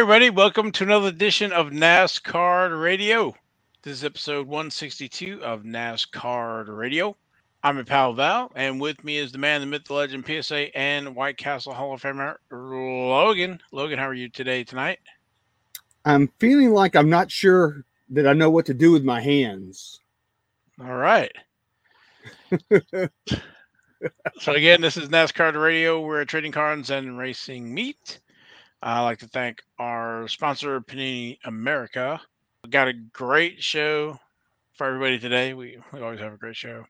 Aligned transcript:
Hey, 0.00 0.04
everybody, 0.04 0.30
welcome 0.30 0.72
to 0.72 0.84
another 0.84 1.08
edition 1.08 1.52
of 1.52 1.66
NasCard 1.66 2.82
Radio. 2.82 3.34
This 3.82 3.98
is 3.98 4.02
episode 4.02 4.46
162 4.46 5.44
of 5.44 5.64
NasCard 5.64 6.74
Radio. 6.74 7.14
I'm 7.62 7.76
your 7.76 7.84
pal 7.84 8.14
Val, 8.14 8.50
and 8.54 8.80
with 8.80 9.04
me 9.04 9.18
is 9.18 9.30
the 9.30 9.36
man, 9.36 9.60
the 9.60 9.66
myth, 9.66 9.84
the 9.84 9.92
legend, 9.92 10.24
PSA, 10.24 10.74
and 10.74 11.14
White 11.14 11.36
Castle 11.36 11.74
Hall 11.74 11.92
of 11.92 12.00
Famer, 12.00 12.36
Logan. 12.50 13.60
Logan, 13.72 13.98
how 13.98 14.08
are 14.08 14.14
you 14.14 14.30
today, 14.30 14.64
tonight? 14.64 15.00
I'm 16.06 16.28
feeling 16.38 16.70
like 16.70 16.96
I'm 16.96 17.10
not 17.10 17.30
sure 17.30 17.84
that 18.08 18.26
I 18.26 18.32
know 18.32 18.48
what 18.48 18.64
to 18.66 18.74
do 18.74 18.92
with 18.92 19.04
my 19.04 19.20
hands. 19.20 20.00
All 20.82 20.96
right. 20.96 21.32
so, 24.40 24.54
again, 24.54 24.80
this 24.80 24.96
is 24.96 25.10
NasCard 25.10 25.62
Radio. 25.62 26.00
We're 26.00 26.24
trading 26.24 26.52
cards 26.52 26.88
and 26.88 27.18
racing 27.18 27.74
meet. 27.74 28.18
I'd 28.82 29.04
like 29.04 29.18
to 29.18 29.28
thank 29.28 29.62
our 29.78 30.26
sponsor, 30.28 30.80
Panini 30.80 31.38
America. 31.44 32.20
We 32.64 32.70
got 32.70 32.88
a 32.88 32.94
great 32.94 33.62
show 33.62 34.18
for 34.72 34.86
everybody 34.86 35.18
today. 35.18 35.52
We, 35.52 35.78
we 35.92 36.00
always 36.00 36.20
have 36.20 36.32
a 36.32 36.38
great 36.38 36.56
show. 36.56 36.86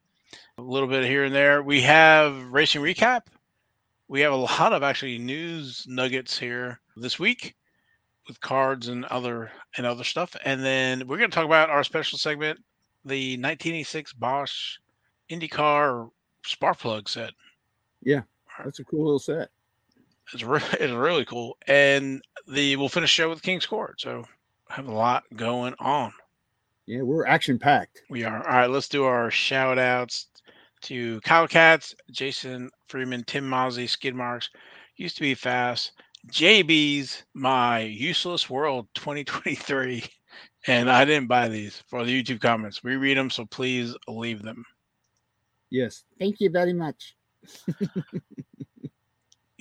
A 0.59 0.63
little 0.63 0.89
bit 0.89 1.05
here 1.05 1.25
and 1.25 1.35
there. 1.35 1.63
We 1.65 1.81
have 1.81 2.53
racing 2.53 2.83
recap. 2.83 3.23
We 4.07 4.21
have 4.21 4.33
a 4.33 4.37
lot 4.37 4.73
of 4.73 4.85
actually 4.85 5.19
news 5.19 5.85
nuggets 5.89 6.39
here 6.39 6.79
this 6.97 7.19
week 7.19 7.57
with 8.29 8.41
cards 8.41 8.87
and 8.87 9.05
other 9.07 9.51
and 9.77 9.85
other 9.85 10.05
stuff. 10.05 10.37
And 10.45 10.65
then 10.65 11.09
we're 11.09 11.19
going 11.19 11.31
to 11.31 11.35
talk 11.35 11.45
about 11.45 11.71
our 11.71 11.83
special 11.83 12.19
segment, 12.19 12.61
the 13.05 13.33
1986 13.33 14.13
Bosch 14.13 14.79
IndyCar 15.29 16.09
spark 16.47 16.79
plug 16.79 17.09
set. 17.09 17.33
Yeah, 18.03 18.23
that's 18.63 18.79
a 18.79 18.85
cool 18.85 19.05
little 19.05 19.19
set. 19.19 19.51
It's, 20.33 20.43
re- 20.43 20.61
it's 20.81 20.93
really 20.93 21.25
cool. 21.25 21.57
And 21.67 22.23
the 22.49 22.77
we'll 22.77 22.89
finish 22.89 23.11
show 23.11 23.29
with 23.29 23.43
King's 23.43 23.67
Court. 23.67 24.01
So 24.01 24.25
have 24.69 24.89
a 24.89 24.93
lot 24.93 25.25
going 25.37 25.75
on. 25.79 26.13
Yeah, 26.87 27.03
we're 27.03 27.27
action 27.27 27.59
packed. 27.59 28.03
We 28.11 28.25
are. 28.25 28.47
All 28.47 28.59
right, 28.59 28.71
let's 28.71 28.89
do 28.89 29.05
our 29.05 29.31
shout 29.31 29.79
outs 29.79 30.27
to 30.83 31.21
Kyle 31.21 31.47
Katz, 31.47 31.95
Jason 32.11 32.71
Freeman, 32.89 33.25
Tim 33.25 33.49
Mozzie, 33.49 33.89
Skid 33.89 34.15
Marks, 34.15 34.51
used 34.97 35.17
to 35.17 35.23
be 35.23 35.35
fast, 35.35 35.93
JB's 36.29 37.25
My 37.35 37.81
Useless 37.81 38.49
World 38.51 38.89
2023. 38.95 40.05
And 40.67 40.91
I 40.91 41.07
didn't 41.07 41.27
buy 41.27 41.49
these 41.49 41.83
for 41.89 42.05
the 42.05 42.23
YouTube 42.23 42.43
comments. 42.43 42.85
We 42.85 42.97
read 42.97 43.17
them, 43.17 43.31
so 43.31 43.47
please 43.47 43.97
leave 44.07 44.43
them. 44.43 44.63
Yes. 45.71 46.05
Thank 46.19 46.39
you 46.39 46.51
very 46.51 46.75
much. 46.75 47.17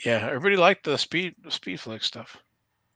Yeah, 0.06 0.28
everybody 0.28 0.56
liked 0.56 0.86
the 0.86 0.98
speed 0.98 1.36
speed 1.50 1.80
flick 1.80 2.04
stuff. 2.04 2.38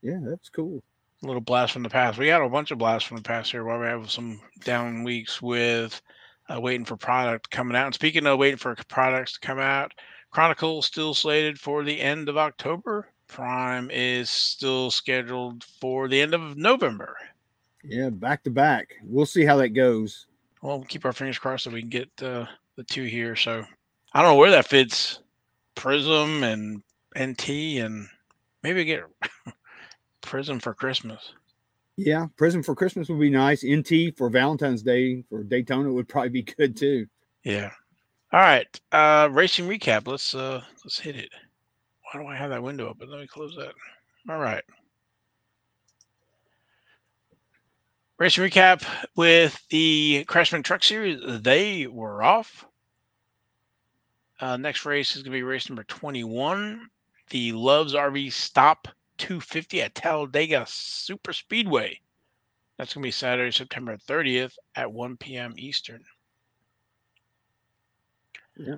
Yeah, 0.02 0.20
that's 0.24 0.50
cool. 0.50 0.84
A 1.22 1.26
little 1.26 1.42
blast 1.42 1.74
from 1.74 1.84
the 1.84 1.90
past. 1.90 2.18
We 2.18 2.28
had 2.28 2.42
a 2.42 2.50
bunch 2.50 2.72
of 2.72 2.78
blasts 2.78 3.08
from 3.08 3.18
the 3.18 3.24
past 3.24 3.52
here 3.52 3.64
while 3.64 3.80
we 3.80 3.86
have 3.86 4.12
some 4.12 4.42
down 4.64 5.04
weeks 5.04 5.42
with 5.42 6.02
uh, 6.50 6.60
waiting 6.60 6.86
for 6.86 6.98
product 6.98 7.50
coming 7.50 7.78
out. 7.78 7.86
And 7.86 7.96
speaking 7.96 8.28
of 8.28 8.40
waiting 8.40 8.58
for 8.58 8.76
products 8.88 9.34
to 9.34 9.40
come 9.40 9.60
out, 9.60 9.94
Chronicle 10.32 10.82
still 10.82 11.14
slated 11.14 11.60
for 11.60 11.84
the 11.84 12.00
end 12.00 12.28
of 12.28 12.38
October. 12.38 13.08
Prime 13.28 13.90
is 13.92 14.30
still 14.30 14.92
scheduled 14.92 15.64
for 15.64 16.08
the 16.08 16.22
end 16.22 16.34
of 16.34 16.58
November. 16.58 17.16
Yeah, 17.84 18.10
back 18.10 18.44
to 18.44 18.50
back. 18.50 18.96
We'll 19.04 19.26
see 19.26 19.46
how 19.46 19.58
that 19.58 19.70
goes. 19.70 20.28
Well, 20.62 20.78
we'll 20.78 20.88
keep 20.88 21.06
our 21.06 21.14
fingers 21.14 21.40
crossed 21.40 21.66
that 21.66 21.74
we 21.74 21.82
can 21.82 21.90
get 21.90 22.10
uh, 22.22 22.46
the 22.76 22.84
two 22.84 23.04
here. 23.04 23.36
So 23.36 23.64
I 24.14 24.22
don't 24.22 24.32
know 24.32 24.38
where 24.38 24.52
that 24.52 24.68
fits 24.68 25.20
Prism 25.76 26.44
and 26.44 26.84
NT 27.20 27.50
and 27.80 28.08
maybe 28.62 28.86
get 28.86 29.04
prison 30.22 30.60
for 30.60 30.74
Christmas. 30.74 31.34
Yeah, 31.96 32.28
prison 32.38 32.64
for 32.64 32.76
Christmas 32.76 33.10
would 33.10 33.20
be 33.20 33.30
nice. 33.30 33.64
NT 33.64 34.18
for 34.18 34.30
Valentine's 34.30 34.82
Day 34.82 35.24
for 35.30 35.44
Daytona 35.44 35.92
would 35.92 36.08
probably 36.08 36.30
be 36.30 36.42
good 36.44 36.76
too. 36.76 37.06
Yeah. 37.44 37.72
All 38.32 38.40
right. 38.40 38.68
Uh 38.92 39.30
racing 39.32 39.68
recap. 39.68 40.08
Let's 40.08 40.34
uh 40.34 40.62
let's 40.84 41.00
hit 41.00 41.16
it. 41.16 41.30
Why 42.12 42.22
do 42.22 42.28
I 42.28 42.36
have 42.36 42.50
that 42.50 42.64
window 42.64 42.90
open? 42.90 43.10
Let 43.10 43.20
me 43.20 43.28
close 43.28 43.56
that. 43.58 43.74
All 44.30 44.40
right. 44.40 44.64
Racing 48.18 48.50
recap 48.50 48.86
with 49.16 49.60
the 49.70 50.24
Craftsman 50.28 50.64
Truck 50.64 50.84
Series. 50.84 51.20
They 51.42 51.88
were 51.88 52.24
off. 52.24 52.66
Uh, 54.40 54.58
next 54.58 54.86
race 54.86 55.16
is 55.16 55.24
going 55.24 55.32
to 55.32 55.38
be 55.38 55.44
race 55.44 55.70
number 55.70 55.84
21 55.84 56.90
the 57.30 57.52
Loves 57.52 57.94
RV 57.94 58.32
Stop 58.32 58.88
250 59.18 59.82
at 59.82 59.96
Talladega 59.96 60.66
Super 60.68 61.34
Speedway. 61.34 62.00
That's 62.78 62.94
going 62.94 63.04
to 63.04 63.08
be 63.08 63.12
Saturday, 63.12 63.52
September 63.52 63.98
30th 63.98 64.54
at 64.76 64.92
1 64.92 65.18
p.m. 65.18 65.54
Eastern. 65.58 66.04
Yeah. 68.58 68.76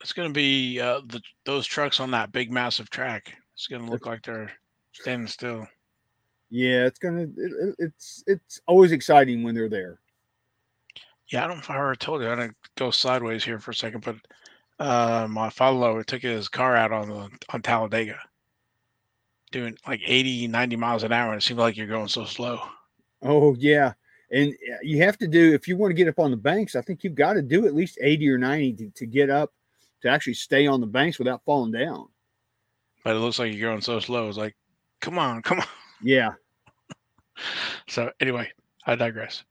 It's 0.00 0.12
going 0.12 0.28
to 0.28 0.34
be 0.34 0.80
uh, 0.80 1.00
the 1.06 1.20
those 1.44 1.66
trucks 1.66 2.00
on 2.00 2.10
that 2.10 2.32
big, 2.32 2.50
massive 2.50 2.90
track. 2.90 3.36
It's 3.54 3.68
going 3.68 3.84
to 3.84 3.90
look 3.90 4.06
like 4.06 4.22
they're 4.22 4.50
standing 4.92 5.28
still. 5.28 5.66
Yeah, 6.54 6.84
it's 6.84 6.98
gonna. 6.98 7.22
It, 7.22 7.74
it's 7.78 8.22
it's 8.26 8.60
always 8.66 8.92
exciting 8.92 9.42
when 9.42 9.54
they're 9.54 9.70
there. 9.70 9.98
Yeah, 11.28 11.44
I 11.44 11.46
don't 11.46 11.56
know 11.56 11.62
if 11.62 11.70
I 11.70 11.76
ever 11.76 11.96
told 11.96 12.20
you. 12.20 12.28
I'm 12.28 12.36
gonna 12.36 12.54
go 12.76 12.90
sideways 12.90 13.42
here 13.42 13.58
for 13.58 13.70
a 13.70 13.74
second, 13.74 14.04
but 14.04 14.16
uh, 14.82 15.28
my 15.28 15.48
father 15.48 16.02
took 16.02 16.22
his 16.22 16.48
car 16.48 16.74
out 16.74 16.90
on 16.90 17.08
the 17.08 17.30
on 17.50 17.62
Talladega, 17.62 18.18
doing 19.52 19.76
like 19.86 20.00
80, 20.04 20.48
90 20.48 20.76
miles 20.76 21.04
an 21.04 21.12
hour, 21.12 21.32
and 21.32 21.40
it 21.40 21.44
seemed 21.44 21.60
like 21.60 21.76
you're 21.76 21.86
going 21.86 22.08
so 22.08 22.24
slow. 22.24 22.60
Oh 23.22 23.54
yeah, 23.54 23.92
and 24.32 24.52
you 24.82 25.00
have 25.02 25.16
to 25.18 25.28
do 25.28 25.54
if 25.54 25.68
you 25.68 25.76
want 25.76 25.90
to 25.90 25.94
get 25.94 26.08
up 26.08 26.18
on 26.18 26.32
the 26.32 26.36
banks. 26.36 26.74
I 26.74 26.82
think 26.82 27.04
you've 27.04 27.14
got 27.14 27.34
to 27.34 27.42
do 27.42 27.64
at 27.66 27.76
least 27.76 27.98
eighty 28.00 28.28
or 28.28 28.38
ninety 28.38 28.72
to, 28.72 28.90
to 28.90 29.06
get 29.06 29.30
up 29.30 29.52
to 30.02 30.08
actually 30.08 30.34
stay 30.34 30.66
on 30.66 30.80
the 30.80 30.86
banks 30.86 31.18
without 31.18 31.44
falling 31.44 31.70
down. 31.70 32.08
But 33.04 33.14
it 33.14 33.20
looks 33.20 33.38
like 33.38 33.52
you're 33.52 33.70
going 33.70 33.82
so 33.82 34.00
slow. 34.00 34.28
It's 34.28 34.36
like, 34.36 34.56
come 35.00 35.16
on, 35.16 35.42
come 35.42 35.60
on. 35.60 35.66
Yeah. 36.02 36.30
so 37.88 38.10
anyway, 38.20 38.50
I 38.84 38.96
digress. 38.96 39.44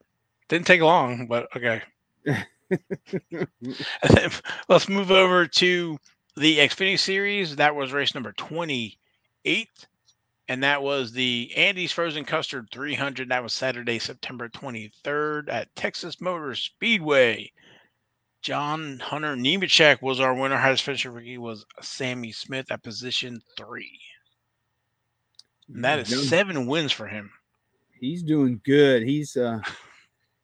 Didn't 0.49 0.67
take 0.67 0.81
long, 0.81 1.27
but 1.27 1.47
okay. 1.55 1.81
let's 4.69 4.89
move 4.89 5.11
over 5.11 5.47
to 5.47 5.97
the 6.35 6.57
Xfinity 6.57 6.99
Series. 6.99 7.55
That 7.55 7.75
was 7.75 7.91
race 7.91 8.15
number 8.15 8.31
28. 8.33 9.67
And 10.47 10.63
that 10.63 10.83
was 10.83 11.13
the 11.13 11.51
Andy's 11.55 11.91
Frozen 11.91 12.25
Custard 12.25 12.67
300. 12.71 13.29
That 13.29 13.43
was 13.43 13.53
Saturday, 13.53 13.99
September 13.99 14.49
23rd 14.49 15.49
at 15.49 15.73
Texas 15.75 16.19
Motor 16.19 16.55
Speedway. 16.55 17.51
John 18.41 18.99
Hunter 18.99 19.35
Nemechek 19.35 20.01
was 20.01 20.19
our 20.19 20.33
winner. 20.33 20.57
Highest 20.57 20.83
finisher 20.83 21.11
rookie 21.11 21.37
was 21.37 21.65
Sammy 21.81 22.31
Smith 22.31 22.71
at 22.71 22.83
position 22.83 23.41
three. 23.55 23.99
And 25.73 25.85
that 25.85 25.99
is 25.99 26.29
seven 26.29 26.65
wins 26.65 26.91
for 26.91 27.07
him. 27.07 27.31
He's 27.99 28.23
doing 28.23 28.59
good. 28.65 29.03
He's 29.03 29.37
uh 29.37 29.61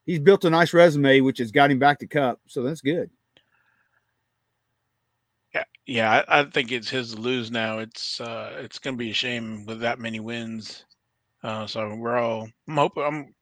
he's 0.07 0.19
built 0.19 0.45
a 0.45 0.50
nice 0.50 0.73
resume, 0.73 1.22
which 1.22 1.38
has 1.38 1.51
got 1.51 1.69
him 1.69 1.78
back 1.78 2.00
to 2.00 2.07
Cup. 2.07 2.40
So 2.47 2.63
that's 2.63 2.81
good. 2.81 3.12
Yeah, 5.53 5.63
yeah, 5.85 6.23
I, 6.28 6.40
I 6.40 6.44
think 6.45 6.72
it's 6.72 6.90
his 6.90 7.13
to 7.13 7.22
lose 7.22 7.51
now. 7.51 7.79
It's 7.79 8.19
uh, 8.19 8.53
it's 8.59 8.79
going 8.79 8.96
to 8.96 8.97
be 8.97 9.12
a 9.12 9.13
shame 9.13 9.66
with 9.67 9.81
that 9.81 10.00
many 10.00 10.19
wins. 10.19 10.85
Uh, 11.43 11.67
so 11.67 11.93
we're 11.93 12.17
all. 12.17 12.49
I'm 12.67 12.76
hoping. 12.76 13.03
I'm. 13.03 13.35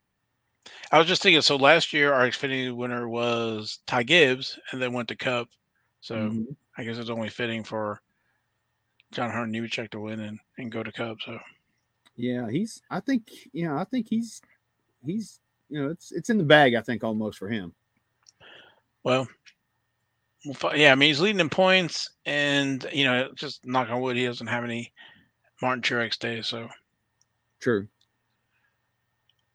I 0.92 0.98
was 0.98 1.06
just 1.06 1.22
thinking. 1.22 1.40
So 1.40 1.56
last 1.56 1.92
year 1.92 2.12
our 2.12 2.28
Xfinity 2.28 2.74
winner 2.74 3.08
was 3.08 3.78
Ty 3.86 4.02
Gibbs, 4.02 4.58
and 4.70 4.82
then 4.82 4.92
went 4.92 5.08
to 5.08 5.16
Cup. 5.16 5.48
So 6.00 6.16
mm-hmm. 6.16 6.52
I 6.76 6.84
guess 6.84 6.98
it's 6.98 7.10
only 7.10 7.30
fitting 7.30 7.64
for 7.64 8.00
John 9.12 9.30
Hunter 9.30 9.46
Nemechek 9.46 9.90
to 9.90 10.00
win 10.00 10.20
and, 10.20 10.38
and 10.58 10.70
go 10.70 10.82
to 10.82 10.92
Cup. 10.92 11.18
So 11.24 11.38
yeah, 12.16 12.50
he's. 12.50 12.82
I 12.90 13.00
think 13.00 13.30
you 13.52 13.68
know. 13.68 13.76
I 13.76 13.84
think 13.84 14.06
he's 14.08 14.40
he's 15.04 15.40
you 15.68 15.82
know, 15.82 15.90
it's 15.90 16.12
it's 16.12 16.30
in 16.30 16.38
the 16.38 16.44
bag. 16.44 16.74
I 16.74 16.80
think 16.80 17.04
almost 17.04 17.38
for 17.38 17.48
him. 17.48 17.72
Well, 19.02 19.28
yeah, 20.74 20.92
I 20.92 20.94
mean 20.94 21.08
he's 21.08 21.20
leading 21.20 21.40
in 21.40 21.48
points, 21.48 22.10
and 22.24 22.86
you 22.92 23.04
know, 23.04 23.30
just 23.34 23.66
knock 23.66 23.90
on 23.90 24.00
wood, 24.00 24.16
he 24.16 24.26
doesn't 24.26 24.46
have 24.46 24.64
any 24.64 24.92
Martin 25.62 25.82
Truex 25.82 26.18
days. 26.18 26.46
So 26.46 26.68
true. 27.60 27.88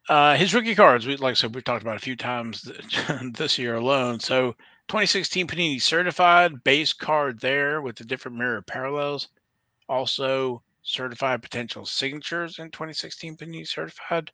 Uh, 0.08 0.36
his 0.36 0.52
rookie 0.52 0.74
cards, 0.74 1.06
we 1.06 1.16
like 1.16 1.32
I 1.32 1.34
said, 1.34 1.54
we 1.54 1.62
talked 1.62 1.82
about 1.82 1.96
a 1.96 2.00
few 2.00 2.16
times 2.16 2.70
this 3.34 3.58
year 3.58 3.76
alone. 3.76 4.20
So 4.20 4.52
2016 4.88 5.46
Panini 5.46 5.80
certified 5.80 6.64
base 6.64 6.92
card 6.92 7.40
there 7.40 7.80
with 7.80 7.96
the 7.96 8.04
different 8.04 8.36
mirror 8.36 8.62
parallels. 8.62 9.28
Also 9.88 10.62
certified 10.82 11.42
potential 11.42 11.86
signatures 11.86 12.58
in 12.58 12.70
2016 12.70 13.36
Panini 13.36 13.66
certified 13.66 14.30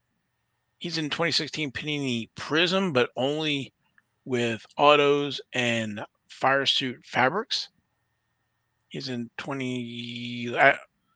he's 0.79 0.99
in 0.99 1.11
2016 1.11 1.73
Panini 1.73 2.29
Prism, 2.35 2.93
but 2.93 3.11
only 3.17 3.73
with 4.25 4.65
autos 4.77 5.41
and 5.53 6.05
fire 6.29 6.67
suit 6.67 7.05
fabrics. 7.05 7.69
He's 8.89 9.09
in 9.09 9.29
20. 9.37 10.57
Uh, 10.57 10.73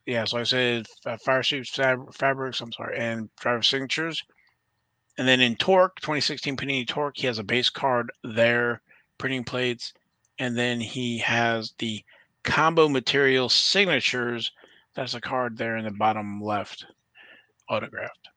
yeah, 0.06 0.24
so 0.24 0.38
I 0.38 0.42
said 0.42 0.86
uh, 1.06 1.16
fire 1.16 1.42
suit 1.42 1.68
fab- 1.68 2.12
fabrics. 2.14 2.60
I'm 2.60 2.72
sorry, 2.72 2.98
and 2.98 3.30
driver 3.40 3.62
signatures. 3.62 4.22
And 5.18 5.28
then 5.28 5.40
in 5.40 5.56
Torque, 5.56 6.00
2016 6.00 6.56
Panini 6.56 6.86
Torque, 6.86 7.16
he 7.16 7.26
has 7.26 7.38
a 7.38 7.44
base 7.44 7.70
card 7.70 8.10
there, 8.24 8.80
printing 9.18 9.44
plates, 9.44 9.92
and 10.38 10.56
then 10.56 10.80
he 10.80 11.18
has 11.18 11.74
the 11.78 12.02
combo 12.42 12.88
material 12.88 13.48
signatures. 13.48 14.52
That's 14.94 15.14
a 15.14 15.20
card 15.20 15.56
there 15.56 15.76
in 15.76 15.84
the 15.84 15.90
bottom 15.90 16.40
left, 16.40 16.86
autographed. 17.68 18.31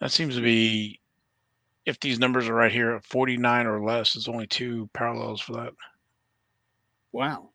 That 0.00 0.10
seems 0.12 0.36
to 0.36 0.42
be, 0.42 1.00
if 1.86 2.00
these 2.00 2.18
numbers 2.18 2.48
are 2.48 2.54
right 2.54 2.72
here, 2.72 3.00
49 3.02 3.66
or 3.66 3.82
less, 3.82 4.14
there's 4.14 4.28
only 4.28 4.46
two 4.46 4.88
parallels 4.92 5.40
for 5.40 5.52
that. 5.54 5.72
Wow. 7.12 7.50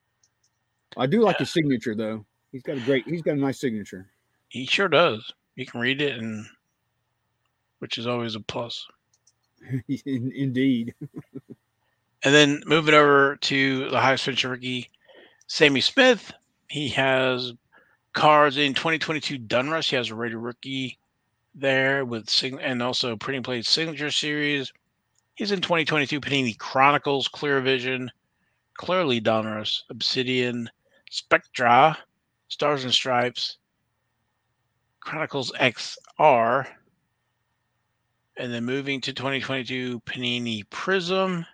I 0.97 1.07
do 1.07 1.21
like 1.21 1.35
Yeah. 1.35 1.39
his 1.39 1.51
signature 1.51 1.95
though. 1.95 2.25
He's 2.51 2.61
got 2.63 2.77
a 2.77 2.81
great. 2.81 3.05
He's 3.05 3.21
got 3.21 3.33
a 3.33 3.39
nice 3.39 3.59
signature. 3.59 4.09
He 4.47 4.65
sure 4.65 4.87
does. 4.87 5.33
You 5.55 5.65
can 5.65 5.81
read 5.81 6.01
it, 6.01 6.17
and 6.17 6.45
which 7.79 7.97
is 7.97 8.07
always 8.07 8.35
a 8.35 8.39
plus. 8.39 8.87
Indeed. 10.05 10.93
And 12.23 12.33
then 12.33 12.63
moving 12.65 12.93
over 12.95 13.35
to 13.37 13.89
the 13.89 13.99
highest 13.99 14.23
finisher 14.23 14.49
rookie, 14.49 14.89
Sammy 15.47 15.81
Smith. 15.81 16.31
He 16.69 16.89
has 16.89 17.53
cards 18.13 18.57
in 18.57 18.73
2022 18.73 19.37
Donruss. 19.39 19.89
He 19.89 19.95
has 19.95 20.09
a 20.09 20.15
rated 20.15 20.37
rookie 20.37 20.97
there 21.55 22.05
with 22.05 22.29
sign 22.29 22.59
and 22.59 22.83
also 22.83 23.15
printing 23.15 23.43
plate 23.43 23.65
signature 23.65 24.11
series. 24.11 24.71
He's 25.35 25.51
in 25.51 25.61
2022 25.61 26.21
Panini 26.21 26.57
Chronicles, 26.57 27.27
Clear 27.27 27.61
Vision, 27.61 28.11
Clearly 28.75 29.21
Donruss, 29.21 29.83
Obsidian, 29.89 30.69
Spectra, 31.09 31.97
Stars 32.49 32.83
and 32.83 32.93
Stripes, 32.93 33.57
Chronicles 34.99 35.51
XR, 35.53 36.67
and 38.37 38.53
then 38.53 38.65
moving 38.65 39.01
to 39.01 39.13
2022 39.13 40.01
Panini 40.01 40.69
Prism. 40.69 41.45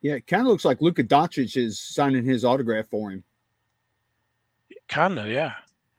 Yeah, 0.00 0.14
it 0.14 0.26
kind 0.26 0.42
of 0.42 0.48
looks 0.48 0.64
like 0.64 0.80
Luka 0.80 1.04
Doncic 1.04 1.56
is 1.56 1.80
signing 1.80 2.24
his 2.24 2.44
autograph 2.44 2.88
for 2.90 3.12
him. 3.12 3.22
Kinda, 4.88 5.28
yeah. 5.28 5.52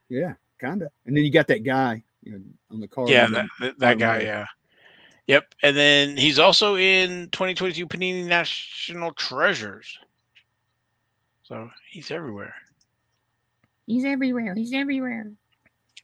Yeah, 0.10 0.34
kind 0.64 0.82
of. 0.82 0.90
And 1.06 1.16
then 1.16 1.24
you 1.24 1.32
got 1.32 1.48
that 1.48 1.64
guy 1.64 2.04
you 2.24 2.32
know, 2.34 2.40
on 2.72 2.80
the 2.80 2.88
car. 2.88 3.08
Yeah, 3.08 3.26
on 3.26 3.32
the- 3.32 3.38
that, 3.38 3.50
that, 3.60 3.80
that 3.80 4.00
guy, 4.00 4.18
right. 4.18 4.24
yeah. 4.24 4.46
Yep. 5.28 5.56
And 5.64 5.76
then 5.78 6.18
he's 6.18 6.38
also 6.38 6.76
in 6.76 7.30
2022 7.32 7.88
Panini 7.88 8.26
National 8.26 9.14
Treasures. 9.14 9.98
So 11.44 11.70
he's 11.90 12.12
everywhere. 12.12 12.54
He's 13.86 14.04
everywhere. 14.06 14.54
He's 14.54 14.74
everywhere. 14.74 15.32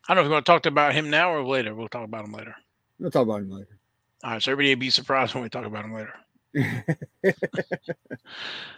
I 0.08 0.14
don't 0.14 0.18
know 0.18 0.22
if 0.22 0.28
we 0.30 0.34
want 0.34 0.46
to 0.46 0.52
talk 0.52 0.66
about 0.66 0.94
him 0.94 1.10
now 1.10 1.32
or 1.32 1.44
later. 1.44 1.76
We'll 1.76 1.90
talk 1.90 2.06
about 2.06 2.26
him 2.26 2.32
later. 2.32 2.56
We'll 2.98 3.12
talk 3.12 3.24
about 3.24 3.42
him 3.42 3.52
later. 3.52 3.78
All 4.24 4.32
right. 4.32 4.44
So 4.44 4.52
everybody 4.52 4.76
be 4.76 4.90
surprised 4.90 5.34
when 5.34 5.44
we 5.44 5.50
talk 5.50 5.66
about 5.66 5.86
him 5.86 5.94
later. 5.94 6.14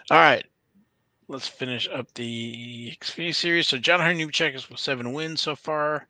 All 0.09 0.17
right. 0.17 0.43
Let's 1.31 1.47
finish 1.47 1.87
up 1.87 2.13
the 2.13 2.93
Xfinity 2.99 3.33
series. 3.33 3.69
So 3.69 3.77
John 3.77 4.01
Hunter 4.01 4.25
Nemechek 4.25 4.53
is 4.53 4.69
with 4.69 4.81
seven 4.81 5.13
wins 5.13 5.39
so 5.39 5.55
far. 5.55 6.05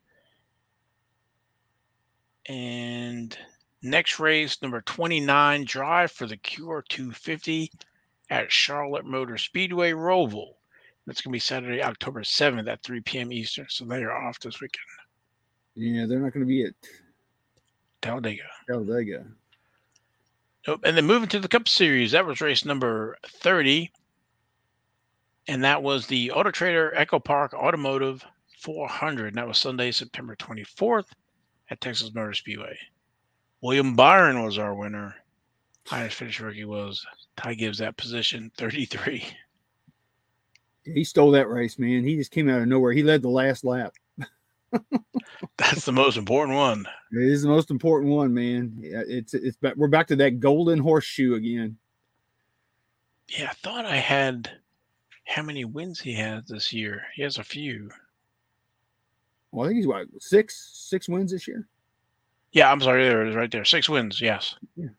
And 2.48 3.38
next 3.84 4.20
race, 4.20 4.60
number 4.64 4.82
29, 4.82 5.66
drive 5.66 6.12
for 6.12 6.26
the 6.26 6.38
Cure 6.38 6.84
250 6.90 7.72
at 8.32 8.52
Charlotte 8.52 9.06
Motor 9.06 9.38
Speedway 9.38 9.92
Roval. 9.92 10.54
That's 11.06 11.22
going 11.22 11.34
to 11.34 11.36
be 11.36 11.40
Saturday, 11.40 11.84
October 11.84 12.22
7th 12.22 12.68
at 12.68 12.82
3 12.82 13.02
p.m. 13.02 13.32
Eastern. 13.32 13.68
So 13.70 13.86
they 13.86 14.02
are 14.02 14.28
off 14.28 14.40
this 14.40 14.60
weekend. 14.60 14.82
yeah, 15.76 16.08
they're 16.08 16.18
not 16.18 16.34
going 16.34 16.48
to 16.48 16.50
be 16.50 16.66
at 16.66 16.74
Talladega. 18.02 18.42
Talladega. 18.68 19.24
Nope. 20.68 20.82
And 20.84 20.98
then 20.98 21.06
moving 21.06 21.30
to 21.30 21.40
the 21.40 21.48
Cup 21.48 21.68
Series, 21.68 22.14
that 22.14 22.26
was 22.26 22.42
race 22.42 22.66
number 22.66 23.18
30. 23.28 23.92
And 25.48 25.64
that 25.64 25.82
was 25.82 26.08
the 26.08 26.32
Auto 26.32 26.52
Trader 26.52 26.94
Echo 26.96 27.20
Park 27.20 27.54
Automotive 27.54 28.26
400. 28.60 29.28
And 29.28 29.38
that 29.38 29.48
was 29.48 29.58
Sunday, 29.58 29.92
September 29.92 30.36
24th 30.36 31.08
at 31.70 31.82
Texas 31.82 32.14
Motor 32.14 32.34
Speedway. 32.34 32.78
William 33.62 33.96
Byron 33.96 34.44
was 34.44 34.58
our 34.58 34.74
winner. 34.76 35.16
Highest 35.88 36.18
finish 36.18 36.40
rookie 36.40 36.66
was 36.66 37.06
Ty 37.38 37.56
Gibbs 37.56 37.80
that 37.80 37.98
position 37.98 38.52
33. 38.58 39.26
He 40.84 41.04
stole 41.04 41.32
that 41.32 41.50
race, 41.50 41.78
man. 41.78 42.04
He 42.04 42.16
just 42.16 42.32
came 42.32 42.50
out 42.50 42.62
of 42.62 42.68
nowhere. 42.68 42.92
He 42.92 43.04
led 43.04 43.22
the 43.22 43.30
last 43.30 43.64
lap. 43.64 43.94
That's 45.58 45.86
the 45.86 45.92
most 45.92 46.18
important 46.18 46.58
one. 46.58 46.88
It 47.12 47.24
is 47.24 47.44
the 47.44 47.50
most 47.50 47.72
important 47.72 48.12
one, 48.12 48.34
man. 48.34 48.80
It's 48.82 49.34
it's 49.34 49.58
we're 49.76 49.88
back 49.88 50.08
to 50.08 50.16
that 50.18 50.40
golden 50.40 50.80
horseshoe 50.80 51.36
again. 51.36 51.78
Yeah, 53.28 53.50
I 53.50 53.54
thought 53.54 53.86
I 53.86 53.98
had 53.98 54.50
how 55.32 55.42
many 55.42 55.66
wins 55.66 56.00
he 56.00 56.14
has 56.14 56.46
this 56.46 56.74
year. 56.74 57.04
He 57.16 57.24
has 57.24 57.38
a 57.38 57.44
few. 57.44 57.90
Well, 59.52 59.66
I 59.66 59.70
think 59.70 59.78
he's 59.78 59.88
what 59.88 60.08
six 60.20 60.72
six 60.74 61.10
wins 61.10 61.32
this 61.32 61.48
year. 61.48 61.68
Yeah, 62.52 62.72
I'm 62.72 62.82
sorry. 62.82 63.04
There 63.08 63.24
it 63.26 63.30
is 63.30 63.36
right 63.36 63.52
there. 63.52 63.66
Six 63.66 63.88
wins. 63.90 64.22
Yes. 64.22 64.56
Yeah. 64.76 64.90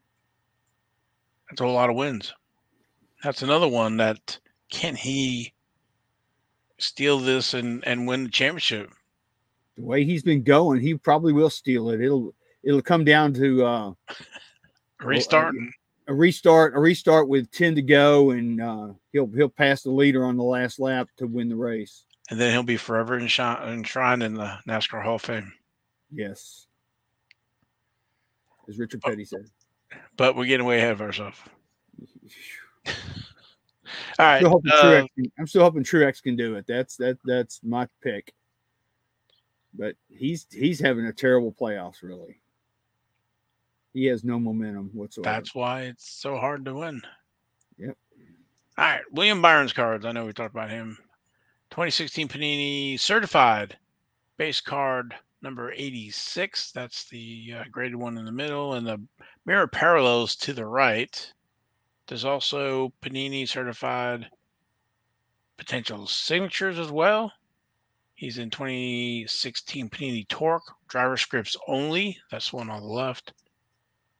That's 1.50 1.61
a 1.61 1.67
lot 1.67 1.90
of 1.90 1.96
wins. 1.96 2.32
That's 3.23 3.43
another 3.43 3.69
one 3.69 3.99
that 3.99 4.38
can 4.70 4.96
he 4.96 5.52
steal 6.79 7.19
this 7.19 7.55
and, 7.55 7.87
and 7.87 8.06
win 8.06 8.25
the 8.25 8.31
championship? 8.31 8.90
The 9.76 9.84
way 9.84 10.05
he's 10.05 10.23
been 10.23 10.43
going, 10.43 10.81
he 10.81 10.94
probably 10.94 11.32
will 11.32 11.50
steal 11.50 11.90
it. 11.90 12.00
It'll 12.00 12.34
it'll 12.62 12.82
come 12.82 13.05
down 13.05 13.34
to 13.34 13.64
uh, 13.64 13.93
Restarting. 15.02 15.73
A 16.08 16.14
restart, 16.14 16.75
a 16.76 16.81
restart 16.81 17.28
with 17.28 17.50
ten 17.52 17.75
to 17.75 17.82
go, 17.82 18.31
and 18.31 18.60
uh, 18.60 18.88
he'll 19.12 19.26
he'll 19.28 19.49
pass 19.49 19.82
the 19.82 19.90
leader 19.90 20.25
on 20.25 20.37
the 20.37 20.43
last 20.43 20.78
lap 20.81 21.08
to 21.19 21.26
win 21.26 21.49
the 21.49 21.56
race. 21.56 22.04
and 22.31 22.40
then 22.40 22.52
he'll 22.52 22.62
be 22.62 22.76
forever 22.76 23.19
enshrined, 23.19 24.22
in 24.22 24.34
the 24.34 24.58
NASCAR 24.69 25.03
Hall 25.03 25.17
of 25.17 25.22
Fame. 25.22 25.53
Yes, 26.10 26.67
as 28.69 28.79
Richard. 28.79 29.00
Petty 29.03 29.24
said. 29.24 29.46
But 30.17 30.36
we're 30.36 30.46
getting 30.46 30.67
way 30.67 30.79
ahead 30.79 30.93
of 30.93 31.00
ourselves. 31.03 31.38
All 34.19 34.27
right. 34.27 34.38
Still 34.38 34.50
hoping 34.50 34.72
uh, 34.72 34.82
Truex 34.82 35.06
can- 35.15 35.32
I'm 35.38 35.46
still 35.46 35.62
hoping 35.62 35.84
Truex 35.84 36.22
can 36.22 36.36
do 36.36 36.55
it. 36.56 36.67
That's 36.67 36.96
that 36.96 37.19
that's 37.24 37.60
my 37.62 37.86
pick. 38.03 38.32
But 39.74 39.96
he's 40.08 40.46
he's 40.50 40.81
having 40.81 41.06
a 41.06 41.12
terrible 41.12 41.53
playoffs, 41.53 42.03
really. 42.03 42.42
He 43.93 44.06
has 44.06 44.25
no 44.25 44.39
momentum 44.39 44.91
whatsoever. 44.94 45.31
That's 45.31 45.55
why 45.55 45.82
it's 45.82 46.11
so 46.11 46.37
hard 46.39 46.65
to 46.65 46.75
win. 46.75 47.03
Yep. 47.79 47.96
All 48.79 48.84
right. 48.84 49.03
William 49.13 49.43
Byron's 49.43 49.72
cards. 49.72 50.06
I 50.06 50.13
know 50.13 50.25
we 50.25 50.32
talked 50.32 50.55
about 50.55 50.70
him. 50.70 50.96
2016 51.70 52.29
Panini 52.29 52.99
certified 52.99 53.77
base 54.37 54.61
card 54.61 55.15
number 55.43 55.72
86. 55.72 56.72
That's 56.72 57.08
the 57.08 57.55
uh, 57.58 57.65
graded 57.70 57.96
one 57.96 58.17
in 58.17 58.25
the 58.25 58.32
middle, 58.32 58.75
and 58.75 58.87
the 58.87 59.01
mirror 59.44 59.67
parallels 59.67 60.37
to 60.37 60.53
the 60.53 60.65
right. 60.65 61.32
There's 62.06 62.25
also 62.25 62.93
Panini 63.03 63.49
certified 63.49 64.29
potential 65.56 66.06
signatures 66.06 66.79
as 66.79 66.91
well. 66.91 67.32
He's 68.15 68.39
in 68.39 68.51
2016 68.51 69.91
Panini 69.91 70.29
Torque, 70.29 70.63
driver 70.89 71.17
scripts 71.17 71.56
only. 71.67 72.19
That's 72.31 72.53
one 72.53 72.70
on 72.70 72.81
the 72.81 72.87
left. 72.87 73.32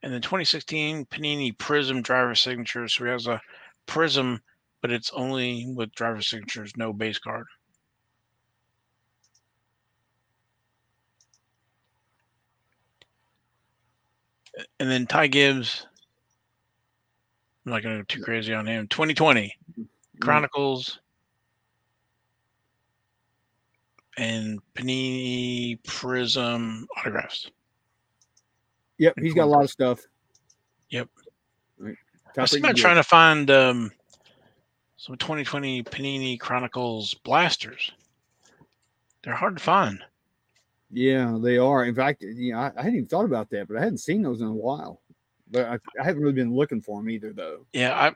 And 0.02 0.12
then 0.12 0.21
2016 0.21 1.06
Panini 1.06 1.56
Prism 1.56 2.02
driver 2.02 2.35
signatures. 2.35 2.94
So 2.94 3.04
he 3.04 3.11
has 3.11 3.26
a 3.26 3.40
Prism, 3.87 4.40
but 4.80 4.90
it's 4.90 5.11
only 5.12 5.66
with 5.66 5.94
driver 5.94 6.23
signatures, 6.23 6.73
no 6.76 6.92
base 6.92 7.18
card. 7.18 7.47
And 14.78 14.90
then 14.90 15.06
Ty 15.06 15.28
Gibbs. 15.28 15.87
I'm 17.64 17.73
not 17.73 17.82
going 17.82 17.97
to 17.97 18.02
go 18.02 18.04
too 18.06 18.23
crazy 18.23 18.52
on 18.52 18.66
him. 18.66 18.88
2020 18.88 19.56
mm-hmm. 19.71 19.82
Chronicles 20.21 20.99
and 24.18 24.61
Panini 24.75 25.78
Prism 25.85 26.87
autographs. 26.99 27.50
Yep, 29.02 29.18
he's 29.18 29.35
got 29.35 29.47
a 29.47 29.47
lot 29.47 29.64
of 29.64 29.71
stuff. 29.71 30.00
Yep. 30.90 31.09
Right. 31.76 31.97
I 32.38 32.40
was 32.40 32.52
thinking 32.52 32.73
trying 32.76 32.94
to 32.94 33.02
find 33.02 33.50
um, 33.50 33.90
some 34.97 35.16
2020 35.16 35.82
Panini 35.82 36.38
Chronicles 36.38 37.12
blasters. 37.14 37.90
They're 39.25 39.35
hard 39.35 39.56
to 39.56 39.62
find. 39.62 40.04
Yeah, 40.92 41.37
they 41.40 41.59
are. 41.59 41.85
In 41.85 41.97
fact, 41.97 42.23
you 42.23 42.52
know, 42.52 42.61
I, 42.61 42.71
I 42.76 42.82
hadn't 42.82 42.94
even 42.94 43.09
thought 43.09 43.25
about 43.25 43.50
that, 43.50 43.66
but 43.66 43.76
I 43.76 43.80
hadn't 43.80 43.99
seen 43.99 44.23
those 44.23 44.40
in 44.40 44.47
a 44.47 44.52
while. 44.52 45.00
But 45.50 45.66
I, 45.66 45.78
I 46.00 46.04
haven't 46.04 46.23
really 46.23 46.35
been 46.35 46.54
looking 46.54 46.80
for 46.80 47.00
them 47.00 47.11
either, 47.11 47.32
though. 47.32 47.66
Yeah, 47.73 47.94
I 47.94 48.12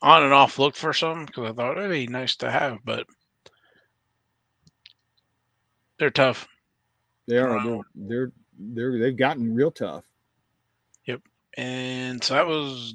on 0.00 0.22
and 0.22 0.32
off 0.32 0.60
looked 0.60 0.76
for 0.76 0.92
some 0.92 1.26
because 1.26 1.50
I 1.50 1.52
thought 1.54 1.76
it'd 1.76 1.90
be 1.90 2.06
nice 2.06 2.36
to 2.36 2.52
have, 2.52 2.78
but 2.84 3.04
they're 5.98 6.10
tough. 6.10 6.46
They 7.26 7.38
are. 7.38 7.56
Wow. 7.56 7.64
They're, 7.96 8.06
they're 8.06 8.32
they're 8.58 8.98
they've 8.98 9.16
gotten 9.16 9.54
real 9.54 9.70
tough. 9.70 10.04
Yep. 11.06 11.22
And 11.56 12.22
so 12.22 12.34
that 12.34 12.46
was 12.46 12.94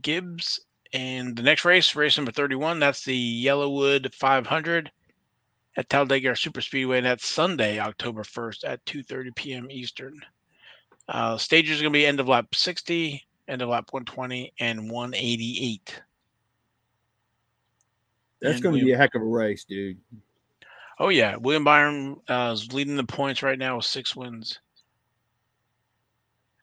Gibbs. 0.00 0.60
And 0.92 1.36
the 1.36 1.42
next 1.42 1.64
race, 1.64 1.94
race 1.94 2.16
number 2.16 2.32
31, 2.32 2.80
that's 2.80 3.04
the 3.04 3.44
YellaWood 3.44 4.14
500 4.14 4.90
at 5.76 5.88
Talladega 5.88 6.34
Super 6.34 6.62
Speedway. 6.62 6.98
And 6.98 7.06
that's 7.06 7.26
Sunday, 7.26 7.78
October 7.78 8.22
1st 8.22 8.66
at 8.66 8.84
2.30 8.86 9.36
p.m. 9.36 9.70
Eastern. 9.70 10.18
Uh, 11.08 11.36
stages 11.36 11.78
are 11.78 11.82
going 11.82 11.92
to 11.92 11.98
be 11.98 12.06
end 12.06 12.20
of 12.20 12.28
lap 12.28 12.54
60, 12.54 13.22
end 13.48 13.62
of 13.62 13.68
lap 13.68 13.88
120, 13.90 14.52
and 14.60 14.90
188. 14.90 16.02
That's 18.40 18.60
going 18.60 18.78
to 18.78 18.84
be 18.84 18.92
a 18.92 18.96
heck 18.96 19.14
of 19.14 19.22
a 19.22 19.26
race, 19.26 19.64
dude. 19.64 19.98
Oh, 20.98 21.08
yeah. 21.10 21.36
William 21.36 21.64
Byron 21.64 22.16
uh, 22.28 22.50
is 22.54 22.72
leading 22.72 22.96
the 22.96 23.04
points 23.04 23.42
right 23.42 23.58
now 23.58 23.76
with 23.76 23.84
six 23.84 24.16
wins. 24.16 24.58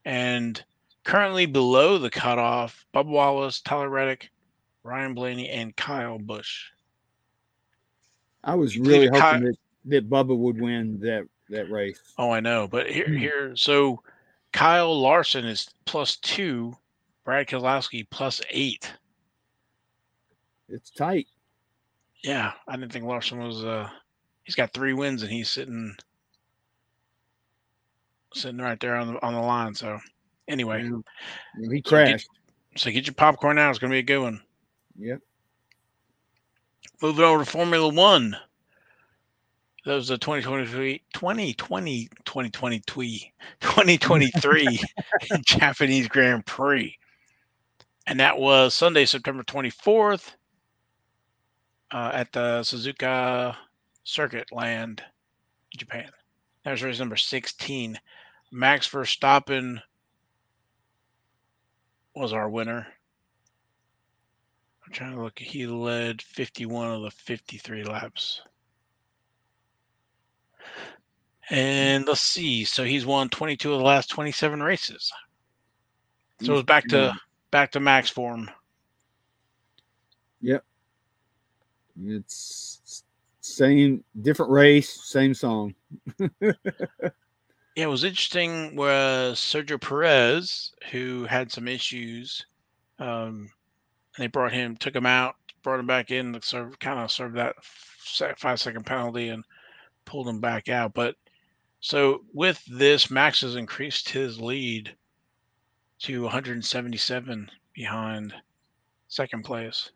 And 0.04 0.62
currently 1.04 1.46
below 1.46 1.98
the 1.98 2.10
cutoff, 2.10 2.86
Bubba 2.94 3.06
Wallace, 3.08 3.62
Tyler 3.62 3.90
Reddick, 3.90 4.30
Ryan 4.84 5.14
Blaney, 5.14 5.50
and 5.50 5.76
Kyle 5.76 6.20
Busch. 6.20 6.66
I 8.44 8.56
was 8.56 8.78
really 8.78 9.08
hoping 9.08 9.46
that, 9.46 9.58
that 9.86 10.10
Bubba 10.10 10.38
would 10.38 10.60
win 10.62 11.00
that 11.00 11.26
that 11.50 11.70
race. 11.72 12.00
Oh, 12.18 12.30
I 12.32 12.40
know. 12.40 12.68
But 12.68 12.92
here, 12.92 13.08
Hmm. 13.08 13.18
here, 13.18 13.56
so 13.56 14.02
Kyle 14.52 15.00
Larson 15.00 15.46
is 15.46 15.68
plus 15.86 16.18
two, 16.18 16.76
Brad 17.24 17.48
Keselowski 17.48 18.08
plus 18.10 18.42
eight. 18.50 18.92
It's 20.70 20.90
tight. 20.92 21.28
Yeah, 22.24 22.54
I 22.68 22.76
didn't 22.76 22.92
think 22.92 23.06
Larson 23.06 23.40
was. 23.40 23.64
uh 23.64 23.90
He's 24.46 24.56
got 24.56 24.74
three 24.74 24.94
wins 24.94 25.22
and 25.24 25.32
he's 25.32 25.50
sitting, 25.50 25.96
sitting 28.34 28.60
right 28.60 28.80
there 28.80 28.96
on 28.96 29.14
the 29.14 29.26
on 29.26 29.34
the 29.34 29.42
line. 29.42 29.74
So, 29.76 30.00
anyway, 30.48 30.84
Yeah. 30.84 30.90
He 31.60 31.68
So 31.68 31.70
get- 31.72 31.84
crashed. 31.86 32.28
so 32.78 32.92
get 32.92 33.08
your 33.08 33.14
popcorn 33.16 33.58
out. 33.58 33.72
It's 33.72 33.80
going 33.80 33.90
to 33.92 33.96
be 33.96 34.00
a 34.00 34.04
good 34.04 34.20
one. 34.22 34.42
Yep. 34.98 35.20
Moving 37.02 37.26
over 37.26 37.44
to 37.44 37.50
Formula 37.50 37.88
One. 37.90 38.38
That 39.86 39.94
was 39.96 40.08
the 40.08 40.18
2023, 40.18 41.04
2020, 41.14 42.08
2023, 42.26 43.34
2023 43.60 44.80
Japanese 45.46 46.08
Grand 46.08 46.44
Prix. 46.46 46.98
And 48.08 48.20
that 48.20 48.38
was 48.38 48.74
Sunday, 48.74 49.06
September 49.06 49.44
24th 49.44 50.32
uh, 51.92 52.12
at 52.14 52.32
the 52.32 52.62
Suzuka 52.62 53.56
Circuit 54.06 54.48
Land, 54.52 55.04
Japan. 55.76 56.10
That 56.64 56.72
was 56.72 56.84
race 56.84 57.00
number 57.00 57.18
16. 57.18 58.00
Max 58.52 58.88
Verstappen 58.88 59.82
was 62.16 62.32
our 62.32 62.50
winner. 62.50 62.88
I'm 64.86 64.94
trying 64.94 65.16
to 65.16 65.22
look. 65.22 65.38
He 65.38 65.66
led 65.66 66.22
51 66.22 66.92
of 66.92 67.02
the 67.02 67.12
53 67.12 67.84
laps. 67.84 68.42
And 71.50 72.06
let's 72.08 72.22
see. 72.22 72.64
So 72.64 72.84
he's 72.84 73.06
won 73.06 73.30
22 73.30 73.74
of 73.74 73.80
the 73.80 73.86
last 73.86 74.10
27 74.10 74.62
races. 74.62 75.12
So 76.42 76.54
it 76.54 76.56
was 76.56 76.64
back 76.64 76.88
to 76.90 76.96
mm-hmm. 76.96 77.18
back 77.52 77.72
to 77.72 77.80
max 77.80 78.10
form. 78.10 78.50
Yep. 80.42 80.64
It's 82.04 82.82
same 83.46 84.04
different 84.22 84.52
race, 84.52 84.90
same 84.90 85.34
song. 85.34 85.76
Yeah, 87.76 87.84
it 87.84 87.90
was 87.90 88.06
interesting 88.06 88.76
was 88.76 89.38
Sergio 89.38 89.80
Perez, 89.80 90.72
who 90.92 91.26
had 91.26 91.52
some 91.52 91.68
issues. 91.68 92.46
Um, 93.00 93.52
and 94.16 94.24
they 94.24 94.28
brought 94.28 94.54
him, 94.54 94.78
took 94.78 94.96
him 94.96 95.06
out, 95.06 95.36
brought 95.62 95.82
him 95.82 95.88
back 95.88 96.10
in, 96.10 96.40
serve, 96.42 96.80
kind 96.80 97.00
of 97.00 97.12
served 97.12 97.36
that 97.36 97.56
five 98.38 98.62
second 98.62 98.86
penalty 98.86 99.28
and 99.28 99.44
pulled 100.06 100.30
him 100.30 100.40
back 100.40 100.70
out. 100.70 100.94
But 100.94 101.16
so 101.82 102.24
with 102.34 102.64
this, 102.66 103.12
Max 103.12 103.42
has 103.42 103.58
increased 103.58 104.08
his 104.08 104.40
lead 104.40 104.96
to 106.00 106.22
177 106.24 107.52
behind 107.74 108.34
second 109.10 109.44
place. 109.44 109.92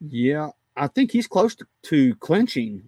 Yeah, 0.00 0.50
I 0.76 0.88
think 0.88 1.10
he's 1.10 1.26
close 1.26 1.54
to, 1.56 1.66
to 1.84 2.14
clinching, 2.16 2.82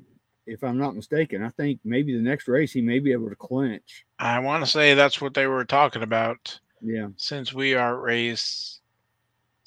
if 0.46 0.62
I'm 0.62 0.78
not 0.78 0.94
mistaken. 0.94 1.42
I 1.42 1.48
think 1.50 1.80
maybe 1.84 2.14
the 2.14 2.22
next 2.22 2.48
race 2.48 2.72
he 2.72 2.82
may 2.82 2.98
be 2.98 3.12
able 3.12 3.30
to 3.30 3.36
clinch. 3.36 4.04
I 4.18 4.38
want 4.40 4.64
to 4.64 4.70
say 4.70 4.94
that's 4.94 5.20
what 5.20 5.34
they 5.34 5.46
were 5.46 5.64
talking 5.64 6.02
about. 6.02 6.58
Yeah, 6.82 7.08
since 7.16 7.52
we 7.52 7.74
are 7.74 7.98
race 7.98 8.78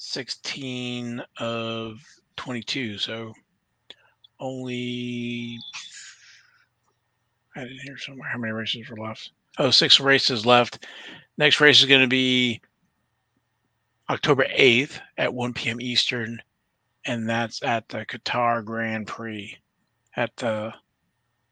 16 0.03 1.21
of 1.37 1.99
22 2.35 2.97
so 2.97 3.31
only 4.39 5.59
i 7.55 7.61
didn't 7.61 7.81
hear 7.83 7.99
somewhere 7.99 8.27
how 8.27 8.39
many 8.39 8.51
races 8.51 8.89
were 8.89 8.97
left 8.97 9.29
oh 9.59 9.69
six 9.69 9.99
races 9.99 10.43
left 10.43 10.87
next 11.37 11.61
race 11.61 11.81
is 11.81 11.85
going 11.85 12.01
to 12.01 12.07
be 12.07 12.59
october 14.09 14.43
8th 14.45 14.99
at 15.19 15.31
1 15.31 15.53
p.m 15.53 15.79
eastern 15.79 16.41
and 17.05 17.29
that's 17.29 17.63
at 17.63 17.87
the 17.89 18.05
qatar 18.05 18.63
grand 18.63 19.07
prix 19.07 19.57
at 20.15 20.35
the 20.37 20.73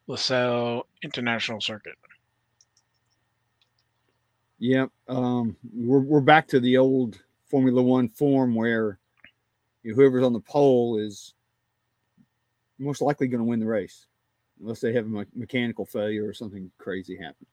Losail 0.08 0.84
international 1.04 1.62
circuit 1.62 1.96
Yep, 4.60 4.92
Um, 5.08 5.56
we're 5.74 6.02
we're 6.02 6.20
back 6.20 6.48
to 6.50 6.60
the 6.60 6.78
old 6.78 7.22
Formula 7.50 7.82
One 7.82 8.10
form 8.10 8.56
where 8.56 9.00
you 9.84 9.96
whoever's 9.96 10.26
on 10.26 10.34
the 10.34 10.42
pole 10.42 10.98
is 10.98 11.34
most 12.78 13.02
likely 13.02 13.28
going 13.28 13.40
to 13.40 13.46
win 13.46 13.62
the 13.62 13.66
race, 13.66 14.06
unless 14.60 14.82
they 14.82 14.92
have 14.94 15.06
a 15.06 15.10
me- 15.10 15.26
mechanical 15.34 15.86
failure 15.86 16.28
or 16.28 16.34
something 16.34 16.70
crazy 16.78 17.16
happens. 17.16 17.48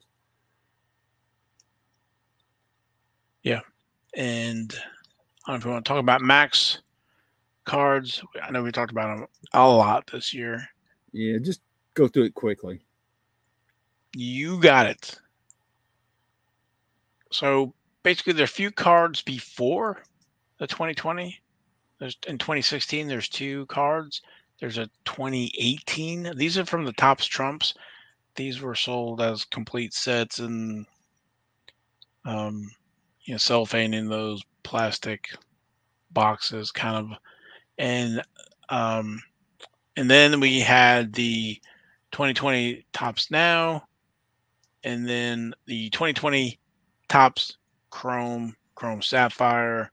Yeah, 3.44 3.60
and 4.16 4.74
I 5.46 5.52
don't 5.52 5.54
know 5.54 5.56
if 5.58 5.64
we 5.64 5.70
want 5.70 5.84
to 5.84 5.88
talk 5.88 6.00
about 6.00 6.22
max 6.22 6.82
cards. 7.66 8.22
I 8.42 8.50
know 8.50 8.62
we 8.62 8.72
talked 8.72 8.92
about 8.92 9.18
them 9.18 9.26
a 9.52 9.68
lot 9.68 10.08
this 10.10 10.32
year. 10.32 10.66
Yeah, 11.12 11.38
just 11.38 11.60
go 11.94 12.08
through 12.08 12.24
it 12.24 12.34
quickly. 12.34 12.80
You 14.14 14.58
got 14.60 14.86
it. 14.86 15.18
So 17.30 17.74
basically, 18.02 18.32
there 18.32 18.44
are 18.44 18.44
a 18.44 18.48
few 18.48 18.70
cards 18.70 19.20
before 19.20 20.02
the 20.58 20.66
2020. 20.66 21.38
There's 21.98 22.16
in 22.26 22.38
2016. 22.38 23.08
There's 23.08 23.28
two 23.28 23.66
cards. 23.66 24.22
There's 24.60 24.78
a 24.78 24.86
2018. 25.04 26.32
These 26.36 26.56
are 26.56 26.64
from 26.64 26.84
the 26.84 26.92
Tops 26.92 27.26
Trumps. 27.26 27.74
These 28.36 28.60
were 28.60 28.74
sold 28.74 29.20
as 29.20 29.44
complete 29.44 29.92
sets 29.92 30.38
and 30.38 30.86
um, 32.24 32.70
you 33.24 33.34
know, 33.34 33.38
cellophane 33.38 33.94
in 33.94 34.08
those 34.08 34.42
plastic 34.62 35.28
boxes, 36.10 36.70
kind 36.70 36.96
of, 36.96 37.18
and 37.78 38.22
um, 38.68 39.22
and 39.96 40.10
then 40.10 40.40
we 40.40 40.60
had 40.60 41.12
the 41.12 41.60
2020 42.12 42.84
Topps 42.92 43.30
Now, 43.30 43.84
and 44.84 45.08
then 45.08 45.54
the 45.66 45.90
2020 45.90 46.58
Topps 47.08 47.56
Chrome, 47.90 48.56
Chrome 48.74 49.02
Sapphire, 49.02 49.90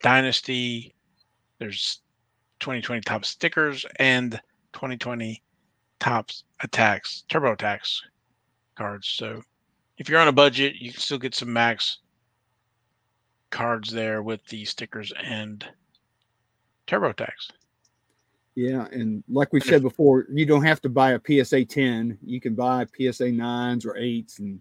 Dynasty. 0.00 0.94
There's 1.58 2.00
2020 2.60 3.00
Top 3.02 3.24
stickers 3.24 3.86
and 3.98 4.32
2020 4.72 5.42
Topps 6.00 6.44
Attacks, 6.60 7.24
Turbo 7.28 7.54
Attax 7.54 8.00
cards. 8.76 9.08
So 9.08 9.42
if 9.98 10.08
you're 10.08 10.20
on 10.20 10.28
a 10.28 10.32
budget, 10.32 10.76
you 10.76 10.92
can 10.92 11.00
still 11.00 11.18
get 11.18 11.34
some 11.34 11.52
Max 11.52 11.98
cards 13.52 13.90
there 13.92 14.22
with 14.22 14.44
the 14.46 14.64
stickers 14.64 15.12
and 15.22 15.64
Turbo 16.88 17.12
Attax. 17.12 17.50
Yeah, 18.56 18.86
and 18.90 19.22
like 19.28 19.52
we 19.52 19.60
And 19.60 19.64
if- 19.66 19.70
said 19.70 19.82
before, 19.82 20.26
you 20.30 20.44
don't 20.44 20.64
have 20.64 20.80
to 20.82 20.88
buy 20.88 21.12
a 21.12 21.20
PSA 21.20 21.64
10. 21.64 22.18
You 22.24 22.40
can 22.40 22.54
buy 22.54 22.84
PSA 22.86 23.30
9s 23.30 23.86
or 23.86 23.96
8s 23.96 24.40
and 24.40 24.60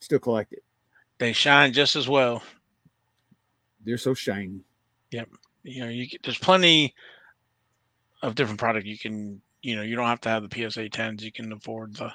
still 0.00 0.18
collect 0.20 0.52
it. 0.52 0.64
They 1.18 1.32
shine 1.32 1.72
just 1.72 1.96
as 1.96 2.08
well. 2.08 2.42
They're 3.84 3.98
so 3.98 4.14
shiny. 4.14 4.60
Yep. 5.10 5.28
You 5.64 5.80
know 5.84 5.90
you 5.90 6.06
there's 6.22 6.38
plenty 6.38 6.94
of 8.22 8.34
different 8.34 8.58
product 8.60 8.86
you 8.86 8.98
can 8.98 9.40
you 9.62 9.76
know 9.76 9.82
you 9.82 9.96
don't 9.96 10.06
have 10.06 10.20
to 10.22 10.28
have 10.30 10.48
the 10.48 10.70
psa 10.70 10.88
10s 10.88 11.20
you 11.22 11.32
can 11.32 11.52
afford 11.52 11.94
the 11.96 12.10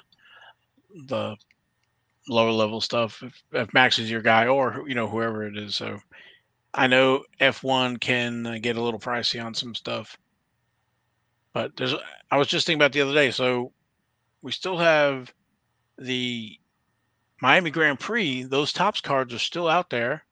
the 1.06 1.36
lower 2.28 2.50
level 2.50 2.80
stuff 2.80 3.22
if, 3.22 3.42
if 3.52 3.74
Max 3.74 3.98
is 3.98 4.10
your 4.10 4.22
guy 4.22 4.46
or 4.46 4.84
you 4.86 4.94
know 4.94 5.08
whoever 5.08 5.46
it 5.46 5.56
is. 5.56 5.74
So 5.74 6.00
I 6.74 6.86
know 6.86 7.24
F1 7.40 8.00
can 8.00 8.46
uh, 8.46 8.58
get 8.60 8.76
a 8.76 8.82
little 8.82 9.00
pricey 9.00 9.42
on 9.42 9.54
some 9.54 9.74
stuff, 9.74 10.16
but 11.52 11.76
there's 11.76 11.94
I 12.30 12.36
was 12.36 12.48
just 12.48 12.66
thinking 12.66 12.80
about 12.80 12.92
the 12.92 13.02
other 13.02 13.14
day. 13.14 13.30
So 13.30 13.72
we 14.42 14.52
still 14.52 14.78
have 14.78 15.32
the 15.98 16.58
Miami 17.40 17.70
Grand 17.70 18.00
Prix. 18.00 18.42
Those 18.44 18.72
Topps 18.72 19.00
cards 19.00 19.32
are 19.34 19.38
still 19.38 19.68
out 19.68 19.90
there. 19.90 20.24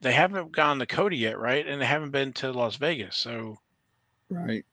They 0.00 0.12
haven't 0.12 0.52
gone 0.52 0.78
to 0.78 0.86
COTA 0.86 1.16
yet, 1.16 1.38
right? 1.38 1.66
And 1.66 1.80
they 1.80 1.86
haven't 1.86 2.10
been 2.10 2.32
to 2.34 2.52
Las 2.52 2.76
Vegas. 2.76 3.16
So 3.16 3.58
Right. 4.30 4.64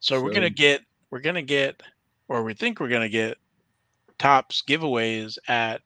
so 0.00 0.22
we're 0.22 0.30
gonna 0.30 0.50
get 0.50 0.82
we're 1.10 1.20
gonna 1.20 1.42
get 1.42 1.82
or 2.28 2.42
we 2.44 2.54
think 2.54 2.80
we're 2.80 2.88
gonna 2.88 3.08
get 3.08 3.38
Topps 4.24 4.62
giveaways 4.66 5.36
at 5.48 5.82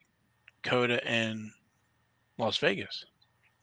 COTA 0.62 1.04
and 1.04 1.50
Las 2.38 2.56
Vegas. 2.58 3.04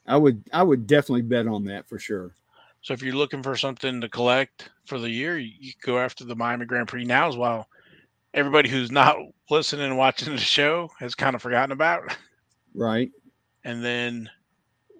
I 0.05 0.17
would 0.17 0.44
I 0.51 0.63
would 0.63 0.86
definitely 0.86 1.22
bet 1.22 1.48
on 1.48 1.63
that 1.63 1.88
for 1.88 1.98
sure. 1.98 2.36
So 2.82 2.94
if 2.94 3.01
you're 3.01 3.15
looking 3.15 3.41
for 3.41 3.55
something 3.55 4.01
to 4.01 4.10
collect 4.10 4.70
for 4.86 5.00
the 5.00 5.10
year, 5.10 5.38
you, 5.38 5.53
you 5.58 5.72
go 5.82 5.98
after 5.98 6.25
the 6.25 6.36
Miami 6.36 6.65
Grand 6.65 6.89
Prix 6.89 7.05
now 7.05 7.29
as 7.29 7.38
well. 7.38 7.70
Everybody 8.34 8.67
who's 8.67 8.91
not 8.91 9.15
listening 9.50 9.86
and 9.86 9.98
watching 9.98 10.36
the 10.36 10.41
show 10.41 10.89
has 11.00 11.15
kind 11.15 11.38
of 11.38 11.41
forgotten 11.41 11.72
about, 11.72 12.13
Right. 12.74 13.12
and 13.63 13.82
then 13.82 14.29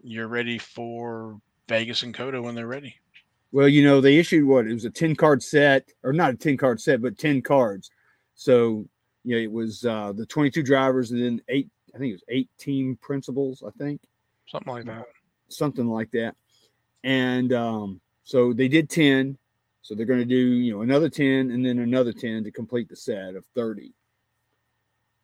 you're 0.04 0.30
ready 0.30 0.58
for 0.58 1.38
Vegas 1.68 2.02
and 2.04 2.14
COTA 2.14 2.42
when 2.42 2.56
they're 2.56 2.66
ready. 2.66 2.96
Well, 3.52 3.68
you 3.68 3.84
know, 3.84 4.00
they 4.00 4.20
issued 4.20 4.46
what 4.46 4.68
it 4.68 4.74
was 4.74 4.86
a 4.86 4.90
10 4.90 5.18
card 5.18 5.44
set, 5.44 5.90
or 6.02 6.14
not 6.14 6.34
a 6.34 6.38
10 6.38 6.56
card 6.56 6.80
set, 6.80 7.02
but 7.02 7.18
10 7.18 7.42
cards. 7.42 7.92
So, 8.36 8.88
you 9.26 9.36
know, 9.36 9.42
it 9.42 9.52
was 9.52 9.86
uh 9.86 10.14
the 10.14 10.26
22 10.26 10.64
drivers 10.64 11.12
and 11.12 11.22
then 11.22 11.42
eight, 11.50 11.70
I 11.94 11.98
think 11.98 12.12
it 12.12 12.14
was 12.16 12.24
eight 12.30 12.50
team 12.58 12.98
principals, 13.02 13.64
I 13.66 13.72
think, 13.78 14.02
Something 14.48 14.74
like 14.74 14.86
that. 14.86 15.06
something 15.50 15.88
like 15.88 16.12
that. 16.12 16.36
And 17.04 17.52
um, 17.54 18.02
so 18.24 18.54
they 18.54 18.68
did 18.68 18.90
10. 18.90 19.38
So 19.82 19.94
they're 19.94 20.06
going 20.08 20.20
to 20.20 20.26
do, 20.26 20.36
you 20.36 20.74
know, 20.74 20.82
another 20.82 21.10
10 21.10 21.52
and 21.52 21.64
then 21.66 21.78
another 21.80 22.12
10 22.12 22.44
to 22.44 22.52
complete 22.52 22.90
the 22.90 22.96
set 22.96 23.36
of 23.36 23.46
30. 23.54 23.94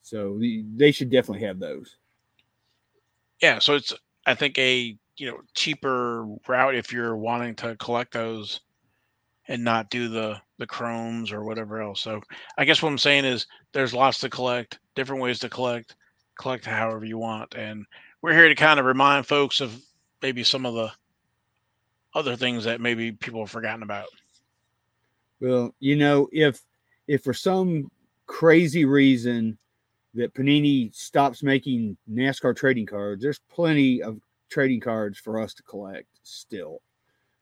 So 0.03 0.37
the, 0.37 0.63
they 0.75 0.91
should 0.91 1.09
definitely 1.09 1.45
have 1.47 1.59
those. 1.59 1.97
Yeah, 3.41 3.57
so 3.59 3.75
it's 3.75 3.93
I 4.27 4.35
think 4.35 4.57
a 4.59 4.95
you 5.17 5.25
know 5.29 5.41
cheaper 5.55 6.27
route 6.47 6.75
if 6.75 6.93
you're 6.93 7.17
wanting 7.17 7.55
to 7.55 7.75
collect 7.77 8.13
those 8.13 8.61
and 9.51 9.65
not 9.65 9.89
do 9.89 10.07
the 10.07 10.39
the 10.59 10.65
chromes 10.65 11.31
or 11.31 11.43
whatever 11.43 11.81
else. 11.81 11.99
So 11.99 12.21
I 12.57 12.63
guess 12.63 12.81
what 12.81 12.89
I'm 12.89 12.97
saying 12.97 13.25
is 13.25 13.47
there's 13.73 13.93
lots 13.93 14.19
to 14.19 14.29
collect, 14.29 14.79
different 14.95 15.21
ways 15.21 15.39
to 15.39 15.49
collect, 15.49 15.95
collect 16.39 16.65
however 16.65 17.03
you 17.03 17.17
want, 17.17 17.53
and 17.55 17.85
we're 18.21 18.33
here 18.33 18.47
to 18.47 18.55
kind 18.55 18.79
of 18.79 18.85
remind 18.85 19.27
folks 19.27 19.59
of 19.59 19.77
maybe 20.21 20.43
some 20.45 20.65
of 20.65 20.73
the 20.73 20.91
other 22.13 22.37
things 22.37 22.63
that 22.63 22.79
maybe 22.79 23.11
people 23.11 23.41
have 23.41 23.51
forgotten 23.51 23.83
about. 23.83 24.07
Well, 25.41 25.75
you 25.79 25.97
know, 25.97 26.29
if 26.31 26.61
if 27.07 27.21
for 27.23 27.33
some 27.33 27.91
crazy 28.27 28.85
reason 28.85 29.57
that 30.13 30.33
Panini 30.33 30.95
stops 30.95 31.43
making 31.43 31.97
NASCAR 32.09 32.55
trading 32.55 32.85
cards, 32.85 33.21
there's 33.21 33.41
plenty 33.49 34.01
of 34.01 34.21
trading 34.49 34.79
cards 34.79 35.19
for 35.19 35.41
us 35.41 35.53
to 35.55 35.63
collect 35.63 36.07
still. 36.23 36.81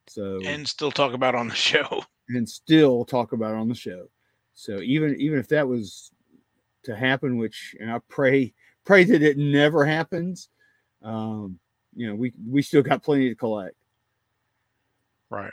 So 0.10 0.40
and, 0.44 0.68
still 0.68 0.92
talk 0.92 1.14
about 1.14 1.36
on 1.36 1.48
the 1.48 1.56
show. 1.56 2.04
And 2.32 2.48
still 2.48 3.06
talk 3.06 3.32
about 3.32 3.56
on 3.56 3.68
the 3.68 3.74
show. 3.74 4.08
So 4.54 4.82
even 4.82 5.20
even 5.20 5.40
if 5.40 5.48
that 5.48 5.68
was 5.68 6.12
to 6.84 6.96
happen, 6.96 7.38
which 7.38 7.76
and 7.80 7.92
I 7.92 7.98
pray 8.08 8.54
pray 8.86 9.04
that 9.04 9.24
it 9.24 9.36
never 9.40 9.84
happens, 9.84 10.50
um, 11.02 11.58
you 11.96 12.08
know, 12.08 12.14
we 12.14 12.32
we 12.48 12.62
still 12.62 12.84
got 12.84 13.02
plenty 13.02 13.30
to 13.30 13.36
collect. 13.36 13.76
Right. 15.32 15.52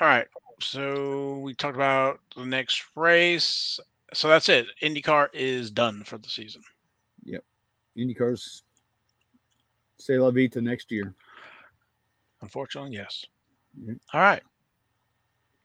All 0.00 0.08
right. 0.08 0.26
So 0.60 1.38
we 1.38 1.54
talked 1.54 1.76
about 1.76 2.18
the 2.34 2.44
next 2.44 2.82
race. 2.96 3.78
So 4.12 4.26
that's 4.26 4.48
it. 4.48 4.66
IndyCar 4.82 5.28
is 5.32 5.70
done 5.70 6.02
for 6.02 6.18
the 6.18 6.28
season. 6.28 6.62
IndyCars 7.96 8.62
say 9.98 10.18
la 10.18 10.30
vie 10.30 10.48
to 10.48 10.60
next 10.60 10.90
year. 10.90 11.14
Unfortunately, 12.42 12.92
yes. 12.92 13.24
All 14.12 14.20
right. 14.20 14.42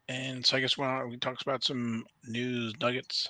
And 0.08 0.46
so 0.46 0.58
I 0.58 0.60
guess 0.60 0.78
when 0.78 0.90
uh, 0.90 1.06
we 1.06 1.18
talked 1.18 1.44
about 1.44 1.64
some 1.64 2.06
news 2.28 2.74
nuggets. 2.82 3.30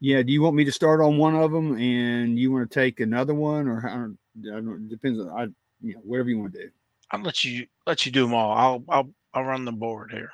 Yeah, 0.00 0.22
do 0.22 0.32
you 0.32 0.42
want 0.42 0.56
me 0.56 0.64
to 0.64 0.72
start 0.72 1.00
on 1.00 1.18
one 1.18 1.34
of 1.34 1.52
them 1.52 1.76
and 1.76 2.38
you 2.38 2.52
want 2.52 2.70
to 2.70 2.74
take 2.74 3.00
another 3.00 3.34
one 3.34 3.68
or 3.68 3.80
how, 3.80 3.88
I 3.88 4.60
don't, 4.60 4.84
it 4.84 4.88
depends 4.88 5.20
on 5.20 5.28
I 5.28 5.42
you 5.82 5.94
know 5.94 6.00
whatever 6.04 6.30
you 6.30 6.38
want 6.38 6.52
to 6.54 6.62
do. 6.64 6.70
I'll 7.10 7.20
let 7.20 7.44
you 7.44 7.66
let 7.86 8.04
you 8.06 8.12
do 8.12 8.22
them 8.22 8.34
all. 8.34 8.52
I'll 8.52 8.84
I'll 8.88 9.10
I'll 9.34 9.44
run 9.44 9.64
the 9.64 9.72
board 9.72 10.10
here. 10.12 10.30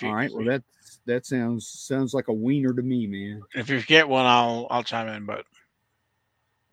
You, 0.00 0.08
All 0.08 0.14
right, 0.14 0.30
well 0.32 0.44
that 0.46 0.62
that 1.06 1.26
sounds 1.26 1.68
sounds 1.68 2.14
like 2.14 2.28
a 2.28 2.32
wiener 2.32 2.72
to 2.72 2.82
me, 2.82 3.06
man. 3.06 3.42
if 3.54 3.68
you 3.68 3.80
get 3.82 4.08
one, 4.08 4.26
I'll 4.26 4.66
I'll 4.70 4.82
chime 4.82 5.08
in. 5.08 5.26
But 5.26 5.44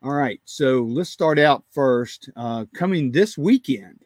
All 0.04 0.14
right, 0.14 0.42
so 0.46 0.84
let's 0.84 1.10
start 1.10 1.40
out 1.40 1.64
first. 1.72 2.30
Uh, 2.36 2.66
coming 2.74 3.12
this 3.12 3.38
weekend, 3.38 4.04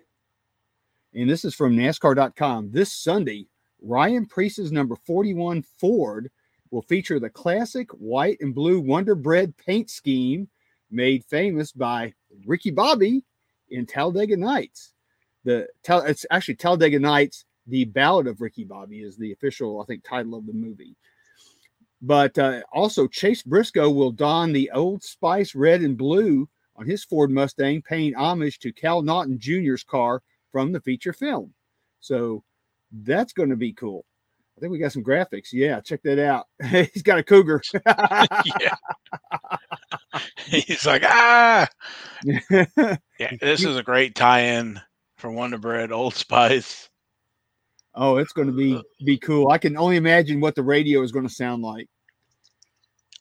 and 1.13 1.29
this 1.29 1.45
is 1.45 1.55
from 1.55 1.77
NASCAR.com. 1.77 2.71
This 2.71 2.91
Sunday, 2.91 3.47
Ryan 3.81 4.25
Preece's 4.25 4.71
number 4.71 4.95
41 5.05 5.61
Ford 5.61 6.29
will 6.71 6.81
feature 6.81 7.19
the 7.19 7.29
classic 7.29 7.89
white 7.91 8.37
and 8.41 8.53
blue 8.53 8.79
Wonder 8.79 9.15
Bread 9.15 9.55
paint 9.57 9.89
scheme 9.89 10.49
made 10.91 11.23
famous 11.25 11.71
by 11.71 12.13
Ricky 12.45 12.71
Bobby 12.71 13.23
in 13.69 13.85
Talladega 13.85 14.37
Nights. 14.37 14.93
The 15.43 15.67
it's 15.87 16.25
actually 16.31 16.55
Talladega 16.55 16.99
Nights. 16.99 17.45
The 17.67 17.85
Ballad 17.85 18.27
of 18.27 18.41
Ricky 18.41 18.63
Bobby 18.63 19.01
is 19.01 19.17
the 19.17 19.31
official, 19.31 19.81
I 19.81 19.85
think, 19.85 20.03
title 20.03 20.35
of 20.35 20.45
the 20.45 20.53
movie. 20.53 20.95
But 22.01 22.37
uh, 22.37 22.61
also, 22.71 23.07
Chase 23.07 23.41
Briscoe 23.41 23.89
will 23.89 24.11
don 24.11 24.53
the 24.53 24.69
Old 24.71 25.03
Spice 25.03 25.55
red 25.55 25.81
and 25.81 25.97
blue 25.97 26.47
on 26.75 26.85
his 26.85 27.03
Ford 27.03 27.31
Mustang, 27.31 27.81
paying 27.81 28.13
homage 28.15 28.59
to 28.59 28.71
Cal 28.71 29.01
Naughton 29.01 29.39
Jr.'s 29.39 29.83
car 29.83 30.21
from 30.51 30.71
the 30.71 30.81
feature 30.81 31.13
film. 31.13 31.53
So 32.01 32.43
that's 32.91 33.33
going 33.33 33.49
to 33.49 33.55
be 33.55 33.73
cool. 33.73 34.05
I 34.57 34.61
think 34.61 34.71
we 34.71 34.79
got 34.79 34.93
some 34.93 35.03
graphics. 35.03 35.49
Yeah, 35.51 35.81
check 35.81 36.01
that 36.03 36.19
out. 36.19 36.45
He's 36.93 37.01
got 37.01 37.17
a 37.17 37.23
cougar. 37.23 37.61
yeah. 37.85 38.75
He's 40.45 40.85
like, 40.85 41.03
ah. 41.03 41.67
Yeah, 42.23 43.31
this 43.41 43.65
is 43.65 43.75
a 43.75 43.83
great 43.83 44.15
tie-in 44.15 44.79
for 45.17 45.29
Wonder 45.31 45.57
Bread, 45.57 45.91
Old 45.91 46.13
Spice. 46.13 46.89
Oh, 47.95 48.17
it's 48.17 48.33
going 48.33 48.47
to 48.47 48.53
be 48.53 48.81
be 49.03 49.17
cool. 49.17 49.49
I 49.49 49.57
can 49.57 49.77
only 49.77 49.97
imagine 49.97 50.39
what 50.39 50.55
the 50.55 50.63
radio 50.63 51.01
is 51.01 51.11
going 51.11 51.27
to 51.27 51.33
sound 51.33 51.63
like. 51.63 51.87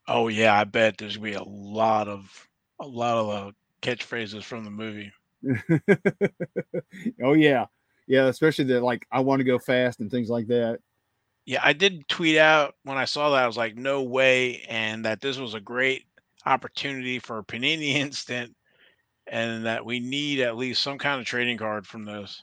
Oh 0.06 0.28
yeah, 0.28 0.58
I 0.58 0.64
bet 0.64 0.98
there's 0.98 1.16
gonna 1.16 1.30
be 1.30 1.37
a 1.37 1.42
lot 1.42 2.08
of 2.08 2.48
a 2.80 2.87
lot 2.87 3.16
of 3.16 3.28
uh, 3.30 3.52
catchphrases 3.80 4.42
from 4.42 4.64
the 4.64 4.70
movie. 4.70 5.12
oh 7.22 7.32
yeah, 7.32 7.66
yeah. 8.06 8.26
Especially 8.26 8.64
the 8.64 8.80
like, 8.80 9.06
I 9.10 9.20
want 9.20 9.40
to 9.40 9.44
go 9.44 9.58
fast 9.58 10.00
and 10.00 10.10
things 10.10 10.28
like 10.28 10.46
that. 10.48 10.80
Yeah, 11.46 11.60
I 11.62 11.72
did 11.72 12.08
tweet 12.08 12.38
out 12.38 12.74
when 12.84 12.96
I 12.96 13.04
saw 13.04 13.30
that. 13.30 13.44
I 13.44 13.46
was 13.46 13.56
like, 13.56 13.76
no 13.76 14.02
way, 14.02 14.62
and 14.68 15.04
that 15.04 15.20
this 15.20 15.38
was 15.38 15.54
a 15.54 15.60
great 15.60 16.04
opportunity 16.46 17.18
for 17.18 17.38
a 17.38 17.44
Panini 17.44 17.94
instant, 17.94 18.54
and 19.26 19.64
that 19.64 19.87
we 19.87 20.00
need 20.00 20.40
at 20.40 20.56
least 20.56 20.82
some 20.82 20.98
kind 20.98 21.20
of 21.20 21.26
trading 21.26 21.56
card 21.56 21.87
from 21.87 22.04
this. 22.04 22.42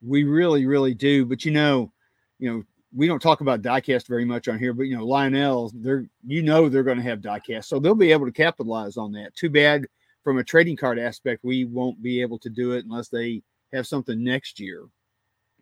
We 0.00 0.24
really, 0.24 0.66
really 0.66 0.94
do. 0.94 1.24
But 1.24 1.44
you 1.44 1.50
know, 1.50 1.92
you 2.38 2.50
know, 2.50 2.64
we 2.94 3.06
don't 3.06 3.20
talk 3.20 3.40
about 3.40 3.62
diecast 3.62 4.06
very 4.06 4.24
much 4.24 4.48
on 4.48 4.58
here, 4.58 4.72
but 4.72 4.84
you 4.84 4.96
know, 4.96 5.06
Lionel, 5.06 5.72
they're 5.74 6.06
you 6.26 6.42
know 6.42 6.68
they're 6.68 6.82
going 6.82 6.96
to 6.98 7.02
have 7.02 7.20
diecast, 7.20 7.64
so 7.64 7.78
they'll 7.78 7.94
be 7.94 8.12
able 8.12 8.26
to 8.26 8.32
capitalize 8.32 8.96
on 8.96 9.12
that. 9.12 9.34
Too 9.34 9.50
bad 9.50 9.86
from 10.24 10.38
a 10.38 10.44
trading 10.44 10.76
card 10.76 10.98
aspect, 10.98 11.44
we 11.44 11.64
won't 11.64 12.02
be 12.02 12.20
able 12.20 12.38
to 12.38 12.50
do 12.50 12.72
it 12.72 12.84
unless 12.84 13.08
they 13.08 13.42
have 13.72 13.86
something 13.86 14.22
next 14.22 14.60
year. 14.60 14.84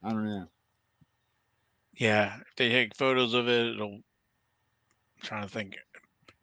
I 0.03 0.11
don't 0.11 0.25
know. 0.25 0.47
Yeah, 1.95 2.37
if 2.37 2.57
they 2.57 2.69
take 2.69 2.95
photos 2.97 3.35
of 3.35 3.49
it, 3.49 3.75
it'll. 3.75 3.95
I'm 3.95 4.03
trying 5.23 5.43
to 5.45 5.49
think. 5.49 5.77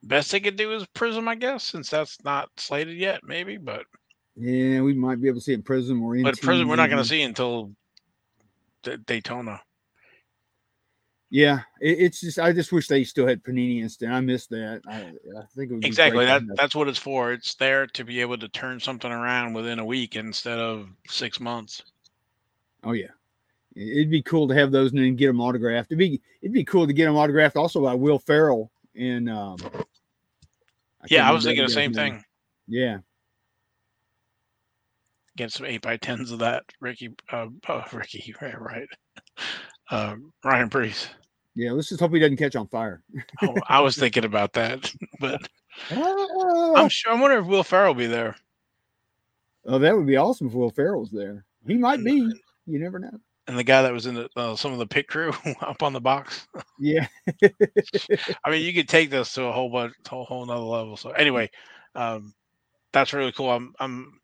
Best 0.04 0.32
they 0.32 0.40
could 0.40 0.56
do 0.56 0.74
is 0.74 0.86
Prism, 0.94 1.28
I 1.28 1.36
guess, 1.36 1.64
since 1.64 1.90
that's 1.90 2.18
not 2.24 2.50
slated 2.58 2.98
yet, 2.98 3.22
maybe. 3.24 3.58
But 3.58 3.86
Yeah, 4.36 4.82
we 4.82 4.94
might 4.94 5.22
be 5.22 5.28
able 5.28 5.40
to 5.40 5.44
see 5.44 5.54
it 5.54 5.56
in 5.56 5.64
Prism 5.64 6.02
or 6.02 6.16
in 6.16 6.24
but 6.24 6.40
Prism, 6.42 6.68
we're 6.68 6.76
not 6.76 6.90
going 6.90 7.02
to 7.02 7.08
see 7.08 7.22
until 7.22 7.72
D- 8.84 8.98
Daytona. 9.06 9.62
Yeah, 11.30 11.62
it, 11.82 11.98
it's 12.00 12.22
just 12.22 12.38
I 12.38 12.54
just 12.54 12.72
wish 12.72 12.88
they 12.88 13.04
still 13.04 13.28
had 13.28 13.44
Panini 13.44 13.82
Instant. 13.82 14.14
I 14.14 14.22
missed 14.22 14.52
that. 14.52 14.82
I, 14.88 15.14
I 15.40 15.46
think 15.56 15.84
Exactly. 15.84 16.26
That 16.26 16.44
that's 16.56 16.76
what 16.76 16.88
it's 16.88 17.00
for. 17.00 17.34
It's 17.34 17.56
there 17.56 17.88
to 17.88 18.04
be 18.04 18.22
able 18.22 18.38
to 18.38 18.48
turn 18.50 18.80
something 18.80 19.12
around 19.12 19.54
within 19.54 19.80
a 19.80 19.86
week 19.86 20.16
instead 20.16 20.60
of 20.60 20.88
six 21.08 21.40
months. 21.40 21.82
Oh 22.84 22.92
yeah, 22.92 23.08
It'd 23.76 24.12
be 24.12 24.22
cool 24.22 24.48
to 24.48 24.54
have 24.54 24.72
those 24.72 24.92
and 24.92 25.00
then 25.00 25.16
get 25.16 25.28
them 25.28 25.42
autographed. 25.42 25.92
It'd 25.92 25.98
be 25.98 26.22
it'd 26.42 26.54
be 26.54 26.64
cool 26.64 26.86
to 26.86 26.94
get 26.94 27.06
them 27.06 27.16
autographed 27.16 27.56
also 27.56 27.82
by 27.82 27.96
Will 27.96 28.20
Ferrell 28.20 28.72
and 28.96 29.30
um, 29.30 29.58
yeah, 31.08 31.28
I 31.28 31.32
was 31.32 31.44
thinking 31.44 31.66
the 31.66 31.72
same 31.72 31.92
name. 31.92 32.14
thing. 32.14 32.24
Yeah, 32.68 33.00
get 35.38 35.52
some 35.52 35.66
eight 35.66 35.82
by 35.82 35.98
tens 35.98 36.32
of 36.32 36.40
that, 36.40 36.64
Ricky. 36.80 37.14
Uh, 37.32 37.48
uh 37.68 37.84
Ricky, 37.94 38.34
right, 38.42 38.60
right. 38.60 38.88
Uh, 39.90 40.16
Ryan 40.44 40.70
Preece. 40.70 41.08
Yeah, 41.56 41.72
let's 41.72 41.90
just 41.90 42.02
hope 42.02 42.14
he 42.14 42.20
doesn't 42.20 42.38
catch 42.38 42.56
on 42.56 42.68
fire. 42.68 43.02
oh, 43.44 43.56
I 43.68 43.80
was 43.80 43.96
thinking 43.98 44.26
about 44.26 44.54
that, 44.54 44.92
but 45.20 45.48
I'm 45.92 46.90
sure. 46.90 47.14
I 47.14 47.20
wonder 47.20 47.38
if 47.38 47.46
Will 47.46 47.64
Ferrell 47.64 47.94
will 47.94 48.00
be 48.00 48.08
there. 48.08 48.36
Oh, 49.66 49.80
that 49.80 49.96
would 49.96 50.08
be 50.08 50.18
awesome 50.18 50.48
if 50.48 50.54
Will 50.54 50.72
Ferrell's 50.72 51.12
there. 51.12 51.46
He 51.66 51.76
might 51.76 52.04
be. 52.04 52.12
You 52.66 52.80
never 52.80 53.00
know. 53.00 53.20
And 53.48 53.58
the 53.58 53.64
guy 53.64 53.82
that 53.82 53.94
was 53.94 54.06
in 54.06 54.16
the, 54.16 54.30
uh, 54.38 54.56
some 54.56 54.72
of 54.72 54.80
the 54.80 54.88
pit 54.88 55.08
crew 55.08 55.34
up 55.62 55.84
on 55.84 55.94
the 55.94 56.00
box. 56.00 56.48
Yeah. 56.80 57.08
I 58.46 58.50
mean, 58.50 58.66
you 58.66 58.74
could 58.74 58.88
take 58.88 59.10
this 59.10 59.34
to 59.34 59.44
a 59.44 59.52
whole 59.52 59.70
bunch, 59.70 59.94
a 60.10 60.24
whole 60.24 60.46
nother 60.46 60.62
level. 60.62 60.96
So 60.96 61.12
anyway, 61.12 61.50
um, 61.94 62.34
that's 62.94 63.12
really 63.12 63.34
cool. 63.34 63.52
I'm, 63.52 63.74
I'm, 63.80 64.20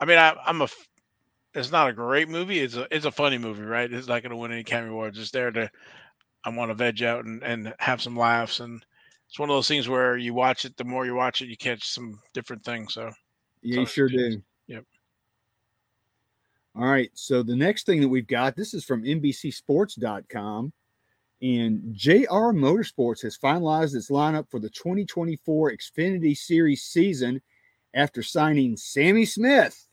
I 0.00 0.04
mean, 0.04 0.18
I, 0.18 0.34
I'm 0.46 0.62
a. 0.62 0.68
It's 1.54 1.72
not 1.72 1.88
a 1.88 1.92
great 1.92 2.28
movie. 2.28 2.60
It's 2.60 2.76
a, 2.76 2.86
it's 2.94 3.06
a 3.06 3.10
funny 3.10 3.38
movie, 3.38 3.62
right? 3.62 3.92
It's 3.92 4.06
not 4.06 4.22
going 4.22 4.30
to 4.30 4.36
win 4.36 4.52
any 4.52 4.60
Academy 4.60 4.92
Awards. 4.92 5.18
It's 5.18 5.30
there 5.30 5.50
to, 5.50 5.70
I 6.44 6.50
want 6.50 6.70
to 6.70 6.74
veg 6.74 7.02
out 7.02 7.24
and 7.24 7.42
and 7.42 7.74
have 7.78 8.02
some 8.02 8.16
laughs 8.16 8.60
and 8.60 8.84
it's 9.28 9.38
one 9.38 9.50
of 9.50 9.56
those 9.56 9.68
things 9.68 9.88
where 9.88 10.16
you 10.16 10.32
watch 10.32 10.64
it, 10.64 10.76
the 10.76 10.84
more 10.84 11.04
you 11.04 11.14
watch 11.14 11.42
it, 11.42 11.48
you 11.48 11.56
catch 11.56 11.86
some 11.86 12.18
different 12.32 12.64
things. 12.64 12.94
So 12.94 13.10
yeah, 13.62 13.80
you 13.80 13.86
sure 13.86 14.08
do. 14.08 14.42
Yep. 14.68 14.84
All 16.74 16.86
right. 16.86 17.10
So 17.12 17.42
the 17.42 17.56
next 17.56 17.84
thing 17.84 18.00
that 18.00 18.08
we've 18.08 18.26
got, 18.26 18.56
this 18.56 18.72
is 18.72 18.84
from 18.84 19.02
NBCSports.com. 19.02 20.72
And 21.40 21.94
JR 21.94 22.52
Motorsports 22.52 23.22
has 23.22 23.38
finalized 23.38 23.94
its 23.94 24.10
lineup 24.10 24.50
for 24.50 24.58
the 24.58 24.70
2024 24.70 25.72
Xfinity 25.72 26.36
Series 26.36 26.82
season 26.82 27.40
after 27.94 28.22
signing 28.22 28.76
Sammy 28.76 29.24
Smith 29.24 29.87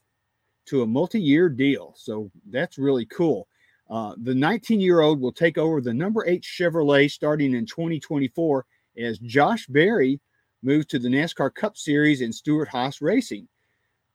to 0.65 0.81
a 0.81 0.87
multi 0.87 1.19
year 1.19 1.49
deal. 1.49 1.93
So 1.97 2.31
that's 2.49 2.77
really 2.77 3.05
cool. 3.05 3.47
Uh, 3.89 4.15
the 4.17 4.33
19 4.33 4.79
year 4.79 5.01
old 5.01 5.19
will 5.21 5.31
take 5.31 5.57
over 5.57 5.81
the 5.81 5.93
number 5.93 6.25
eight 6.27 6.43
Chevrolet 6.43 7.09
starting 7.09 7.53
in 7.53 7.65
2024 7.65 8.65
as 8.97 9.19
Josh 9.19 9.67
Berry 9.67 10.19
moves 10.63 10.87
to 10.87 10.99
the 10.99 11.09
NASCAR 11.09 11.53
Cup 11.53 11.77
Series 11.77 12.21
and 12.21 12.33
Stewart-Haas 12.33 13.01
Racing. 13.01 13.47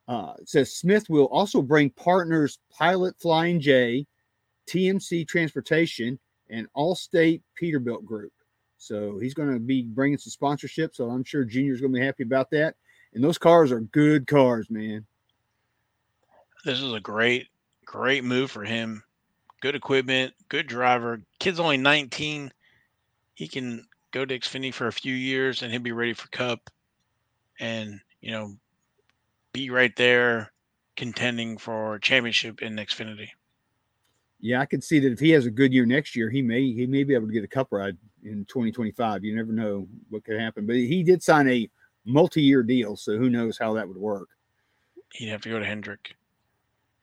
Uh, 0.07 0.33
says 0.43 0.75
Smith 0.75 1.09
will 1.09 1.25
also 1.25 1.61
bring 1.61 1.89
partners 1.91 2.59
Pilot 2.69 3.15
Flying 3.19 3.61
J, 3.61 4.05
TMC 4.67 5.25
Transportation, 5.27 6.19
and 6.49 6.67
Allstate 6.75 7.41
Peterbilt 7.59 8.03
Group. 8.03 8.33
So 8.77 9.19
he's 9.19 9.33
going 9.33 9.53
to 9.53 9.59
be 9.59 9.83
bringing 9.83 10.17
some 10.17 10.31
sponsorship. 10.31 10.95
So 10.95 11.09
I'm 11.09 11.23
sure 11.23 11.45
Junior's 11.45 11.79
going 11.79 11.93
to 11.93 11.99
be 11.99 12.05
happy 12.05 12.23
about 12.23 12.49
that. 12.51 12.75
And 13.13 13.23
those 13.23 13.37
cars 13.37 13.71
are 13.71 13.81
good 13.81 14.27
cars, 14.27 14.69
man. 14.69 15.05
This 16.63 16.81
is 16.81 16.93
a 16.93 16.99
great, 16.99 17.47
great 17.85 18.23
move 18.23 18.51
for 18.51 18.63
him. 18.63 19.03
Good 19.61 19.75
equipment, 19.75 20.33
good 20.49 20.67
driver. 20.67 21.21
Kid's 21.39 21.59
only 21.59 21.77
19. 21.77 22.51
He 23.33 23.47
can 23.47 23.87
go 24.11 24.25
to 24.25 24.39
Xfinity 24.39 24.73
for 24.73 24.87
a 24.87 24.93
few 24.93 25.13
years 25.13 25.61
and 25.61 25.71
he'll 25.71 25.81
be 25.81 25.91
ready 25.91 26.13
for 26.13 26.27
Cup 26.29 26.69
and, 27.59 27.99
you 28.21 28.31
know, 28.31 28.55
be 29.53 29.69
right 29.69 29.95
there 29.95 30.51
contending 30.95 31.57
for 31.57 31.99
championship 31.99 32.61
in 32.61 32.75
Xfinity. 32.75 33.29
Yeah, 34.39 34.59
I 34.59 34.65
could 34.65 34.83
see 34.83 34.99
that 34.99 35.11
if 35.11 35.19
he 35.19 35.29
has 35.31 35.45
a 35.45 35.51
good 35.51 35.71
year 35.71 35.85
next 35.85 36.15
year, 36.15 36.29
he 36.29 36.41
may 36.41 36.71
he 36.71 36.87
may 36.87 37.03
be 37.03 37.13
able 37.13 37.27
to 37.27 37.33
get 37.33 37.43
a 37.43 37.47
cup 37.47 37.67
ride 37.71 37.97
in 38.23 38.45
2025. 38.45 39.23
You 39.23 39.35
never 39.35 39.51
know 39.51 39.87
what 40.09 40.23
could 40.23 40.39
happen. 40.39 40.65
But 40.65 40.77
he 40.77 41.03
did 41.03 41.21
sign 41.21 41.47
a 41.47 41.69
multi-year 42.05 42.63
deal, 42.63 42.95
so 42.95 43.17
who 43.17 43.29
knows 43.29 43.57
how 43.59 43.73
that 43.73 43.87
would 43.87 43.97
work. 43.97 44.29
He'd 45.13 45.29
have 45.29 45.41
to 45.41 45.49
go 45.49 45.59
to 45.59 45.65
Hendrick. 45.65 46.15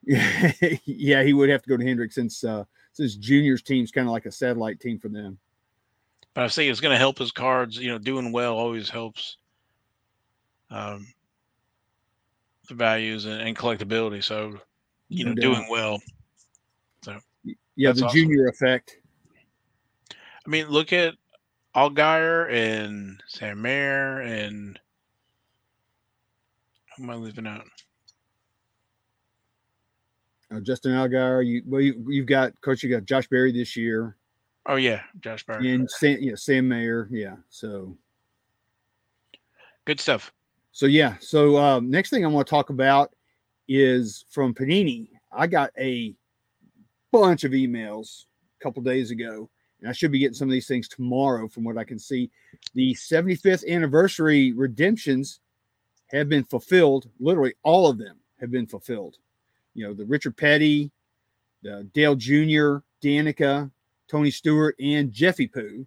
yeah, 0.85 1.23
he 1.23 1.33
would 1.33 1.49
have 1.49 1.61
to 1.61 1.69
go 1.69 1.77
to 1.77 1.85
Hendrick 1.85 2.11
since 2.11 2.43
uh 2.43 2.63
since 2.93 3.15
juniors 3.15 3.61
team's 3.61 3.91
kind 3.91 4.07
of 4.07 4.11
like 4.11 4.25
a 4.25 4.31
satellite 4.31 4.79
team 4.79 4.99
for 4.99 5.09
them. 5.09 5.37
But 6.33 6.43
I 6.43 6.47
say 6.47 6.67
it's 6.67 6.79
going 6.79 6.93
to 6.93 6.97
help 6.97 7.17
his 7.17 7.31
cards. 7.31 7.77
You 7.77 7.89
know, 7.89 7.97
doing 7.97 8.31
well 8.31 8.57
always 8.57 8.89
helps 8.89 9.37
um, 10.69 11.07
the 12.67 12.75
values 12.75 13.25
and, 13.25 13.41
and 13.41 13.57
collectability. 13.57 14.23
So, 14.23 14.57
you 15.09 15.25
know, 15.25 15.33
doing 15.33 15.67
well. 15.69 15.99
So, 17.03 17.19
yeah, 17.75 17.91
the 17.91 18.05
awesome. 18.05 18.17
junior 18.17 18.47
effect. 18.47 18.97
I 20.11 20.49
mean, 20.49 20.67
look 20.67 20.93
at 20.93 21.15
Allgaier 21.75 22.51
and 22.51 23.21
Sam 23.27 23.61
Mayer 23.61 24.21
and 24.21 24.79
who 26.97 27.03
am 27.03 27.09
I 27.09 27.15
leaving 27.15 27.47
out? 27.47 27.65
Uh, 30.51 30.59
Justin 30.59 30.93
Allgaier. 30.93 31.45
You 31.45 31.61
well, 31.65 31.81
you, 31.81 32.03
you've 32.07 32.25
got 32.25 32.59
coach. 32.61 32.83
You 32.83 32.89
got 32.89 33.05
Josh 33.05 33.27
Berry 33.27 33.51
this 33.51 33.75
year. 33.75 34.15
Oh 34.65 34.75
yeah, 34.75 35.01
Josh 35.19 35.45
Berry 35.45 35.73
And 35.73 35.89
Sam, 35.89 36.17
yeah, 36.19 36.35
Sam 36.35 36.67
Mayer. 36.67 37.07
Yeah. 37.11 37.35
So 37.49 37.97
good 39.85 39.99
stuff. 39.99 40.33
So 40.71 40.85
yeah. 40.85 41.15
So 41.19 41.57
um, 41.57 41.89
next 41.89 42.09
thing 42.09 42.25
I 42.25 42.27
want 42.27 42.47
to 42.47 42.51
talk 42.51 42.69
about 42.69 43.13
is 43.67 44.25
from 44.29 44.53
Panini. 44.53 45.09
I 45.31 45.47
got 45.47 45.71
a 45.77 46.15
bunch 47.11 47.43
of 47.43 47.51
emails 47.51 48.25
a 48.59 48.63
couple 48.63 48.81
days 48.81 49.11
ago, 49.11 49.49
and 49.79 49.89
I 49.89 49.93
should 49.93 50.11
be 50.11 50.19
getting 50.19 50.33
some 50.33 50.47
of 50.47 50.51
these 50.51 50.67
things 50.67 50.87
tomorrow, 50.87 51.47
from 51.47 51.63
what 51.63 51.77
I 51.77 51.83
can 51.83 51.99
see. 51.99 52.31
The 52.73 52.93
75th 52.95 53.67
anniversary 53.67 54.53
redemptions 54.53 55.39
have 56.07 56.29
been 56.29 56.43
fulfilled. 56.43 57.09
Literally, 57.19 57.53
all 57.63 57.87
of 57.87 57.97
them 57.97 58.17
have 58.39 58.51
been 58.51 58.67
fulfilled. 58.67 59.17
You 59.73 59.87
know, 59.87 59.93
the 59.93 60.05
Richard 60.05 60.35
Petty, 60.37 60.91
the 61.61 61.87
Dale 61.93 62.15
Jr., 62.15 62.77
Danica, 63.01 63.71
Tony 64.09 64.31
Stewart, 64.31 64.75
and 64.79 65.11
Jeffy 65.11 65.47
Poo. 65.47 65.85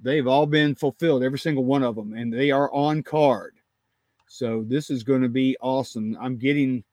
They've 0.00 0.26
all 0.26 0.46
been 0.46 0.74
fulfilled, 0.74 1.22
every 1.22 1.38
single 1.38 1.64
one 1.64 1.82
of 1.82 1.96
them, 1.96 2.12
and 2.12 2.32
they 2.32 2.50
are 2.50 2.72
on 2.72 3.02
card. 3.02 3.54
So 4.28 4.64
this 4.66 4.90
is 4.90 5.02
going 5.02 5.22
to 5.22 5.28
be 5.28 5.56
awesome. 5.60 6.16
I'm 6.20 6.36
getting, 6.36 6.84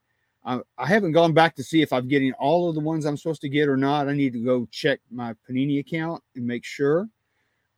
I, 0.45 0.59
I 0.77 0.87
haven't 0.87 1.11
gone 1.11 1.33
back 1.33 1.55
to 1.55 1.63
see 1.63 1.81
if 1.81 1.91
I'm 1.91 2.07
getting 2.07 2.33
all 2.33 2.69
of 2.69 2.75
the 2.75 2.81
ones 2.81 3.05
I'm 3.05 3.17
supposed 3.17 3.41
to 3.41 3.49
get 3.49 3.67
or 3.67 3.77
not. 3.77 4.07
I 4.07 4.13
need 4.13 4.33
to 4.33 4.43
go 4.43 4.67
check 4.71 4.99
my 5.11 5.35
Panini 5.49 5.79
account 5.79 6.23
and 6.35 6.45
make 6.45 6.63
sure. 6.63 7.09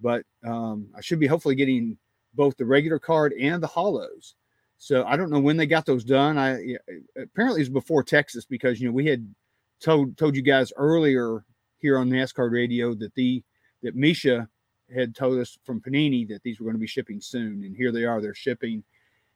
But 0.01 0.23
um, 0.45 0.87
I 0.95 1.01
should 1.01 1.19
be 1.19 1.27
hopefully 1.27 1.55
getting 1.55 1.97
both 2.33 2.57
the 2.57 2.65
regular 2.65 2.99
card 2.99 3.33
and 3.33 3.63
the 3.63 3.67
hollows. 3.67 4.35
So 4.85 5.03
I 5.03 5.17
don't 5.17 5.31
know 5.31 5.39
when 5.39 5.57
they 5.57 5.65
got 5.65 5.87
those 5.87 6.03
done. 6.03 6.37
I 6.37 6.77
apparently 7.19 7.59
it's 7.59 7.71
before 7.71 8.03
Texas 8.03 8.45
because 8.45 8.79
you 8.79 8.87
know 8.87 8.93
we 8.93 9.07
had 9.07 9.27
told 9.79 10.15
told 10.15 10.35
you 10.35 10.43
guys 10.43 10.71
earlier 10.77 11.43
here 11.79 11.97
on 11.97 12.07
NasCard 12.07 12.51
radio 12.51 12.93
that 12.93 13.15
the 13.15 13.43
that 13.81 13.95
Misha 13.95 14.47
had 14.93 15.15
told 15.15 15.39
us 15.39 15.57
from 15.63 15.81
Panini 15.81 16.27
that 16.27 16.43
these 16.43 16.59
were 16.59 16.65
going 16.65 16.75
to 16.75 16.79
be 16.79 16.85
shipping 16.85 17.19
soon, 17.19 17.63
and 17.63 17.75
here 17.75 17.91
they 17.91 18.03
are. 18.03 18.21
They're 18.21 18.35
shipping, 18.35 18.83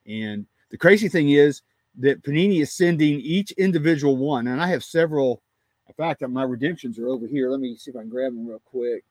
and 0.06 0.46
the 0.70 0.78
crazy 0.78 1.10
thing 1.10 1.32
is 1.32 1.64
that 1.98 2.22
Panini 2.22 2.62
is 2.62 2.72
sending 2.72 3.20
each 3.20 3.50
individual 3.54 4.18
one, 4.18 4.46
and 4.46 4.62
I 4.62 4.68
have 4.68 4.84
several. 4.84 5.42
In 5.88 5.96
fact, 5.96 6.22
my 6.30 6.44
redemptions 6.44 7.00
are 7.00 7.10
over 7.10 7.26
here. 7.26 7.50
Let 7.50 7.60
me 7.60 7.76
see 7.76 7.90
if 7.90 7.98
I 7.98 8.02
can 8.02 8.10
grab 8.10 8.34
them 8.34 8.46
real 8.46 8.62
quick. 8.66 9.04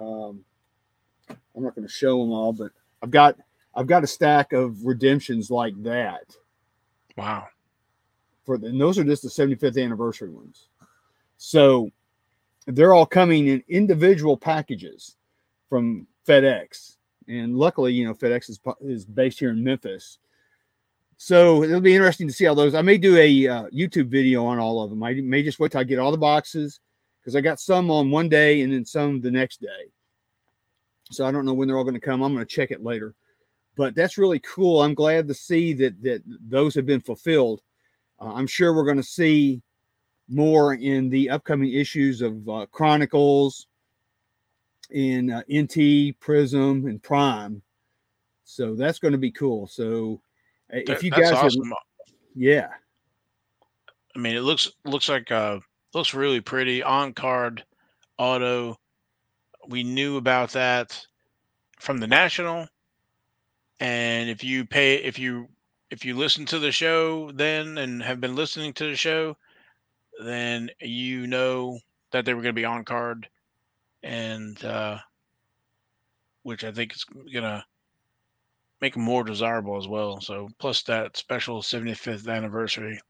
Um, 0.00 0.46
I'm 1.28 1.62
not 1.62 1.74
going 1.74 1.86
to 1.86 1.92
show 1.92 2.18
them 2.22 2.32
all, 2.32 2.54
but 2.54 2.72
I've 3.02 3.10
got 3.10 3.36
I've 3.74 3.86
got 3.86 4.04
a 4.04 4.06
stack 4.06 4.52
of 4.52 4.84
redemptions 4.84 5.50
like 5.50 5.80
that. 5.82 6.36
Wow. 7.16 7.46
For 8.44 8.58
the, 8.58 8.68
and 8.68 8.80
those 8.80 8.98
are 8.98 9.04
just 9.04 9.22
the 9.22 9.28
75th 9.28 9.82
anniversary 9.82 10.30
ones. 10.30 10.68
So 11.38 11.90
they're 12.66 12.94
all 12.94 13.06
coming 13.06 13.48
in 13.48 13.62
individual 13.68 14.36
packages 14.36 15.16
from 15.68 16.06
FedEx. 16.26 16.96
And 17.28 17.56
luckily, 17.56 17.92
you 17.92 18.04
know, 18.06 18.14
FedEx 18.14 18.50
is, 18.50 18.60
is 18.80 19.04
based 19.04 19.38
here 19.38 19.50
in 19.50 19.62
Memphis. 19.62 20.18
So 21.16 21.62
it'll 21.62 21.80
be 21.80 21.94
interesting 21.94 22.26
to 22.26 22.32
see 22.32 22.44
how 22.44 22.54
those. 22.54 22.74
I 22.74 22.82
may 22.82 22.98
do 22.98 23.16
a 23.16 23.48
uh, 23.48 23.64
YouTube 23.70 24.08
video 24.08 24.44
on 24.44 24.58
all 24.58 24.82
of 24.82 24.90
them. 24.90 25.02
I 25.02 25.14
may 25.14 25.42
just 25.42 25.60
wait 25.60 25.72
till 25.72 25.80
I 25.80 25.84
get 25.84 26.00
all 26.00 26.10
the 26.10 26.18
boxes 26.18 26.80
because 27.20 27.36
I 27.36 27.40
got 27.40 27.60
some 27.60 27.90
on 27.90 28.10
one 28.10 28.28
day 28.28 28.62
and 28.62 28.72
then 28.72 28.84
some 28.84 29.20
the 29.20 29.30
next 29.30 29.60
day. 29.60 29.92
So 31.12 31.24
I 31.24 31.30
don't 31.30 31.44
know 31.44 31.54
when 31.54 31.68
they're 31.68 31.78
all 31.78 31.84
going 31.84 31.94
to 31.94 32.00
come. 32.00 32.22
I'm 32.22 32.34
going 32.34 32.44
to 32.44 32.50
check 32.54 32.70
it 32.70 32.82
later. 32.82 33.14
But 33.76 33.94
that's 33.94 34.18
really 34.18 34.40
cool. 34.40 34.82
I'm 34.82 34.94
glad 34.94 35.28
to 35.28 35.34
see 35.34 35.72
that 35.74 36.02
that 36.02 36.22
those 36.26 36.74
have 36.74 36.86
been 36.86 37.00
fulfilled. 37.00 37.62
Uh, 38.20 38.32
I'm 38.34 38.46
sure 38.46 38.74
we're 38.74 38.84
going 38.84 38.96
to 38.98 39.02
see 39.02 39.62
more 40.28 40.74
in 40.74 41.08
the 41.08 41.30
upcoming 41.30 41.72
issues 41.72 42.20
of 42.20 42.48
uh, 42.48 42.66
Chronicles, 42.70 43.66
in 44.92 45.30
uh, 45.30 45.42
NT, 45.52 46.18
Prism, 46.20 46.86
and 46.86 47.02
Prime. 47.02 47.62
So 48.44 48.74
that's 48.74 48.98
going 48.98 49.12
to 49.12 49.18
be 49.18 49.30
cool. 49.30 49.66
So 49.66 50.20
if 50.68 51.02
you 51.02 51.10
guys, 51.10 51.32
awesome. 51.32 51.64
have, 51.68 51.78
yeah, 52.34 52.68
I 54.14 54.18
mean, 54.18 54.36
it 54.36 54.40
looks 54.40 54.70
looks 54.84 55.08
like 55.08 55.30
uh, 55.30 55.60
looks 55.94 56.14
really 56.14 56.40
pretty 56.40 56.82
on 56.82 57.14
card 57.14 57.64
auto. 58.18 58.78
We 59.68 59.84
knew 59.84 60.16
about 60.16 60.50
that 60.50 61.06
from 61.78 61.98
the 61.98 62.06
national, 62.06 62.68
and 63.82 64.30
if 64.30 64.44
you 64.44 64.64
pay, 64.64 64.94
if 64.94 65.18
you 65.18 65.48
if 65.90 66.04
you 66.04 66.16
listen 66.16 66.46
to 66.46 66.60
the 66.60 66.70
show 66.70 67.32
then 67.32 67.78
and 67.78 68.00
have 68.00 68.20
been 68.20 68.36
listening 68.36 68.72
to 68.74 68.84
the 68.84 68.94
show, 68.94 69.36
then 70.24 70.70
you 70.80 71.26
know 71.26 71.80
that 72.12 72.24
they 72.24 72.32
were 72.32 72.42
going 72.42 72.54
to 72.54 72.60
be 72.60 72.64
on 72.64 72.84
card, 72.84 73.28
and 74.04 74.64
uh, 74.64 74.98
which 76.44 76.62
I 76.62 76.70
think 76.70 76.94
is 76.94 77.02
going 77.02 77.42
to 77.42 77.64
make 78.80 78.94
them 78.94 79.02
more 79.02 79.24
desirable 79.24 79.76
as 79.76 79.88
well. 79.88 80.20
So 80.20 80.48
plus 80.60 80.82
that 80.82 81.16
special 81.16 81.60
75th 81.60 82.32
anniversary, 82.32 83.00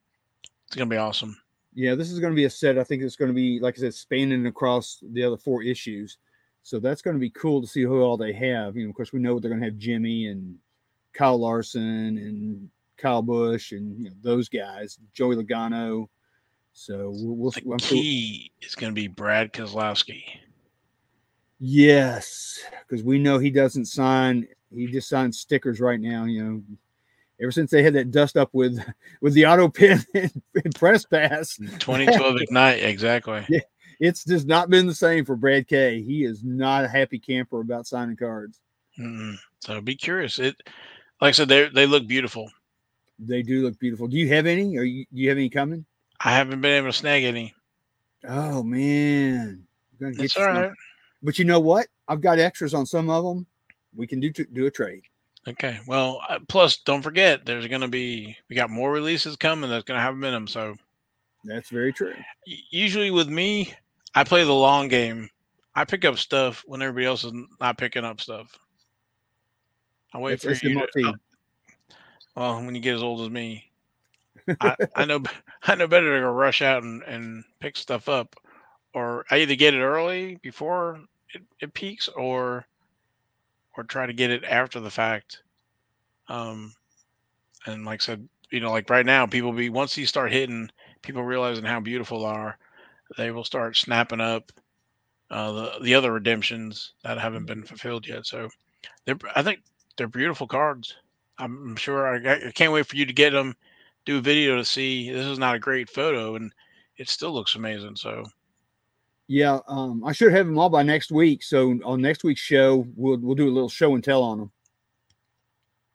it's 0.67 0.77
going 0.77 0.89
to 0.89 0.95
be 0.95 0.99
awesome. 0.99 1.37
Yeah, 1.75 1.95
this 1.97 2.11
is 2.11 2.19
going 2.19 2.33
to 2.33 2.37
be 2.37 2.45
a 2.45 2.51
set. 2.51 2.79
I 2.79 2.85
think 2.85 3.03
it's 3.03 3.17
going 3.17 3.31
to 3.31 3.35
be, 3.35 3.61
like 3.61 3.77
I 3.77 3.81
said, 3.83 3.95
spanning 3.95 4.47
across 4.47 5.03
the 5.03 5.23
other 5.23 5.37
four 5.37 5.63
issues. 5.63 6.17
So 6.63 6.79
that's 6.79 7.03
going 7.03 7.17
to 7.17 7.21
be 7.21 7.31
cool 7.31 7.61
to 7.61 7.67
see 7.67 7.83
who 7.83 8.01
all 8.01 8.17
they 8.17 8.33
have. 8.33 8.77
You 8.77 8.85
know, 8.85 8.91
of 8.91 8.97
course, 8.97 9.13
we 9.13 9.21
know 9.21 9.39
they're 9.39 9.51
going 9.51 9.61
to 9.61 9.67
have 9.67 9.79
Jimmy 9.79 10.29
and 10.29 10.57
Kyle 11.13 11.39
Larson 11.39 12.19
and 12.19 12.71
Kyle 12.97 13.23
Busch 13.23 13.73
and 13.73 13.99
you 13.99 14.11
know, 14.11 14.17
those 14.23 14.49
guys, 14.49 14.99
Joey 15.13 15.37
Logano. 15.37 16.09
So 16.73 17.13
we'll, 17.15 17.53
we'll 17.65 17.77
the 17.79 17.85
key 17.85 18.53
is 18.63 18.75
going 18.75 18.93
to 18.93 18.95
be 18.95 19.09
Brad 19.09 19.53
Keselowski. 19.53 20.23
Yes, 21.59 22.61
because 22.89 23.05
we 23.05 23.19
know 23.19 23.39
he 23.39 23.51
doesn't 23.51 23.87
sign. 23.87 24.49
He 24.75 24.87
just 24.87 25.09
signs 25.09 25.39
stickers 25.39 25.81
right 25.81 26.01
now. 26.01 26.25
You 26.25 26.45
know, 26.45 26.63
ever 27.41 27.53
since 27.53 27.71
they 27.71 27.83
had 27.83 27.95
that 27.95 28.11
dust 28.11 28.37
up 28.37 28.51
with 28.53 28.79
with 29.21 29.35
the 29.35 29.43
autopen 29.43 30.05
and, 30.15 30.43
and 30.65 30.75
press 30.75 31.05
pass. 31.05 31.57
2012 31.57 32.37
Ignite, 32.41 32.83
exactly. 32.83 33.47
Yeah, 33.49 33.61
it's 34.03 34.25
just 34.25 34.49
not 34.49 34.69
been 34.69 34.89
the 34.89 34.95
same 34.95 35.25
for 35.25 35.37
Brad 35.37 35.69
K. 35.69 36.03
He 36.03 36.25
is 36.25 36.43
not 36.43 36.85
a 36.85 36.89
happy 36.89 37.21
camper 37.21 37.61
about 37.61 37.87
signing 37.87 38.17
cards. 38.17 38.59
Mm-mm. 38.99 39.37
So 39.61 39.81
be 39.81 39.95
curious. 39.95 40.41
It, 40.41 40.57
like 41.21 41.29
I 41.29 41.31
said, 41.31 41.49
they 41.49 41.69
they 41.69 41.87
look 41.87 42.09
beautiful. 42.09 42.51
They 43.21 43.43
do 43.43 43.63
look 43.63 43.79
beautiful. 43.79 44.09
Do 44.09 44.17
you 44.17 44.27
have 44.31 44.47
any? 44.47 44.77
Or 44.77 44.83
you, 44.83 45.07
do 45.15 45.23
you 45.23 45.29
have 45.29 45.39
any 45.39 45.49
coming? 45.49 45.85
I 46.19 46.33
haven't 46.33 46.61
been 46.61 46.73
able 46.73 46.89
to 46.89 46.93
snag 46.93 47.23
any. 47.23 47.55
Oh 48.29 48.65
man, 48.65 49.65
that's 50.01 50.37
all 50.37 50.47
right. 50.47 50.73
But 51.23 51.39
you 51.39 51.45
know 51.45 51.61
what? 51.61 51.87
I've 52.09 52.21
got 52.21 52.41
extras 52.41 52.75
on 52.75 52.87
some 52.87 53.09
of 53.09 53.23
them. 53.23 53.47
We 53.95 54.09
can 54.09 54.19
do 54.19 54.33
do 54.33 54.67
a 54.67 54.71
trade. 54.71 55.03
Okay. 55.47 55.79
Well, 55.87 56.21
uh, 56.29 56.41
plus 56.49 56.79
don't 56.79 57.03
forget, 57.03 57.47
there's 57.47 57.69
going 57.69 57.81
to 57.83 57.89
be 57.89 58.37
we 58.49 58.57
got 58.57 58.69
more 58.69 58.91
releases 58.91 59.37
coming 59.37 59.71
that's 59.71 59.85
going 59.85 59.99
to 59.99 60.03
have 60.03 60.15
them 60.15 60.25
in 60.25 60.33
them. 60.33 60.49
So 60.49 60.77
that's 61.45 61.69
very 61.71 61.93
true. 61.93 62.15
Usually 62.71 63.13
with 63.13 63.29
me, 63.29 63.73
I 64.15 64.25
play 64.25 64.45
the 64.45 64.53
long 64.53 64.89
game. 64.89 65.31
I 65.75 65.85
pick 65.85 66.05
up 66.05 66.19
stuff 66.19 66.65
when 66.67 66.83
everybody 66.83 67.07
else 67.07 67.25
is 67.25 67.33
not 67.61 67.79
picking 67.79 68.05
up 68.05 68.21
stuff. 68.21 68.59
I 70.13 70.19
wait 70.19 70.41
that's 70.41 70.61
for 70.61 70.67
you. 70.67 70.87
To, 70.95 71.09
uh, 71.09 71.13
well, 72.37 72.57
when 72.57 72.75
you 72.75 72.81
get 72.81 72.95
as 72.95 73.03
old 73.03 73.23
as 73.23 73.31
me, 73.31 73.71
I, 74.61 74.77
I, 74.97 75.05
know 75.07 75.23
I 75.63 75.75
know 75.75 75.87
better 75.87 76.15
to 76.15 76.21
go 76.21 76.31
rush 76.31 76.63
out 76.63 76.83
and, 76.83 77.03
and 77.05 77.45
pick 77.61 77.77
stuff 77.77 78.09
up, 78.09 78.37
or 78.95 79.25
I 79.31 79.39
either 79.39 79.55
get 79.55 79.75
it 79.75 79.81
early 79.81 80.37
before 80.43 81.01
it, 81.35 81.43
it 81.61 81.75
peaks, 81.75 82.09
or 82.09 82.67
or 83.77 83.85
try 83.85 84.05
to 84.05 84.13
get 84.13 84.31
it 84.31 84.45
after 84.45 84.81
the 84.81 84.91
fact. 84.91 85.43
Um, 86.29 86.75
and 87.67 87.87
like 87.87 88.03
I 88.03 88.05
said, 88.05 88.29
you 88.51 88.61
know, 88.61 88.71
like 88.71 88.91
right 88.91 89.07
now, 89.07 89.27
people 89.27 89.53
be 89.53 89.71
once 89.71 89.95
these 89.95 90.11
start 90.11 90.31
hitting, 90.31 90.71
people 91.01 91.23
realizing 91.23 91.65
how 91.65 91.81
beautiful 91.81 92.21
they 92.21 92.27
are, 92.27 92.59
they 93.17 93.31
will 93.31 93.45
start 93.45 93.77
snapping 93.77 94.21
up 94.21 94.53
uh, 95.31 95.53
the 95.53 95.73
the 95.83 95.95
other 95.95 96.13
redemptions 96.13 96.95
that 97.05 97.19
haven't 97.19 97.47
been 97.47 97.65
fulfilled 97.65 98.07
yet. 98.07 98.27
So, 98.27 98.49
they're 99.07 99.19
I 99.35 99.43
think 99.43 99.61
they're 99.97 100.09
beautiful 100.09 100.47
cards. 100.47 100.95
I'm 101.39 101.77
sure 101.77 102.29
I, 102.29 102.49
I 102.49 102.51
can't 102.53 102.73
wait 102.73 102.87
for 102.87 102.97
you 102.97 103.07
to 103.07 103.13
get 103.13 103.31
them, 103.31 103.57
do 104.05 104.19
a 104.19 104.21
video 104.21 104.57
to 104.57 104.65
see. 104.65 105.11
This 105.11 105.27
is 105.27 105.39
not 105.39 105.57
a 105.57 105.61
great 105.61 105.91
photo, 105.91 106.37
and 106.37 106.53
it 106.97 107.09
still 107.09 107.33
looks 107.33 107.57
amazing. 107.57 107.97
So 107.97 108.25
yeah, 109.29 109.61
um, 109.67 110.05
I 110.05 110.13
should 110.13 110.33
have 110.33 110.47
them 110.47 110.59
all 110.59 110.69
by 110.69 110.83
next 110.83 111.11
week. 111.11 111.43
So 111.43 111.79
on 111.85 112.03
next 112.03 112.25
week's 112.25 112.41
show, 112.41 112.87
we'll 112.97 113.19
we'll 113.19 113.35
do 113.35 113.49
a 113.49 113.55
little 113.55 113.69
show 113.69 113.95
and 113.95 114.05
tell 114.05 114.23
on 114.23 114.39
them. 114.39 114.53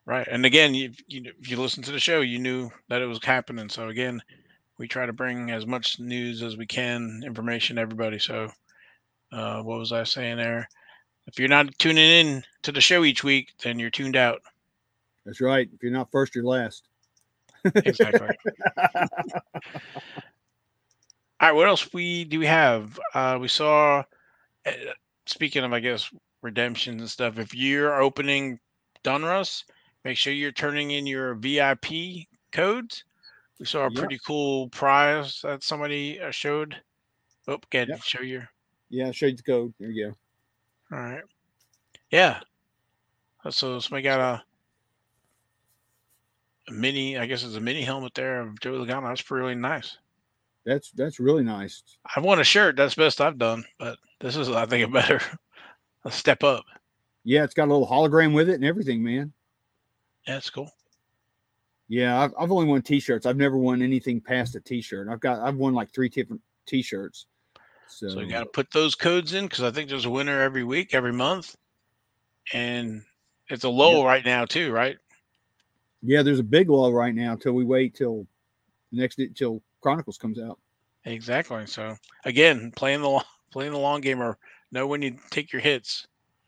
Right, 0.06 0.28
and 0.30 0.46
again, 0.46 0.74
you, 0.74 0.92
you 1.08 1.34
if 1.40 1.50
you 1.50 1.58
listen 1.58 1.84
to 1.84 1.92
the 1.92 2.00
show, 2.00 2.22
you 2.22 2.40
knew 2.40 2.72
that 2.90 3.02
it 3.02 3.08
was 3.08 3.24
happening. 3.24 3.70
So 3.70 3.90
again, 3.90 4.22
we 4.78 4.88
try 4.88 5.06
to 5.06 5.14
bring 5.14 5.52
as 5.52 5.66
much 5.66 6.00
news 6.00 6.44
as 6.44 6.58
we 6.58 6.66
can, 6.66 7.22
information 7.26 7.76
to 7.76 7.82
everybody. 7.82 8.20
So, 8.20 8.50
uh, 9.32 9.62
what 9.62 9.80
was 9.80 9.92
I 9.92 10.04
saying 10.04 10.38
there? 10.38 10.70
If 11.28 11.40
you're 11.40 11.50
not 11.50 11.78
tuning 11.78 12.10
in 12.10 12.44
to 12.64 12.72
the 12.72 12.82
show 12.82 13.04
each 13.04 13.24
week, 13.24 13.54
then 13.64 13.80
you're 13.80 13.90
tuned 13.90 14.16
out. 14.16 14.42
That's 15.26 15.42
right. 15.42 15.68
If 15.74 15.84
you're 15.84 15.92
not 15.92 16.12
first, 16.12 16.36
you're 16.36 16.46
last. 16.46 16.88
exactly. 17.76 18.30
All 21.40 21.50
right, 21.50 21.52
what 21.52 21.68
else 21.68 21.94
we 21.94 22.24
do 22.24 22.40
we 22.40 22.46
have? 22.46 23.00
Uh, 23.14 23.38
we 23.40 23.48
saw. 23.48 24.04
Uh, 24.66 24.72
speaking 25.26 25.64
of, 25.64 25.74
I 25.74 25.80
guess 25.82 26.10
redemptions 26.42 27.02
and 27.02 27.10
stuff. 27.10 27.38
If 27.40 27.54
you're 27.54 28.02
opening 28.02 28.60
Donruss, 29.04 29.64
make 30.04 30.18
sure 30.18 30.34
you're 30.34 30.52
turning 30.52 30.92
in 30.92 31.06
your 31.06 31.36
VIP 31.36 32.28
codes. 32.52 33.04
We 33.60 33.66
saw 33.66 33.88
a 33.88 33.92
pretty 33.92 34.20
cool 34.26 34.70
prize 34.70 35.42
that 35.42 35.64
somebody 35.64 36.22
uh, 36.22 36.32
showed. 36.32 36.76
Oh, 37.48 37.58
get 37.70 37.88
yep. 37.88 38.04
show 38.04 38.22
your. 38.22 38.48
Yeah, 38.90 39.12
show 39.12 39.26
you 39.26 39.36
the 39.36 39.44
code. 39.44 39.74
There 39.80 39.90
you 39.90 40.08
go. 40.92 40.96
All 40.96 41.04
right. 41.04 41.24
Yeah. 42.12 42.40
Uh, 43.44 43.52
so 43.52 43.80
somebody 43.80 44.04
got 44.04 44.20
a, 44.20 44.44
a 46.70 46.72
mini. 46.72 47.18
I 47.18 47.26
guess 47.26 47.44
it's 47.44 47.56
a 47.56 47.62
mini 47.62 47.82
helmet 47.82 48.14
there 48.14 48.42
of 48.42 48.60
Joey 48.60 48.86
Logano. 48.86 49.10
That's 49.10 49.30
really 49.32 49.56
nice 49.56 49.98
that's 50.68 50.92
that's 50.92 51.20
really 51.20 51.44
nice. 51.44 51.82
I 52.16 52.20
want 52.20 52.42
a 52.42 52.44
shirt. 52.44 52.76
That's 52.76 52.94
best 52.94 53.22
I've 53.22 53.38
done, 53.38 53.64
but 53.80 53.98
this 54.20 54.36
is 54.36 54.50
I 54.50 54.66
think 54.66 54.86
a 54.86 54.92
better 54.92 55.22
a 56.06 56.12
step 56.12 56.44
up. 56.44 56.66
Yeah, 57.24 57.46
it's 57.46 57.54
got 57.54 57.70
a 57.70 57.72
little 57.72 57.88
hologram 57.88 58.34
with 58.34 58.50
it 58.50 58.56
and 58.56 58.66
everything, 58.66 59.02
man. 59.02 59.32
Yeah, 60.28 60.38
it's 60.38 60.50
cool. 60.50 60.70
Yeah, 61.90 62.22
I've, 62.22 62.34
I've 62.40 62.52
only 62.52 62.66
won 62.66 62.82
t-shirts. 62.82 63.26
I've 63.26 63.38
never 63.38 63.58
won 63.58 63.82
anything 63.82 64.20
past 64.20 64.56
a 64.56 64.60
t-shirt. 64.60 65.08
I've 65.10 65.22
got 65.22 65.40
I've 65.40 65.56
won 65.56 65.74
like 65.74 65.94
three 65.94 66.10
different 66.10 66.42
t-shirts. 66.66 67.28
So, 67.88 68.10
so 68.10 68.20
you 68.20 68.30
got 68.30 68.42
to 68.42 68.46
put 68.48 68.70
those 68.72 68.96
codes 68.96 69.34
in 69.34 69.46
because 69.46 69.64
I 69.64 69.72
think 69.72 69.90
there's 69.90 70.06
a 70.06 70.10
winner 70.10 70.42
every 70.42 70.66
week, 70.66 70.94
every 70.94 71.14
month, 71.14 71.56
and 72.54 73.04
it's 73.50 73.64
a 73.64 73.70
low 73.70 74.02
yeah. 74.02 74.08
right 74.08 74.26
now 74.26 74.44
too, 74.44 74.72
right? 74.72 74.98
Yeah, 76.02 76.22
there's 76.22 76.40
a 76.40 76.44
big 76.44 76.70
low 76.70 76.92
right 76.92 77.16
now 77.16 77.32
until 77.32 77.54
we 77.54 77.64
wait 77.64 77.96
till 77.96 78.28
the 78.92 79.00
next 79.00 79.20
till 79.36 79.64
Chronicles 79.82 80.18
comes 80.18 80.40
out. 80.40 80.60
Exactly. 81.06 81.66
So 81.66 81.96
again, 82.26 82.72
playing 82.76 83.02
the 83.02 83.24
playing 83.52 83.72
the 83.72 83.80
long 83.80 84.02
game 84.02 84.22
or 84.22 84.38
know 84.72 84.88
when 84.88 85.02
you 85.02 85.18
take 85.30 85.54
your 85.54 85.62
hits. 85.62 86.06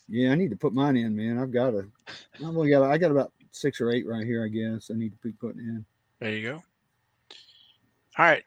Yeah, 0.10 0.32
I 0.32 0.36
need 0.36 0.49
to 0.49 0.58
put 0.58 0.73
mine 0.73 0.97
in, 0.97 1.15
man. 1.15 1.38
I've 1.38 1.52
got 1.52 1.73
a, 1.73 1.88
I've 2.36 2.43
only 2.58 2.69
got, 2.69 2.84
I 2.84 2.97
got 2.97 3.12
about 3.12 3.32
six 3.52 3.82
or 3.82 3.92
eight 3.92 4.08
right 4.08 4.26
here. 4.26 4.44
I 4.44 4.48
guess 4.48 4.92
I 4.92 4.98
need 4.98 5.12
to 5.12 5.18
be 5.24 5.32
putting 5.34 5.62
in. 5.62 5.86
There 6.20 6.32
you 6.32 6.50
go. 6.50 6.64
All 8.18 8.26
right. 8.26 8.44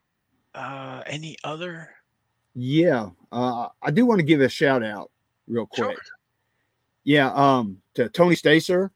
Uh, 0.54 1.02
any 1.06 1.36
other? 1.44 1.90
Yeah, 2.54 3.10
uh, 3.30 3.68
I 3.80 3.90
do 3.90 4.04
want 4.04 4.18
to 4.18 4.26
give 4.26 4.42
a 4.42 4.48
shout 4.48 4.82
out 4.82 5.10
real 5.46 5.66
quick. 5.66 5.86
Sure. 5.86 5.96
Yeah, 7.04 7.32
um, 7.32 7.78
to 7.94 8.08
Tony 8.10 8.34
Stacer. 8.34 8.92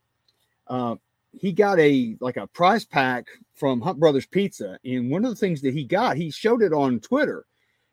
Uh, 0.67 0.95
he 1.31 1.51
got 1.51 1.79
a 1.79 2.15
like 2.19 2.37
a 2.37 2.47
prize 2.47 2.85
pack 2.85 3.27
from 3.55 3.81
Hunt 3.81 3.99
Brothers 3.99 4.27
Pizza, 4.27 4.77
and 4.85 5.09
one 5.09 5.25
of 5.25 5.31
the 5.31 5.35
things 5.35 5.61
that 5.61 5.73
he 5.73 5.83
got, 5.83 6.17
he 6.17 6.29
showed 6.29 6.61
it 6.61 6.73
on 6.73 6.99
Twitter, 6.99 7.45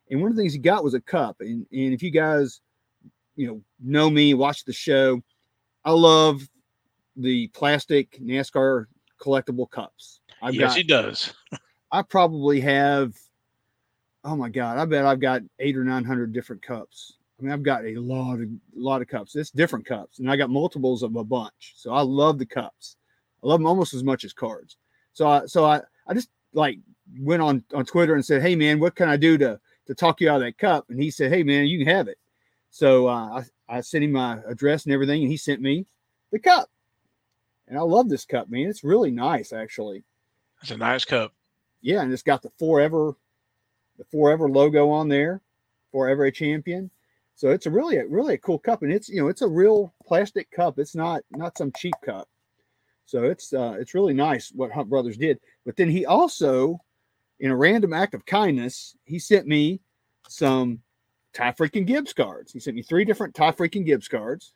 and 0.09 0.21
one 0.21 0.29
of 0.29 0.35
the 0.35 0.41
things 0.41 0.53
he 0.53 0.59
got 0.59 0.83
was 0.83 0.93
a 0.93 1.01
cup. 1.01 1.37
And 1.39 1.65
and 1.71 1.93
if 1.93 2.03
you 2.03 2.11
guys, 2.11 2.61
you 3.35 3.47
know, 3.47 3.61
know 3.81 4.09
me, 4.09 4.35
watch 4.35 4.65
the 4.65 4.73
show, 4.73 5.21
I 5.83 5.91
love 5.91 6.47
the 7.15 7.47
plastic 7.49 8.19
NASCAR 8.19 8.85
collectible 9.19 9.69
cups. 9.69 10.21
I've 10.41 10.55
yes, 10.55 10.71
got, 10.71 10.77
he 10.77 10.83
does. 10.83 11.33
I 11.91 12.01
probably 12.01 12.59
have. 12.61 13.15
Oh 14.23 14.35
my 14.35 14.49
god! 14.49 14.77
I 14.77 14.85
bet 14.85 15.05
I've 15.05 15.19
got 15.19 15.41
eight 15.59 15.77
or 15.77 15.83
nine 15.83 16.03
hundred 16.03 16.33
different 16.33 16.61
cups. 16.61 17.17
I 17.39 17.43
mean, 17.43 17.51
I've 17.51 17.63
got 17.63 17.85
a 17.85 17.95
lot 17.97 18.35
of 18.35 18.41
a 18.41 18.49
lot 18.75 19.01
of 19.01 19.07
cups. 19.07 19.35
It's 19.35 19.51
different 19.51 19.85
cups, 19.85 20.19
and 20.19 20.29
I 20.29 20.35
got 20.35 20.49
multiples 20.49 21.03
of 21.03 21.15
a 21.15 21.23
bunch. 21.23 21.73
So 21.75 21.93
I 21.93 22.01
love 22.01 22.39
the 22.39 22.45
cups. 22.45 22.97
I 23.43 23.47
love 23.47 23.59
them 23.59 23.67
almost 23.67 23.93
as 23.93 24.03
much 24.03 24.23
as 24.23 24.33
cards. 24.33 24.77
So 25.13 25.27
I 25.27 25.45
so 25.45 25.65
I 25.65 25.81
I 26.07 26.13
just 26.13 26.29
like 26.53 26.79
went 27.19 27.41
on 27.41 27.63
on 27.73 27.85
Twitter 27.85 28.15
and 28.15 28.25
said, 28.25 28.41
"Hey 28.41 28.55
man, 28.55 28.79
what 28.79 28.95
can 28.95 29.09
I 29.09 29.17
do 29.17 29.37
to 29.37 29.59
to 29.87 29.95
talk 29.95 30.21
you 30.21 30.29
out 30.29 30.37
of 30.37 30.41
that 30.41 30.57
cup?" 30.57 30.85
And 30.89 31.01
he 31.01 31.11
said, 31.11 31.31
"Hey 31.31 31.43
man, 31.43 31.65
you 31.65 31.77
can 31.77 31.87
have 31.87 32.07
it." 32.07 32.17
So 32.71 33.07
uh, 33.07 33.43
I 33.69 33.77
I 33.77 33.81
sent 33.81 34.03
him 34.03 34.13
my 34.13 34.39
address 34.47 34.85
and 34.85 34.93
everything, 34.93 35.21
and 35.21 35.31
he 35.31 35.37
sent 35.37 35.61
me 35.61 35.85
the 36.31 36.39
cup. 36.39 36.69
And 37.67 37.77
I 37.77 37.81
love 37.81 38.09
this 38.09 38.25
cup, 38.25 38.49
man. 38.49 38.67
It's 38.67 38.83
really 38.83 39.11
nice, 39.11 39.51
actually. 39.51 40.03
It's 40.61 40.71
a 40.71 40.77
nice 40.77 41.05
cup. 41.05 41.33
Yeah, 41.81 42.01
and 42.01 42.11
it's 42.11 42.21
got 42.21 42.41
the 42.41 42.51
forever 42.57 43.15
the 43.97 44.05
Forever 44.05 44.49
logo 44.49 44.89
on 44.89 45.07
there, 45.07 45.41
Forever 45.91 46.25
a 46.25 46.31
champion. 46.31 46.89
So 47.35 47.49
it's 47.49 47.65
a 47.65 47.71
really, 47.71 47.97
really 48.07 48.35
a 48.35 48.37
cool 48.37 48.59
cup, 48.59 48.81
and 48.81 48.91
it's 48.91 49.09
you 49.09 49.21
know 49.21 49.27
it's 49.27 49.41
a 49.41 49.47
real 49.47 49.93
plastic 50.05 50.49
cup. 50.51 50.79
It's 50.79 50.95
not 50.95 51.23
not 51.31 51.57
some 51.57 51.71
cheap 51.75 51.93
cup. 52.03 52.29
So 53.05 53.23
it's 53.23 53.53
uh, 53.53 53.75
it's 53.77 53.93
really 53.93 54.13
nice 54.13 54.51
what 54.53 54.71
Hunt 54.71 54.89
Brothers 54.89 55.17
did. 55.17 55.39
But 55.65 55.75
then 55.75 55.89
he 55.89 56.05
also, 56.05 56.79
in 57.39 57.51
a 57.51 57.55
random 57.55 57.93
act 57.93 58.13
of 58.13 58.25
kindness, 58.25 58.95
he 59.03 59.19
sent 59.19 59.47
me 59.47 59.81
some 60.29 60.79
Ty 61.33 61.51
freaking 61.51 61.85
Gibbs 61.85 62.13
cards. 62.13 62.53
He 62.53 62.59
sent 62.59 62.75
me 62.75 62.83
three 62.83 63.03
different 63.03 63.35
Ty 63.35 63.51
freaking 63.51 63.85
Gibbs 63.85 64.07
cards, 64.07 64.53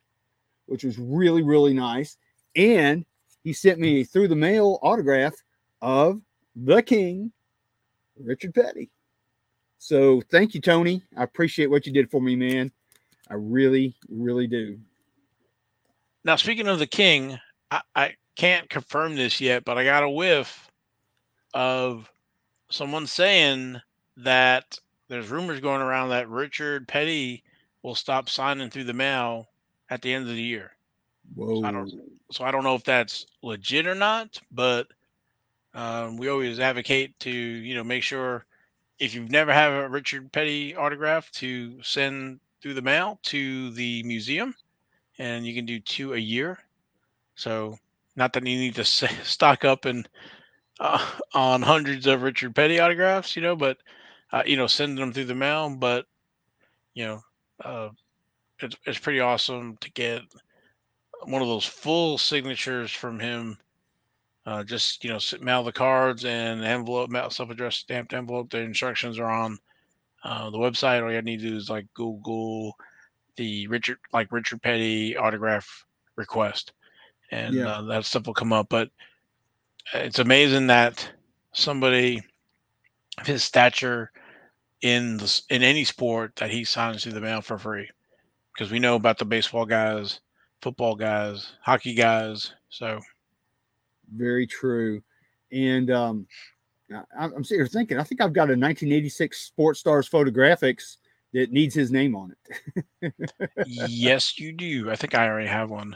which 0.66 0.86
was 0.86 0.98
really 0.98 1.44
really 1.44 1.74
nice. 1.74 2.18
And 2.60 3.06
he 3.42 3.54
sent 3.54 3.80
me 3.80 4.04
through 4.04 4.28
the 4.28 4.36
mail 4.36 4.80
autograph 4.82 5.34
of 5.82 6.20
the 6.58 6.82
King, 6.82 7.32
Richard 8.22 8.54
Petty. 8.54 8.90
So 9.78 10.22
thank 10.30 10.54
you, 10.54 10.60
Tony. 10.60 11.02
I 11.16 11.24
appreciate 11.24 11.70
what 11.70 11.86
you 11.86 11.94
did 11.94 12.12
for 12.12 12.20
me, 12.20 12.36
man. 12.36 12.70
I 13.30 13.36
really, 13.36 13.96
really 14.10 14.46
do. 14.46 14.78
Now, 16.26 16.36
speaking 16.36 16.68
of 16.68 16.80
the 16.80 16.88
King, 16.88 17.40
I, 17.72 17.82
I 17.96 18.16
can't 18.36 18.70
confirm 18.70 19.16
this 19.16 19.40
yet, 19.40 19.64
but 19.64 19.78
I 19.78 19.86
got 19.86 20.04
a 20.04 20.10
whiff 20.10 20.70
of 21.54 22.12
someone 22.70 23.08
saying 23.08 23.80
that 24.18 24.78
there's 25.08 25.30
rumors 25.30 25.62
going 25.62 25.82
around 25.82 26.10
that 26.10 26.28
Richard 26.28 26.90
Petty 26.90 27.42
will 27.84 27.96
stop 27.96 28.28
signing 28.28 28.70
through 28.70 28.84
the 28.84 28.92
mail 28.92 29.48
at 29.90 30.02
the 30.02 30.14
end 30.14 30.28
of 30.28 30.36
the 30.36 30.44
year. 30.44 30.72
Whoa. 31.36 31.62
So 31.62 31.66
I 31.66 31.72
don't, 31.72 32.19
so 32.32 32.44
I 32.44 32.52
don't 32.52 32.64
know 32.64 32.76
if 32.76 32.84
that's 32.84 33.26
legit 33.42 33.88
or 33.88 33.96
not, 33.96 34.40
but 34.52 34.88
um, 35.74 36.18
we 36.18 36.30
always 36.30 36.60
advocate 36.60 37.20
to 37.20 37.32
you 37.32 37.76
know 37.76 37.84
make 37.84 38.04
sure 38.04 38.46
if 39.00 39.14
you've 39.14 39.32
never 39.32 39.54
had 39.54 39.72
a 39.72 39.88
Richard 39.90 40.32
Petty 40.32 40.76
autograph 40.76 41.32
to 41.32 41.82
send 41.82 42.40
through 42.62 42.74
the 42.74 42.82
mail 42.82 43.20
to 43.24 43.72
the 43.72 44.04
museum, 44.04 44.54
and 45.18 45.46
you 45.46 45.54
can 45.56 45.66
do 45.66 45.80
two 45.80 46.14
a 46.14 46.18
year. 46.18 46.60
So 47.36 47.78
not 48.16 48.34
that 48.34 48.46
you 48.46 48.58
need 48.58 48.76
to 48.76 48.86
stock 48.86 49.66
up 49.66 49.86
and 49.86 50.08
uh, 50.80 51.06
on 51.34 51.62
hundreds 51.62 52.08
of 52.08 52.22
Richard 52.22 52.56
Petty 52.56 52.80
autographs, 52.80 53.36
you 53.36 53.42
know, 53.42 53.56
but 53.56 53.78
uh, 54.32 54.44
you 54.46 54.58
know 54.58 54.68
sending 54.68 54.98
them 54.98 55.14
through 55.14 55.26
the 55.26 55.36
mail. 55.36 55.70
But 55.70 56.06
you 56.94 57.06
know, 57.06 57.22
uh, 57.64 57.90
it's 58.60 58.76
it's 58.86 59.00
pretty 59.00 59.20
awesome 59.20 59.78
to 59.78 59.92
get 59.92 60.22
one 61.24 61.42
of 61.42 61.48
those 61.48 61.66
full 61.66 62.18
signatures 62.18 62.92
from 62.92 63.20
him 63.20 63.58
uh, 64.46 64.64
just 64.64 65.04
you 65.04 65.12
know, 65.12 65.20
mail 65.42 65.64
the 65.64 65.72
cards 65.72 66.26
and 66.26 66.64
envelope, 66.64 67.12
self-addressed 67.32 67.80
stamped 67.80 68.14
envelope. 68.14 68.50
The 68.50 68.60
instructions 68.60 69.20
are 69.20 69.30
on 69.30 69.58
uh, 70.24 70.50
the 70.50 70.58
website. 70.58 71.04
All 71.04 71.12
you 71.12 71.22
need 71.22 71.42
to 71.42 71.50
do 71.50 71.56
is 71.56 71.70
like 71.70 71.86
Google 71.94 72.76
the 73.36 73.68
Richard, 73.68 74.00
like 74.12 74.32
Richard 74.32 74.62
Petty 74.62 75.16
autograph 75.16 75.86
request, 76.16 76.74
and 77.32 77.56
Yeah. 77.56 77.68
uh, 77.68 77.82
that 77.84 78.06
stuff 78.06 78.26
will 78.26 78.34
come 78.34 78.54
up. 78.54 78.68
But 78.70 78.90
it's 79.94 80.20
amazing 80.20 80.68
that 80.68 81.10
somebody 81.54 82.22
of 83.18 83.28
his 83.28 83.44
stature 83.44 84.12
in 84.82 85.18
the, 85.18 85.42
in 85.50 85.62
any 85.62 85.84
sport 85.84 86.36
that 86.38 86.50
he 86.50 86.64
signs 86.64 87.04
through 87.04 87.14
the 87.14 87.22
mail 87.22 87.42
for 87.42 87.58
free, 87.58 87.90
because 88.54 88.72
we 88.72 88.80
know 88.80 88.96
about 88.96 89.18
the 89.18 89.26
baseball 89.26 89.66
guys, 89.66 90.22
football 90.62 90.96
guys, 90.96 91.54
hockey 91.62 91.94
guys. 91.94 92.54
So 92.70 93.00
Very 94.16 94.46
true. 94.48 95.02
And 95.52 95.90
um, 95.92 96.28
I- 96.94 97.04
I'm 97.18 97.44
sitting 97.44 97.60
here 97.60 97.68
thinking, 97.68 97.98
I 97.98 98.04
think 98.04 98.22
I've 98.22 98.34
got 98.34 98.50
a 98.50 98.58
1986 98.58 99.40
Sports 99.40 99.80
Stars 99.80 100.10
Photographics 100.10 100.98
that 101.34 101.52
needs 101.52 101.76
his 101.76 101.92
name 101.92 102.16
on 102.16 102.36
it. 103.02 103.14
yes, 103.88 104.40
you 104.40 104.52
do. 104.52 104.90
I 104.90 104.96
think 104.96 105.14
I 105.16 105.28
already 105.28 105.48
have 105.48 105.70
one. 105.70 105.96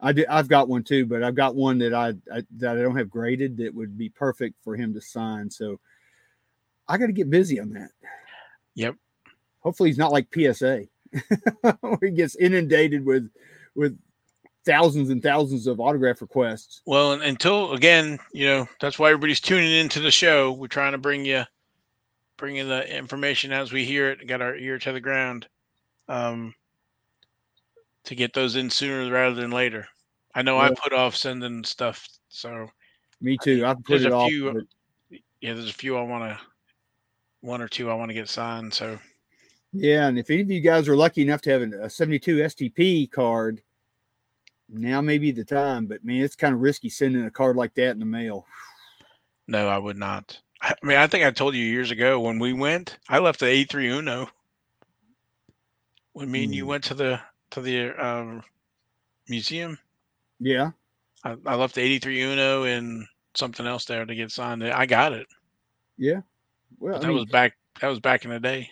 I 0.00 0.12
did, 0.12 0.26
I've 0.26 0.48
got 0.48 0.68
one 0.68 0.82
too, 0.82 1.04
but 1.06 1.22
I've 1.22 1.34
got 1.34 1.54
one 1.54 1.78
that 1.78 1.92
I, 1.92 2.14
I 2.32 2.42
that 2.56 2.78
I 2.78 2.80
don't 2.82 2.96
have 2.96 3.10
graded 3.10 3.56
that 3.58 3.74
would 3.74 3.98
be 3.98 4.08
perfect 4.08 4.56
for 4.64 4.74
him 4.74 4.94
to 4.94 5.00
sign. 5.00 5.50
So 5.50 5.78
I 6.88 6.96
got 6.96 7.06
to 7.06 7.12
get 7.12 7.28
busy 7.28 7.60
on 7.60 7.70
that. 7.74 7.90
Yep. 8.76 8.94
Hopefully 9.60 9.90
he's 9.90 9.98
not 9.98 10.12
like 10.12 10.34
PSA, 10.34 10.84
where 11.80 11.98
he 12.00 12.10
gets 12.12 12.34
inundated 12.36 13.04
with 13.04 13.28
with 13.74 13.98
thousands 14.64 15.10
and 15.10 15.22
thousands 15.22 15.66
of 15.66 15.80
autograph 15.80 16.20
requests. 16.20 16.82
Well, 16.86 17.12
until 17.12 17.72
again, 17.72 18.18
you 18.32 18.46
know, 18.46 18.68
that's 18.80 18.98
why 18.98 19.08
everybody's 19.10 19.40
tuning 19.40 19.72
into 19.72 20.00
the 20.00 20.10
show. 20.10 20.52
We're 20.52 20.66
trying 20.68 20.92
to 20.92 20.98
bring 20.98 21.24
you, 21.24 21.44
bring 22.36 22.56
you 22.56 22.64
the 22.66 22.94
information 22.96 23.52
as 23.52 23.72
we 23.72 23.84
hear 23.84 24.10
it. 24.10 24.26
Got 24.26 24.42
our 24.42 24.54
ear 24.56 24.78
to 24.78 24.92
the 24.92 25.00
ground, 25.00 25.48
um, 26.08 26.54
to 28.04 28.14
get 28.14 28.32
those 28.32 28.56
in 28.56 28.70
sooner 28.70 29.10
rather 29.10 29.34
than 29.34 29.50
later. 29.50 29.86
I 30.34 30.42
know 30.42 30.58
I 30.58 30.70
put 30.74 30.92
off 30.92 31.16
sending 31.16 31.64
stuff, 31.64 32.06
so 32.28 32.68
Me 33.20 33.36
too. 33.42 33.66
I've 33.66 33.78
put 33.78 33.88
There's 33.88 34.04
it 34.04 34.12
a 34.12 34.14
off. 34.14 34.28
few- 34.28 34.52
but- 34.52 35.18
yeah, 35.40 35.54
there's 35.54 35.70
a 35.70 35.72
few 35.72 35.96
I 35.96 36.02
want 36.02 36.24
to, 36.24 36.38
one 37.40 37.62
or 37.62 37.68
two 37.68 37.90
I 37.90 37.94
want 37.94 38.10
to 38.10 38.14
get 38.14 38.28
signed. 38.28 38.74
So 38.74 38.98
Yeah, 39.72 40.08
and 40.08 40.18
if 40.18 40.30
any 40.30 40.42
of 40.42 40.50
you 40.50 40.60
guys 40.60 40.88
are 40.88 40.96
lucky 40.96 41.22
enough 41.22 41.42
to 41.42 41.50
have 41.50 41.62
a 41.62 41.88
72 41.90 42.36
STP 42.38 43.10
card, 43.10 43.62
now 44.68 45.00
may 45.00 45.18
be 45.18 45.30
the 45.30 45.44
time. 45.44 45.86
But 45.86 46.04
man, 46.04 46.22
it's 46.22 46.36
kind 46.36 46.54
of 46.54 46.60
risky 46.60 46.88
sending 46.88 47.24
a 47.24 47.30
card 47.30 47.56
like 47.56 47.74
that 47.74 47.90
in 47.92 48.00
the 48.00 48.04
mail. 48.06 48.46
no, 49.46 49.68
I 49.68 49.78
would 49.78 49.96
not. 49.96 50.40
I 50.62 50.74
mean, 50.82 50.96
I 50.98 51.06
think 51.06 51.24
I 51.24 51.30
told 51.30 51.54
you 51.54 51.64
years 51.64 51.90
ago 51.90 52.20
when 52.20 52.38
we 52.38 52.52
went, 52.52 52.98
I 53.08 53.18
left 53.18 53.40
the 53.40 53.46
A3 53.46 53.90
Uno. 53.98 54.28
When 56.12 56.30
me 56.30 56.44
and 56.44 56.54
you 56.54 56.66
Hmm. 56.66 56.66
went 56.66 56.84
to 56.84 56.94
the 56.94 57.20
to 57.50 57.60
the 57.60 57.90
um, 58.04 58.44
museum, 59.28 59.78
Yeah, 60.40 60.72
I, 61.24 61.36
I 61.46 61.54
left 61.54 61.74
the 61.74 61.80
83 61.82 62.20
Uno 62.22 62.64
and 62.64 63.06
something 63.34 63.66
else 63.66 63.84
there 63.86 64.04
to 64.04 64.14
get 64.14 64.30
signed. 64.30 64.62
I 64.64 64.86
got 64.86 65.12
it. 65.12 65.26
yeah. 65.98 66.22
Well, 66.78 66.98
I 67.00 67.00
that 67.00 67.06
mean, 67.06 67.14
was 67.14 67.26
back. 67.26 67.56
That 67.80 67.88
was 67.88 68.00
back 68.00 68.24
in 68.24 68.30
the 68.30 68.40
day. 68.40 68.70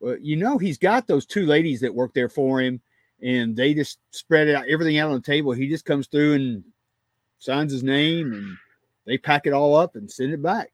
Well, 0.00 0.16
you 0.20 0.36
know, 0.36 0.58
he's 0.58 0.78
got 0.78 1.06
those 1.06 1.26
two 1.26 1.46
ladies 1.46 1.80
that 1.80 1.94
work 1.94 2.12
there 2.14 2.28
for 2.28 2.60
him, 2.60 2.80
and 3.22 3.56
they 3.56 3.74
just 3.74 3.98
spread 4.10 4.48
it 4.48 4.54
out, 4.54 4.68
everything 4.68 4.98
out 4.98 5.08
on 5.10 5.16
the 5.16 5.20
table. 5.20 5.52
He 5.52 5.68
just 5.68 5.84
comes 5.84 6.06
through 6.06 6.34
and 6.34 6.64
signs 7.38 7.72
his 7.72 7.82
name, 7.82 8.32
and 8.32 8.56
they 9.06 9.18
pack 9.18 9.46
it 9.46 9.52
all 9.52 9.76
up 9.76 9.96
and 9.96 10.10
send 10.10 10.32
it 10.32 10.42
back. 10.42 10.70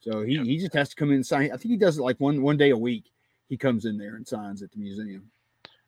So 0.00 0.22
he, 0.22 0.38
he 0.38 0.58
just 0.58 0.74
has 0.74 0.88
to 0.90 0.96
come 0.96 1.08
in 1.08 1.16
and 1.16 1.26
sign. 1.26 1.46
I 1.46 1.56
think 1.56 1.72
he 1.72 1.76
does 1.76 1.98
it 1.98 2.02
like 2.02 2.18
one 2.20 2.40
one 2.42 2.56
day 2.56 2.70
a 2.70 2.76
week. 2.76 3.10
He 3.48 3.56
comes 3.56 3.84
in 3.84 3.98
there 3.98 4.16
and 4.16 4.26
signs 4.26 4.62
at 4.62 4.70
the 4.70 4.78
museum. 4.78 5.30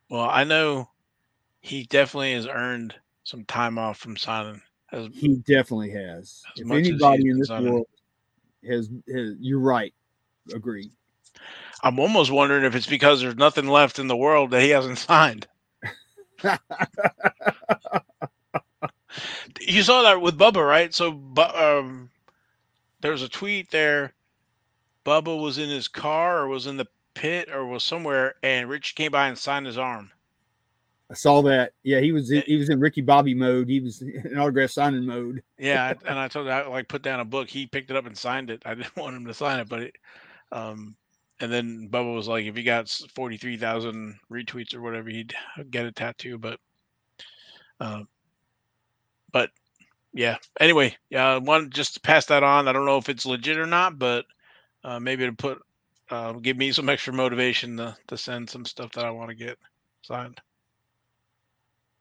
Well, 0.09 0.29
I 0.29 0.45
know 0.45 0.89
he 1.61 1.85
definitely 1.85 2.33
has 2.33 2.47
earned 2.47 2.95
some 3.23 3.45
time 3.45 3.79
off 3.79 3.99
from 3.99 4.17
signing. 4.17 4.61
As, 4.93 5.09
He 5.13 5.37
definitely 5.37 5.91
has. 5.91 6.43
As 6.57 6.63
if 6.63 6.71
anybody 6.71 7.29
in 7.29 7.39
this 7.39 7.49
designing. 7.49 7.73
world 7.73 7.87
has, 8.69 8.91
has, 9.13 9.37
you're 9.39 9.61
right. 9.61 9.95
Agreed. 10.53 10.91
I'm 11.83 11.99
almost 11.99 12.31
wondering 12.31 12.65
if 12.65 12.75
it's 12.75 12.87
because 12.87 13.21
there's 13.21 13.37
nothing 13.37 13.67
left 13.67 13.99
in 13.99 14.09
the 14.09 14.17
world 14.17 14.51
that 14.51 14.63
he 14.63 14.71
hasn't 14.71 14.99
signed. 15.09 15.47
you 19.61 19.83
saw 19.83 20.03
that 20.03 20.21
with 20.21 20.39
Bubba, 20.39 20.67
right? 20.67 20.95
So, 20.95 21.13
Bu- 21.13 21.43
um, 21.43 22.11
there 23.01 23.13
was 23.13 23.23
a 23.23 23.29
tweet 23.29 23.71
there. 23.71 24.13
Bubba 25.05 25.41
was 25.41 25.59
in 25.59 25.69
his 25.69 25.89
car 25.89 26.41
or 26.41 26.49
was 26.49 26.67
in 26.67 26.77
the 26.77 26.87
pit 27.15 27.51
or 27.51 27.67
was 27.67 27.85
somewhere, 27.85 28.35
and 28.43 28.69
Rich 28.69 28.95
came 28.95 29.13
by 29.13 29.29
and 29.29 29.39
signed 29.39 29.67
his 29.67 29.79
arm. 29.79 30.11
I 31.11 31.15
saw 31.15 31.43
that. 31.43 31.73
Yeah, 31.83 32.01
he 32.01 32.13
was 32.13 32.31
in, 32.31 32.43
he 32.47 32.57
was 32.57 32.69
in 32.69 32.79
Ricky 32.79 33.01
Bobby 33.01 33.35
mode. 33.35 33.69
He 33.69 33.81
was 33.81 34.01
in 34.25 34.39
autograph 34.39 34.71
signing 34.71 35.05
mode. 35.05 35.43
Yeah, 35.59 35.93
and 36.07 36.19
I 36.19 36.29
told 36.29 36.47
him 36.47 36.53
I 36.53 36.67
like 36.67 36.89
put 36.89 37.03
down 37.03 37.21
a 37.21 37.25
book. 37.25 37.49
He 37.49 37.67
picked 37.67 37.91
it 37.91 37.97
up 37.97 38.07
and 38.07 38.17
signed 38.17 38.51
it. 38.51 38.63
I 38.65 38.75
didn't 38.75 38.97
want 38.97 39.17
him 39.17 39.27
to 39.27 39.35
sign 39.35 39.59
it, 39.59 39.69
but 39.69 39.81
it, 39.81 39.97
um, 40.53 40.95
and 41.41 41.53
then 41.53 41.89
Bubba 41.91 42.15
was 42.15 42.29
like, 42.29 42.47
if 42.47 42.57
he 42.57 42.63
got 42.65 42.89
forty 43.15 43.37
three 43.39 43.57
thousand 43.59 44.19
retweets 44.33 44.75
or 44.75 44.83
whatever, 44.83 45.11
he'd 45.11 45.35
get 45.71 45.87
a 45.87 45.93
tattoo. 45.93 46.39
But, 46.39 46.61
um, 47.81 48.09
but 49.33 49.51
yeah. 50.13 50.39
Anyway, 50.61 50.97
yeah, 51.11 51.39
one 51.39 51.71
just 51.71 51.95
to 51.95 52.01
pass 52.01 52.27
that 52.27 52.43
on. 52.45 52.69
I 52.69 52.73
don't 52.73 52.87
know 52.87 52.99
if 52.99 53.09
it's 53.09 53.27
legit 53.27 53.59
or 53.59 53.67
not, 53.67 53.99
but 53.99 54.27
uh, 54.85 55.01
maybe 55.01 55.27
to 55.27 55.33
put 55.33 55.61
uh, 56.11 56.33
give 56.35 56.57
me 56.57 56.73
some 56.73 56.89
extra 56.89 57.13
motivation 57.13 57.77
to 57.79 57.97
to 58.09 58.19
send 58.19 58.51
some 58.51 58.65
stuff 58.65 58.93
that 58.93 59.05
I 59.05 59.11
want 59.11 59.31
to 59.31 59.37
get 59.37 59.59
signed. 60.03 60.41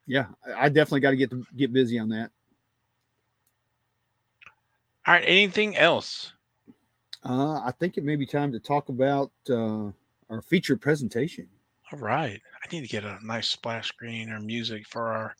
Yeah, 0.06 0.26
I- 0.46 0.66
I 0.66 0.68
definitely 0.70 1.00
got 1.00 1.10
to 1.12 1.16
get 1.16 1.30
to 1.30 1.44
get 1.56 1.72
busy 1.72 1.98
on 1.98 2.10
that. 2.10 2.30
All 5.06 5.14
right. 5.14 5.24
Anything 5.26 5.76
else? 5.76 6.32
Uh, 7.24 7.60
I 7.64 7.72
think 7.78 7.98
it 7.98 8.04
may 8.04 8.16
be 8.16 8.26
time 8.26 8.50
to 8.52 8.58
talk 8.58 8.88
about 8.88 9.30
uh, 9.48 9.90
our 10.30 10.42
feature 10.42 10.76
presentation. 10.76 11.48
All 11.92 11.98
right. 11.98 12.40
I 12.62 12.74
need 12.74 12.82
to 12.82 12.88
get 12.88 13.04
a 13.04 13.18
nice 13.22 13.48
splash 13.48 13.88
screen 13.88 14.30
or 14.30 14.40
music 14.40 14.86
for 14.86 15.08
our 15.08 15.34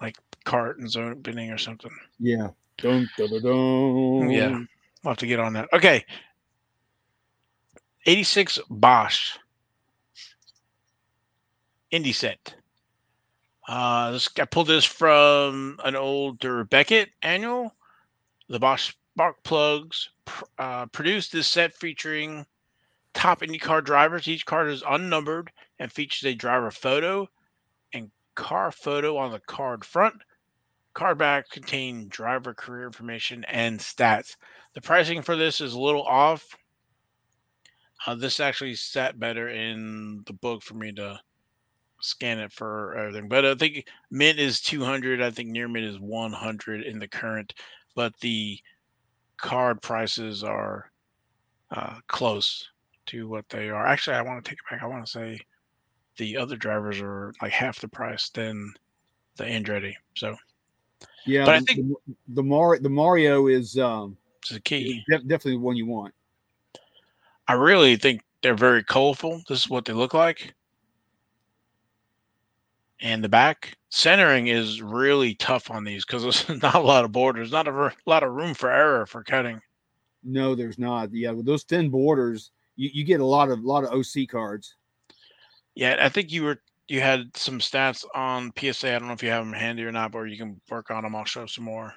like 0.00 0.16
cartons 0.44 0.96
opening 0.96 1.50
or 1.50 1.58
something. 1.58 1.90
Yeah. 2.18 2.48
Dun, 2.78 3.08
dun, 3.16 3.30
dun, 3.30 3.42
dun. 3.42 4.30
Yeah. 4.30 4.48
We'll 5.02 5.12
have 5.12 5.18
to 5.18 5.26
get 5.26 5.40
on 5.40 5.52
that. 5.52 5.68
Okay. 5.72 6.04
86 8.06 8.60
Bosch 8.70 9.36
Indy 11.90 12.12
set. 12.12 12.54
Uh, 13.68 14.12
this 14.12 14.28
I 14.38 14.44
pulled 14.44 14.68
this 14.68 14.84
from 14.84 15.78
an 15.84 15.96
older 15.96 16.64
Beckett 16.64 17.10
annual. 17.22 17.74
The 18.48 18.60
Bosch 18.60 18.94
spark 19.16 19.42
plugs 19.44 20.10
pr- 20.26 20.44
uh, 20.58 20.84
produced 20.86 21.32
this 21.32 21.48
set 21.48 21.74
featuring 21.74 22.44
top 23.14 23.40
IndyCar 23.40 23.82
drivers. 23.82 24.28
Each 24.28 24.44
card 24.44 24.68
is 24.68 24.84
unnumbered 24.86 25.50
and 25.78 25.90
features 25.90 26.28
a 26.28 26.34
driver 26.34 26.70
photo 26.70 27.26
and 27.94 28.10
car 28.34 28.70
photo 28.70 29.16
on 29.16 29.32
the 29.32 29.40
card 29.40 29.86
front. 29.86 30.16
Card 30.92 31.16
back 31.16 31.48
contain 31.48 32.08
driver 32.08 32.52
career 32.52 32.84
information 32.86 33.42
and 33.44 33.80
stats. 33.80 34.36
The 34.74 34.82
pricing 34.82 35.22
for 35.22 35.34
this 35.34 35.62
is 35.62 35.72
a 35.72 35.80
little 35.80 36.04
off. 36.04 36.54
Uh, 38.06 38.16
this 38.16 38.38
actually 38.38 38.74
sat 38.74 39.18
better 39.18 39.48
in 39.48 40.24
the 40.26 40.34
book 40.34 40.62
for 40.62 40.74
me 40.74 40.92
to 40.92 41.18
scan 42.02 42.38
it 42.38 42.52
for 42.52 42.94
everything. 42.94 43.28
But 43.28 43.46
I 43.46 43.54
think 43.54 43.88
mint 44.10 44.38
is 44.38 44.60
200. 44.60 45.22
I 45.22 45.30
think 45.30 45.48
near 45.48 45.68
mint 45.68 45.86
is 45.86 45.98
100 45.98 46.82
in 46.82 46.98
the 46.98 47.08
current, 47.08 47.54
but 47.94 48.12
the 48.20 48.60
card 49.38 49.80
prices 49.82 50.42
are 50.44 50.90
uh, 51.70 51.96
close 52.08 52.68
to 53.06 53.28
what 53.28 53.48
they 53.48 53.68
are. 53.68 53.86
Actually, 53.86 54.16
I 54.16 54.22
want 54.22 54.44
to 54.44 54.48
take 54.48 54.58
it 54.58 54.70
back. 54.70 54.82
I 54.82 54.86
want 54.86 55.04
to 55.04 55.10
say 55.10 55.40
the 56.16 56.36
other 56.36 56.56
drivers 56.56 57.00
are 57.00 57.32
like 57.42 57.52
half 57.52 57.78
the 57.80 57.88
price 57.88 58.30
than 58.30 58.72
the 59.36 59.44
Andretti. 59.44 59.94
So 60.16 60.34
Yeah, 61.26 61.44
But 61.44 61.54
I 61.54 61.60
the, 61.60 61.64
think- 61.66 61.88
the, 62.06 62.14
the 62.34 62.42
Mario 62.42 62.82
the 62.82 62.88
Mario 62.88 63.46
is 63.48 63.78
um 63.78 64.16
it's 64.40 64.52
a 64.52 64.60
key. 64.60 65.04
def- 65.08 65.22
definitely 65.22 65.52
the 65.52 65.58
one 65.60 65.76
you 65.76 65.86
want. 65.86 66.14
I 67.48 67.52
really 67.52 67.96
think 67.96 68.22
they're 68.42 68.54
very 68.54 68.82
colorful. 68.82 69.42
This 69.48 69.60
is 69.64 69.70
what 69.70 69.84
they 69.84 69.92
look 69.92 70.14
like. 70.14 70.54
And 73.00 73.22
the 73.22 73.28
back 73.28 73.76
centering 73.90 74.46
is 74.46 74.80
really 74.80 75.34
tough 75.34 75.70
on 75.70 75.84
these 75.84 76.04
because 76.04 76.22
there's 76.22 76.48
not 76.62 76.74
a 76.74 76.80
lot 76.80 77.04
of 77.04 77.12
borders, 77.12 77.52
not 77.52 77.68
a 77.68 77.92
lot 78.06 78.22
of 78.22 78.32
room 78.32 78.54
for 78.54 78.70
error 78.70 79.06
for 79.06 79.22
cutting. 79.22 79.60
No, 80.24 80.54
there's 80.54 80.78
not. 80.78 81.12
Yeah, 81.12 81.30
with 81.32 81.46
those 81.46 81.62
thin 81.64 81.90
borders, 81.90 82.50
you, 82.74 82.90
you 82.92 83.04
get 83.04 83.20
a 83.20 83.26
lot 83.26 83.50
of 83.50 83.60
lot 83.60 83.84
of 83.84 83.92
OC 83.92 84.28
cards. 84.28 84.76
Yeah, 85.74 85.96
I 86.00 86.08
think 86.08 86.32
you 86.32 86.42
were 86.42 86.60
you 86.88 87.00
had 87.00 87.36
some 87.36 87.58
stats 87.58 88.04
on 88.14 88.52
PSA. 88.58 88.94
I 88.94 88.98
don't 88.98 89.08
know 89.08 89.14
if 89.14 89.22
you 89.22 89.30
have 89.30 89.44
them 89.44 89.52
handy 89.52 89.84
or 89.84 89.92
not, 89.92 90.12
but 90.12 90.22
you 90.24 90.36
can 90.36 90.60
work 90.70 90.90
on 90.90 91.02
them. 91.02 91.14
I'll 91.14 91.24
show 91.24 91.46
some 91.46 91.64
more. 91.64 91.92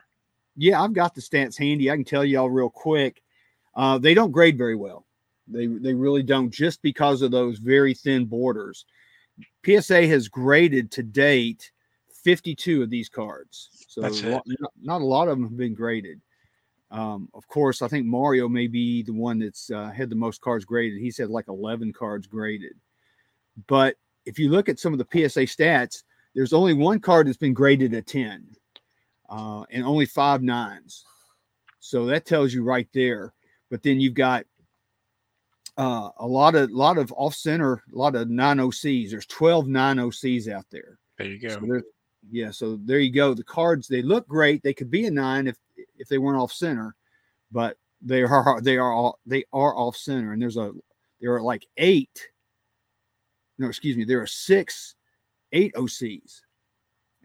Yeah, 0.55 0.81
I've 0.81 0.93
got 0.93 1.15
the 1.15 1.21
stats 1.21 1.57
handy. 1.57 1.89
I 1.89 1.95
can 1.95 2.03
tell 2.03 2.25
y'all 2.25 2.49
real 2.49 2.69
quick. 2.69 3.21
Uh, 3.75 3.97
they 3.97 4.13
don't 4.13 4.31
grade 4.31 4.57
very 4.57 4.75
well. 4.75 5.05
They 5.47 5.67
they 5.67 5.93
really 5.93 6.23
don't, 6.23 6.51
just 6.51 6.81
because 6.81 7.21
of 7.21 7.31
those 7.31 7.57
very 7.57 7.93
thin 7.93 8.25
borders. 8.25 8.85
PSA 9.65 10.07
has 10.07 10.27
graded 10.27 10.91
to 10.91 11.03
date 11.03 11.71
52 12.23 12.83
of 12.83 12.89
these 12.89 13.09
cards, 13.09 13.69
so 13.87 14.01
That's 14.01 14.21
a 14.23 14.29
lot- 14.29 14.43
not, 14.47 14.71
not 14.81 15.01
a 15.01 15.05
lot 15.05 15.27
of 15.27 15.37
them 15.37 15.47
have 15.47 15.57
been 15.57 15.73
graded. 15.73 16.21
Um, 16.91 17.29
of 17.33 17.47
course, 17.47 17.81
I 17.81 17.87
think 17.87 18.05
Mario 18.05 18.49
may 18.49 18.67
be 18.67 19.03
the 19.03 19.13
one 19.13 19.39
that's 19.39 19.69
uh, 19.69 19.91
had 19.91 20.09
the 20.09 20.15
most 20.15 20.41
cards 20.41 20.65
graded. 20.65 20.99
He's 20.99 21.17
had 21.17 21.29
like 21.29 21.47
11 21.47 21.93
cards 21.93 22.25
graded. 22.25 22.73
But 23.67 23.95
if 24.25 24.39
you 24.39 24.49
look 24.49 24.69
at 24.69 24.79
some 24.79 24.93
of 24.93 24.99
the 24.99 25.05
PSA 25.11 25.41
stats, 25.41 26.03
there's 26.33 26.53
only 26.53 26.73
one 26.73 26.99
card 26.99 27.27
that's 27.27 27.37
been 27.37 27.53
graded 27.53 27.93
a 27.93 28.01
10 28.01 28.47
uh, 29.29 29.63
and 29.69 29.83
only 29.83 30.05
five 30.05 30.41
nines. 30.41 31.05
So 31.79 32.05
that 32.07 32.25
tells 32.25 32.53
you 32.53 32.63
right 32.63 32.87
there. 32.93 33.33
But 33.69 33.83
then 33.83 33.99
you've 33.99 34.15
got 34.15 34.45
uh, 35.79 36.09
a 36.17 36.27
lot 36.27 36.55
of 36.55 36.69
lot 36.71 36.97
of 36.97 37.11
off 37.15 37.33
center, 37.33 37.81
a 37.93 37.97
lot 37.97 38.15
of 38.15 38.29
nine 38.29 38.57
OCs. 38.57 39.09
There's 39.11 39.25
12 39.25 39.67
nine 39.67 39.97
OCs 39.97 40.51
out 40.51 40.65
there. 40.69 40.99
There 41.17 41.27
you 41.27 41.39
go. 41.39 41.49
So 41.49 41.81
yeah, 42.29 42.51
so 42.51 42.77
there 42.83 42.99
you 42.99 43.11
go. 43.11 43.33
The 43.33 43.43
cards 43.43 43.87
they 43.87 44.01
look 44.01 44.27
great. 44.27 44.61
They 44.61 44.73
could 44.73 44.91
be 44.91 45.05
a 45.05 45.11
nine 45.11 45.47
if 45.47 45.55
if 45.97 46.07
they 46.09 46.17
weren't 46.17 46.39
off 46.39 46.51
center, 46.51 46.95
but 47.51 47.77
they 48.01 48.23
are 48.23 48.61
they 48.61 48.77
are 48.77 48.91
all 48.91 49.19
they 49.25 49.45
are 49.53 49.75
off 49.75 49.95
center. 49.95 50.33
And 50.33 50.41
there's 50.41 50.57
a 50.57 50.73
there 51.21 51.33
are 51.33 51.41
like 51.41 51.65
eight. 51.77 52.29
No, 53.57 53.67
excuse 53.67 53.97
me. 53.97 54.03
There 54.05 54.21
are 54.21 54.27
six, 54.27 54.95
eight 55.53 55.73
OCs 55.75 56.41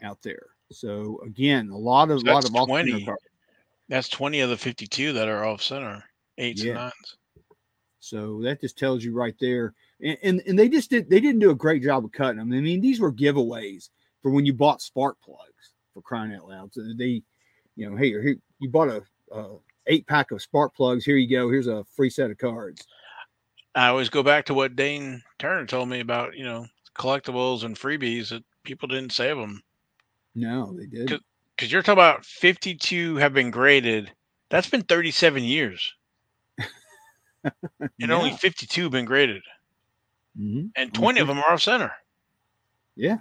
out 0.02 0.20
there. 0.22 0.46
So 0.72 1.20
again, 1.26 1.68
a 1.70 1.76
lot 1.76 2.10
of 2.10 2.20
So 2.20 2.26
lot 2.32 2.44
of 2.44 2.54
off 2.56 2.68
center 2.68 2.90
20. 2.90 3.04
cards. 3.04 3.22
That's 3.88 4.08
20 4.08 4.40
of 4.40 4.50
the 4.50 4.56
52 4.56 5.12
that 5.12 5.28
are 5.28 5.44
off 5.44 5.62
center, 5.62 6.02
eights 6.38 6.62
Yeah. 6.62 6.70
and 6.70 6.78
nines. 6.80 7.16
So 8.04 8.40
that 8.42 8.60
just 8.60 8.78
tells 8.78 9.02
you 9.02 9.12
right 9.12 9.34
there. 9.40 9.74
And, 10.02 10.18
and 10.22 10.42
and 10.46 10.58
they 10.58 10.68
just 10.68 10.90
did 10.90 11.08
they 11.08 11.20
didn't 11.20 11.40
do 11.40 11.50
a 11.50 11.54
great 11.54 11.82
job 11.82 12.04
of 12.04 12.12
cutting 12.12 12.38
them. 12.38 12.52
I 12.52 12.60
mean, 12.60 12.80
these 12.80 13.00
were 13.00 13.12
giveaways 13.12 13.90
for 14.22 14.30
when 14.30 14.46
you 14.46 14.52
bought 14.52 14.82
spark 14.82 15.16
plugs 15.22 15.72
for 15.92 16.02
crying 16.02 16.34
out 16.34 16.48
loud. 16.48 16.74
So 16.74 16.82
they, 16.96 17.22
you 17.76 17.90
know, 17.90 17.96
hey, 17.96 18.08
here 18.08 18.36
you 18.58 18.68
bought 18.68 18.88
a, 18.88 19.02
a 19.32 19.56
eight 19.86 20.06
pack 20.06 20.30
of 20.30 20.42
spark 20.42 20.74
plugs. 20.74 21.04
Here 21.04 21.16
you 21.16 21.28
go. 21.28 21.50
Here's 21.50 21.66
a 21.66 21.84
free 21.96 22.10
set 22.10 22.30
of 22.30 22.38
cards. 22.38 22.86
I 23.74 23.88
always 23.88 24.08
go 24.08 24.22
back 24.22 24.46
to 24.46 24.54
what 24.54 24.76
Dane 24.76 25.22
Turner 25.38 25.66
told 25.66 25.88
me 25.88 26.00
about, 26.00 26.36
you 26.36 26.44
know, 26.44 26.66
collectibles 26.94 27.64
and 27.64 27.76
freebies 27.76 28.28
that 28.28 28.44
people 28.62 28.88
didn't 28.88 29.12
save 29.12 29.36
them. 29.36 29.62
No, 30.34 30.72
they 30.76 30.86
did. 30.86 31.20
Because 31.56 31.72
you're 31.72 31.82
talking 31.82 31.94
about 31.94 32.24
52 32.24 33.16
have 33.16 33.32
been 33.32 33.50
graded. 33.50 34.12
That's 34.50 34.68
been 34.68 34.82
37 34.82 35.42
years. 35.42 35.94
And 38.00 38.12
only 38.12 38.32
52 38.32 38.90
been 38.90 39.04
graded. 39.04 39.42
Mhm. 40.38 40.70
And 40.76 40.90
Only 40.90 40.90
20 40.92 41.20
of 41.20 41.28
them 41.28 41.38
are 41.38 41.52
off 41.52 41.62
center. 41.62 41.92
Yeah. 42.96 43.18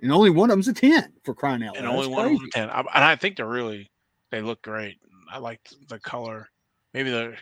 And 0.00 0.12
only 0.12 0.30
one 0.30 0.50
of 0.50 0.54
them's 0.54 0.68
a 0.68 0.72
10 0.72 1.12
for 1.24 1.34
crying 1.34 1.62
out 1.62 1.74
loud. 1.74 1.76
And 1.76 1.86
only 1.86 2.06
That's 2.06 2.08
one 2.16 2.24
of 2.26 2.30
crazy. 2.30 2.40
them 2.40 2.50
10. 2.52 2.70
I, 2.70 2.78
and 2.80 3.04
I 3.04 3.16
think 3.16 3.36
they're 3.36 3.46
really, 3.46 3.90
they 4.30 4.40
look 4.40 4.62
great. 4.62 4.98
I 5.30 5.38
like 5.38 5.60
the 5.88 5.98
color. 6.00 6.48
Maybe 6.94 7.10
the 7.10 7.36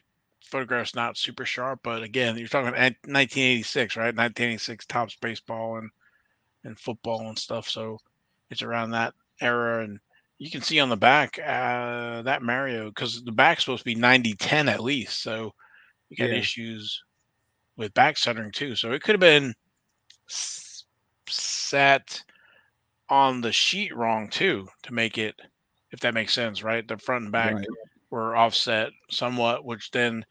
photograph's 0.45 0.95
not 0.95 1.17
super 1.17 1.45
sharp, 1.45 1.81
but 1.83 2.03
again, 2.03 2.37
you're 2.37 2.49
talking 2.49 2.73
1986, 2.73 3.97
right? 3.97 4.15
1986 4.15 4.87
Topps 4.87 5.17
baseball 5.21 5.79
and, 5.79 5.91
and 6.65 6.79
football 6.79 7.29
and 7.29 7.39
stuff. 7.39 7.69
So 7.69 7.99
it's 8.51 8.63
around 8.63 8.91
that 8.91 9.15
era. 9.41 9.85
And 9.85 10.01
you 10.39 10.51
can 10.51 10.63
see 10.63 10.81
on 10.81 10.89
the 10.89 10.97
back 10.97 11.39
uh, 11.39 12.23
that 12.23 12.43
Mario, 12.43 12.89
because 12.89 13.23
the 13.25 13.33
back's 13.33 13.65
supposed 13.65 13.81
to 13.81 13.85
be 13.85 13.95
90 13.95 14.35
10 14.35 14.69
at 14.69 14.83
least. 14.83 15.23
So 15.23 15.53
you 16.09 16.17
got 16.17 16.31
Yeah. 16.31 16.39
issues 16.39 17.03
with 17.77 17.95
back 17.95 18.17
centering 18.19 18.53
too. 18.53 18.75
So 18.77 18.93
it 18.93 19.03
could 19.03 19.15
have 19.15 19.21
been 19.21 19.55
s- 20.29 20.85
set 21.29 22.23
on 23.09 23.41
the 23.41 23.53
sheet 23.53 23.95
wrong 23.97 24.29
too 24.29 24.69
to 24.85 24.95
make 24.95 25.19
it, 25.19 25.35
if 25.93 26.01
that 26.01 26.15
makes 26.15 26.35
sense, 26.35 26.63
right? 26.63 26.87
The 26.87 26.99
front 26.99 27.25
and 27.25 27.33
back 27.33 27.55
Right. 27.55 27.67
were 28.11 28.37
offset 28.37 28.91
somewhat, 29.11 29.65
which 29.65 29.91
then 29.91 30.25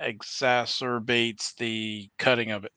exacerbates 0.00 1.54
the 1.56 2.08
cutting 2.18 2.50
of 2.50 2.64
it. 2.64 2.72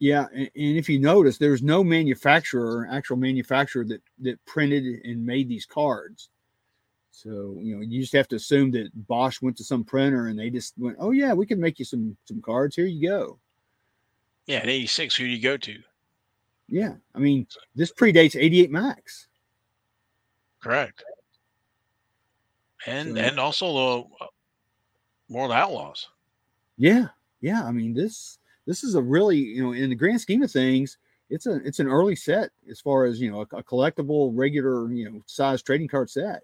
Yeah, 0.00 0.26
and, 0.32 0.50
and 0.54 0.76
if 0.76 0.88
you 0.88 0.98
notice, 0.98 1.38
there's 1.38 1.62
no 1.62 1.82
manufacturer, 1.84 2.88
actual 2.90 3.16
manufacturer 3.16 3.84
that 3.84 4.02
that 4.20 4.44
printed 4.44 4.84
and 5.04 5.24
made 5.24 5.48
these 5.48 5.66
cards. 5.66 6.30
So 7.10 7.58
you 7.60 7.76
know, 7.76 7.80
you 7.80 8.00
just 8.00 8.12
have 8.12 8.28
to 8.28 8.36
assume 8.36 8.70
that 8.72 8.90
Bosch 9.06 9.40
went 9.40 9.56
to 9.58 9.64
some 9.64 9.84
printer 9.84 10.26
and 10.26 10.38
they 10.38 10.50
just 10.50 10.74
went, 10.76 10.96
"Oh 10.98 11.12
yeah, 11.12 11.32
we 11.32 11.46
can 11.46 11.60
make 11.60 11.78
you 11.78 11.84
some 11.84 12.16
some 12.24 12.42
cards. 12.42 12.74
Here 12.76 12.86
you 12.86 13.08
go." 13.08 13.38
Yeah, 14.46 14.58
at 14.58 14.68
86, 14.68 15.16
who 15.16 15.24
do 15.24 15.30
you 15.30 15.40
go 15.40 15.56
to? 15.56 15.78
Yeah, 16.68 16.94
I 17.14 17.18
mean, 17.18 17.46
this 17.74 17.92
predates 17.92 18.36
'88 18.38 18.70
Max. 18.70 19.28
Correct. 20.60 21.02
And 22.86 23.16
So- 23.16 23.22
and 23.22 23.38
also 23.40 23.72
the 23.72 24.24
uh, 24.24 24.28
World 25.30 25.52
Outlaws. 25.52 26.08
Yeah, 26.76 27.06
yeah. 27.40 27.64
I 27.64 27.70
mean, 27.70 27.94
this 27.94 28.38
this 28.66 28.84
is 28.84 28.94
a 28.94 29.02
really 29.02 29.38
you 29.38 29.62
know, 29.62 29.72
in 29.72 29.90
the 29.90 29.96
grand 29.96 30.20
scheme 30.20 30.42
of 30.42 30.50
things, 30.50 30.98
it's 31.30 31.46
a 31.46 31.56
it's 31.64 31.80
an 31.80 31.88
early 31.88 32.16
set 32.16 32.50
as 32.70 32.80
far 32.80 33.04
as 33.04 33.20
you 33.20 33.30
know, 33.30 33.40
a, 33.40 33.56
a 33.56 33.62
collectible, 33.62 34.30
regular 34.34 34.92
you 34.92 35.10
know, 35.10 35.22
size 35.26 35.62
trading 35.62 35.88
card 35.88 36.10
set. 36.10 36.42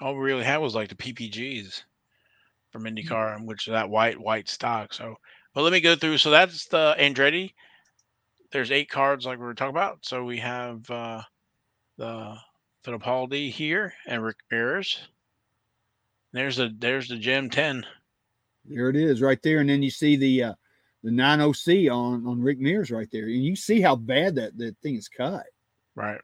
All 0.00 0.14
we 0.14 0.24
really 0.24 0.44
had 0.44 0.58
was 0.58 0.74
like 0.74 0.88
the 0.88 0.94
PPGs 0.94 1.82
from 2.70 2.84
IndyCar, 2.84 3.44
which 3.44 3.66
is 3.66 3.72
that 3.72 3.88
white 3.88 4.18
white 4.18 4.48
stock. 4.48 4.92
So, 4.92 5.16
but 5.54 5.62
let 5.62 5.72
me 5.72 5.80
go 5.80 5.96
through. 5.96 6.18
So 6.18 6.30
that's 6.30 6.66
the 6.66 6.94
Andretti. 6.98 7.52
There's 8.52 8.70
eight 8.70 8.90
cards 8.90 9.26
like 9.26 9.38
we 9.38 9.44
were 9.44 9.54
talking 9.54 9.74
about. 9.74 9.98
So 10.02 10.24
we 10.24 10.38
have 10.38 10.88
uh, 10.90 11.22
the 11.96 12.36
Fittipaldi 12.84 13.50
here 13.50 13.94
and 14.06 14.22
Rick 14.22 14.36
Mears. 14.50 15.00
There's 16.32 16.56
the 16.56 16.74
there's 16.78 17.08
the 17.08 17.16
Gem 17.16 17.50
Ten. 17.50 17.86
There 18.66 18.90
it 18.90 18.96
is, 18.96 19.22
right 19.22 19.40
there, 19.42 19.60
and 19.60 19.70
then 19.70 19.82
you 19.82 19.90
see 19.90 20.16
the 20.16 20.42
uh, 20.42 20.54
the 21.06 21.12
90C 21.12 21.88
on 21.88 22.26
on 22.26 22.42
Rick 22.42 22.58
Mears 22.58 22.90
right 22.90 23.08
there, 23.12 23.26
and 23.26 23.44
you 23.44 23.54
see 23.54 23.80
how 23.80 23.94
bad 23.94 24.34
that 24.34 24.58
that 24.58 24.76
thing 24.82 24.96
is 24.96 25.08
cut. 25.08 25.46
Right. 25.94 26.20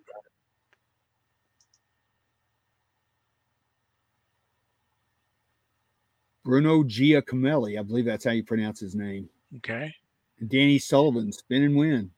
Bruno 6.45 6.83
Giacomelli. 6.83 7.79
I 7.79 7.83
believe 7.83 8.05
that's 8.05 8.25
how 8.25 8.33
you 8.33 8.43
pronounce 8.43 8.81
his 8.81 8.97
name. 8.97 9.29
Okay. 9.59 9.95
And 10.41 10.51
Danny 10.51 10.81
Sullivan, 10.81 11.33
spin 11.33 11.63
and 11.63 11.77
win. 11.77 12.11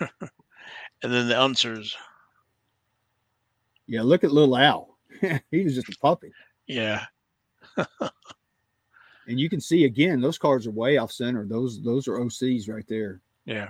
And 1.04 1.12
then 1.12 1.26
the 1.26 1.34
Unsers. 1.34 1.96
Yeah, 3.88 4.02
look 4.02 4.22
at 4.22 4.30
little 4.30 4.56
Al. 4.56 4.96
he 5.50 5.64
was 5.64 5.74
just 5.74 5.88
a 5.88 5.98
puppy. 6.00 6.30
Yeah. 6.68 7.06
And 9.28 9.38
you 9.38 9.48
can 9.48 9.60
see 9.60 9.84
again, 9.84 10.20
those 10.20 10.38
cards 10.38 10.66
are 10.66 10.72
way 10.72 10.96
off 10.96 11.12
center. 11.12 11.44
Those 11.44 11.82
those 11.82 12.08
are 12.08 12.18
OCs 12.18 12.68
right 12.68 12.86
there. 12.88 13.20
Yeah. 13.44 13.68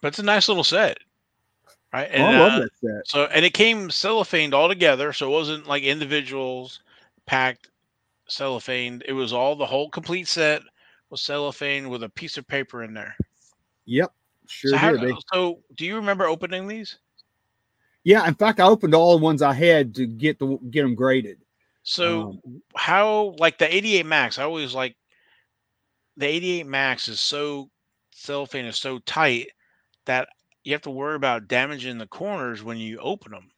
But 0.00 0.08
it's 0.08 0.18
a 0.18 0.24
nice 0.24 0.48
little 0.48 0.64
set. 0.64 0.98
Right. 1.92 2.08
Oh, 2.12 2.22
I 2.22 2.30
And, 2.32 2.38
love 2.38 2.52
uh, 2.52 2.58
that 2.60 2.70
set. 2.80 3.08
So 3.08 3.24
and 3.26 3.44
it 3.44 3.54
came 3.54 3.88
cellophaned 3.88 4.52
all 4.52 4.68
together, 4.68 5.12
so 5.12 5.28
it 5.28 5.32
wasn't 5.32 5.66
like 5.66 5.82
individuals 5.82 6.80
packed 7.26 7.68
cellophaned. 8.28 9.02
It 9.06 9.12
was 9.12 9.32
all 9.32 9.56
the 9.56 9.66
whole 9.66 9.90
complete 9.90 10.28
set 10.28 10.62
was 11.10 11.20
cellophane 11.20 11.88
with 11.90 12.02
a 12.02 12.08
piece 12.08 12.38
of 12.38 12.46
paper 12.48 12.82
in 12.82 12.94
there. 12.94 13.14
Yep. 13.84 14.12
Sure 14.46 14.70
so, 14.70 14.76
how, 14.76 14.96
did. 14.96 15.14
So 15.32 15.60
do 15.76 15.84
you 15.84 15.96
remember 15.96 16.26
opening 16.26 16.66
these? 16.66 16.98
yeah, 18.04 18.26
in 18.26 18.34
fact, 18.34 18.60
I 18.60 18.64
opened 18.64 18.94
all 18.94 19.16
the 19.16 19.22
ones 19.22 19.42
I 19.42 19.52
had 19.52 19.94
to 19.96 20.06
get 20.06 20.38
the 20.38 20.58
get 20.70 20.82
them 20.82 20.94
graded. 20.94 21.38
So 21.84 22.30
Um, 22.30 22.62
how 22.76 23.34
like 23.38 23.58
the 23.58 23.74
88 23.74 24.06
Max, 24.06 24.38
I 24.38 24.44
always 24.44 24.74
like 24.74 24.96
the 26.16 26.26
88 26.26 26.66
Max 26.66 27.06
is 27.08 27.20
so 27.20 27.70
cellophane 28.12 28.64
is 28.64 28.78
so 28.78 28.98
tight 29.00 29.50
that 30.06 30.28
you 30.64 30.72
have 30.72 30.82
to 30.82 30.90
worry 30.90 31.16
about 31.16 31.48
damaging 31.48 31.98
the 31.98 32.06
corners 32.06 32.62
when 32.62 32.78
you 32.78 32.98
open 33.00 33.32
them. 33.32 33.52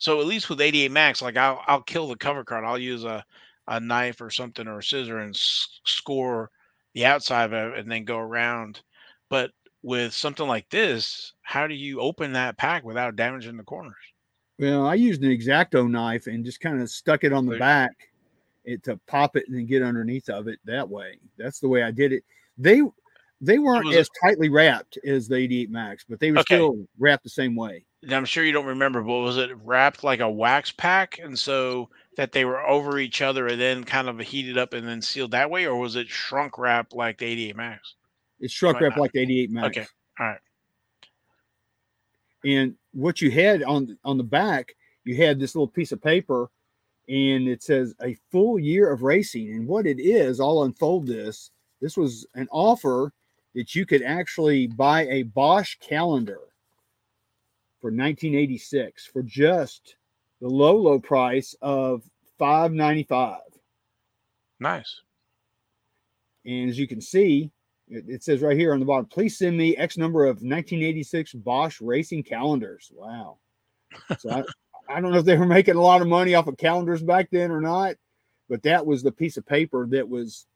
So 0.00 0.20
at 0.20 0.26
least 0.26 0.50
with 0.50 0.60
88 0.60 0.90
Max, 0.90 1.22
like 1.22 1.36
I'll 1.36 1.62
I'll 1.68 1.82
kill 1.82 2.08
the 2.08 2.16
cover 2.16 2.44
card. 2.44 2.64
I'll 2.64 2.78
use 2.78 3.04
a 3.04 3.24
a 3.68 3.78
knife 3.80 4.20
or 4.20 4.30
something 4.30 4.66
or 4.66 4.78
a 4.78 4.82
scissor 4.82 5.18
and 5.18 5.34
s- 5.36 5.80
score 5.84 6.50
the 6.94 7.04
outside 7.06 7.44
of 7.44 7.52
it 7.52 7.78
and 7.78 7.90
then 7.90 8.04
go 8.04 8.18
around. 8.18 8.82
But 9.28 9.52
with 9.82 10.14
something 10.14 10.48
like 10.48 10.68
this, 10.70 11.34
how 11.42 11.66
do 11.68 11.74
you 11.74 12.00
open 12.00 12.32
that 12.32 12.56
pack 12.58 12.82
without 12.84 13.14
damaging 13.16 13.56
the 13.56 13.62
corners? 13.64 13.94
Well, 14.58 14.86
I 14.86 14.94
used 14.94 15.22
an 15.22 15.30
exacto 15.30 15.88
knife 15.88 16.26
and 16.26 16.44
just 16.44 16.60
kind 16.60 16.80
of 16.80 16.90
stuck 16.90 17.24
it 17.24 17.32
on 17.32 17.46
the 17.46 17.58
back 17.58 17.92
it 18.64 18.82
to 18.84 18.96
pop 19.06 19.36
it 19.36 19.44
and 19.48 19.56
then 19.56 19.66
get 19.66 19.82
underneath 19.82 20.28
of 20.28 20.48
it 20.48 20.58
that 20.64 20.88
way. 20.88 21.18
That's 21.38 21.60
the 21.60 21.68
way 21.68 21.82
I 21.82 21.90
did 21.90 22.12
it. 22.12 22.24
They 22.58 22.82
they 23.40 23.58
weren't 23.60 23.94
as 23.94 24.10
tightly 24.20 24.48
wrapped 24.48 24.98
as 25.06 25.28
the 25.28 25.36
88 25.36 25.70
Max, 25.70 26.04
but 26.08 26.18
they 26.18 26.32
were 26.32 26.38
Okay. 26.38 26.56
still 26.56 26.86
wrapped 26.98 27.22
the 27.22 27.30
same 27.30 27.54
way. 27.54 27.84
and 28.02 28.12
I'm 28.12 28.24
sure 28.24 28.44
you 28.44 28.50
don't 28.52 28.66
remember, 28.66 29.00
but 29.00 29.20
was 29.20 29.36
it 29.38 29.56
wrapped 29.64 30.02
like 30.02 30.18
a 30.20 30.28
wax 30.28 30.72
pack, 30.72 31.18
and 31.18 31.38
so 31.38 31.88
that 32.16 32.32
they 32.32 32.44
were 32.44 32.60
over 32.66 32.98
each 32.98 33.22
other 33.22 33.46
and 33.46 33.60
then 33.60 33.84
kind 33.84 34.08
of 34.08 34.18
heated 34.18 34.58
up 34.58 34.72
and 34.72 34.86
then 34.86 35.00
sealed 35.00 35.30
that 35.30 35.50
way, 35.50 35.66
or 35.66 35.76
was 35.78 35.94
it 35.94 36.08
shrunk 36.08 36.58
wrap 36.58 36.92
like 36.94 37.18
the 37.18 37.26
88 37.26 37.56
Max? 37.56 37.94
It's 38.40 38.52
shrunk 38.52 38.80
wrapped 38.80 38.98
like 38.98 39.12
the 39.12 39.20
88 39.20 39.50
Max. 39.50 39.66
Okay, 39.68 39.86
all 40.18 40.26
right. 40.26 40.40
And 42.44 42.74
what 42.92 43.20
you 43.20 43.30
had 43.30 43.62
on 43.62 43.98
on 44.04 44.16
the 44.18 44.24
back, 44.24 44.74
you 45.04 45.16
had 45.16 45.38
this 45.38 45.54
little 45.54 45.68
piece 45.68 45.92
of 45.92 46.02
paper, 46.02 46.50
and 47.08 47.48
it 47.48 47.62
says 47.62 47.94
a 48.02 48.16
full 48.30 48.58
year 48.58 48.92
of 48.92 49.02
racing. 49.02 49.48
And 49.54 49.66
what 49.66 49.86
it 49.86 49.98
is, 50.00 50.40
I'll 50.40 50.62
unfold 50.62 51.06
this. 51.06 51.50
This 51.80 51.96
was 51.96 52.26
an 52.34 52.48
offer 52.50 53.12
that 53.54 53.74
you 53.74 53.86
could 53.86 54.02
actually 54.02 54.66
buy 54.66 55.06
a 55.06 55.22
Bosch 55.24 55.76
calendar 55.80 56.40
for 57.80 57.90
1986 57.90 59.06
for 59.06 59.22
just 59.22 59.96
the 60.40 60.48
low 60.48 60.76
low 60.76 60.98
price 60.98 61.54
of 61.62 62.02
595 62.38 63.40
Nice. 64.60 65.00
and 66.44 66.68
as 66.68 66.78
you 66.78 66.86
can 66.88 67.00
see 67.00 67.50
it, 67.90 68.22
says 68.22 68.40
right 68.40 68.56
here 68.56 68.72
on 68.72 68.80
the 68.80 68.86
bottom 68.86 69.06
please 69.06 69.38
send 69.38 69.56
me 69.56 69.76
x 69.76 69.96
number 69.96 70.24
of 70.24 70.36
1986 70.36 71.34
bosch 71.34 71.80
racing 71.80 72.22
calendars. 72.22 72.90
Wow. 72.94 73.38
So 74.18 74.30
I, 74.30 74.44
I 74.96 75.00
don't 75.00 75.12
know 75.12 75.18
if 75.18 75.24
they 75.24 75.36
were 75.36 75.46
making 75.46 75.76
a 75.76 75.82
lot 75.82 76.00
of 76.00 76.08
money 76.08 76.34
off 76.34 76.46
of 76.46 76.56
calendars 76.56 77.02
back 77.02 77.28
then 77.30 77.50
or 77.50 77.60
not 77.60 77.96
but 78.48 78.62
that 78.62 78.84
was 78.84 79.02
the 79.02 79.12
piece 79.12 79.36
of 79.36 79.46
paper 79.46 79.86
that 79.90 80.08
was 80.08 80.46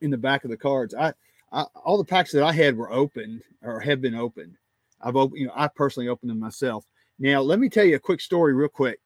in 0.00 0.10
the 0.10 0.18
back 0.18 0.44
of 0.44 0.50
the 0.50 0.56
cards. 0.56 0.94
I, 0.94 1.12
I 1.50 1.62
all 1.84 1.96
the 1.96 2.04
packs 2.04 2.32
that 2.32 2.42
i 2.42 2.52
had 2.52 2.76
were 2.76 2.92
opened 2.92 3.42
or 3.62 3.80
have 3.80 4.00
been 4.00 4.14
opened. 4.14 4.56
I've 5.00 5.16
opened 5.16 5.40
you 5.40 5.46
know 5.46 5.52
i 5.56 5.68
personally 5.68 6.08
opened 6.08 6.30
them 6.30 6.40
myself. 6.40 6.84
Now 7.18 7.40
let 7.40 7.58
me 7.58 7.68
tell 7.68 7.84
you 7.84 7.96
a 7.96 8.00
quick 8.00 8.20
story 8.20 8.54
real 8.54 8.68
quick. 8.68 9.00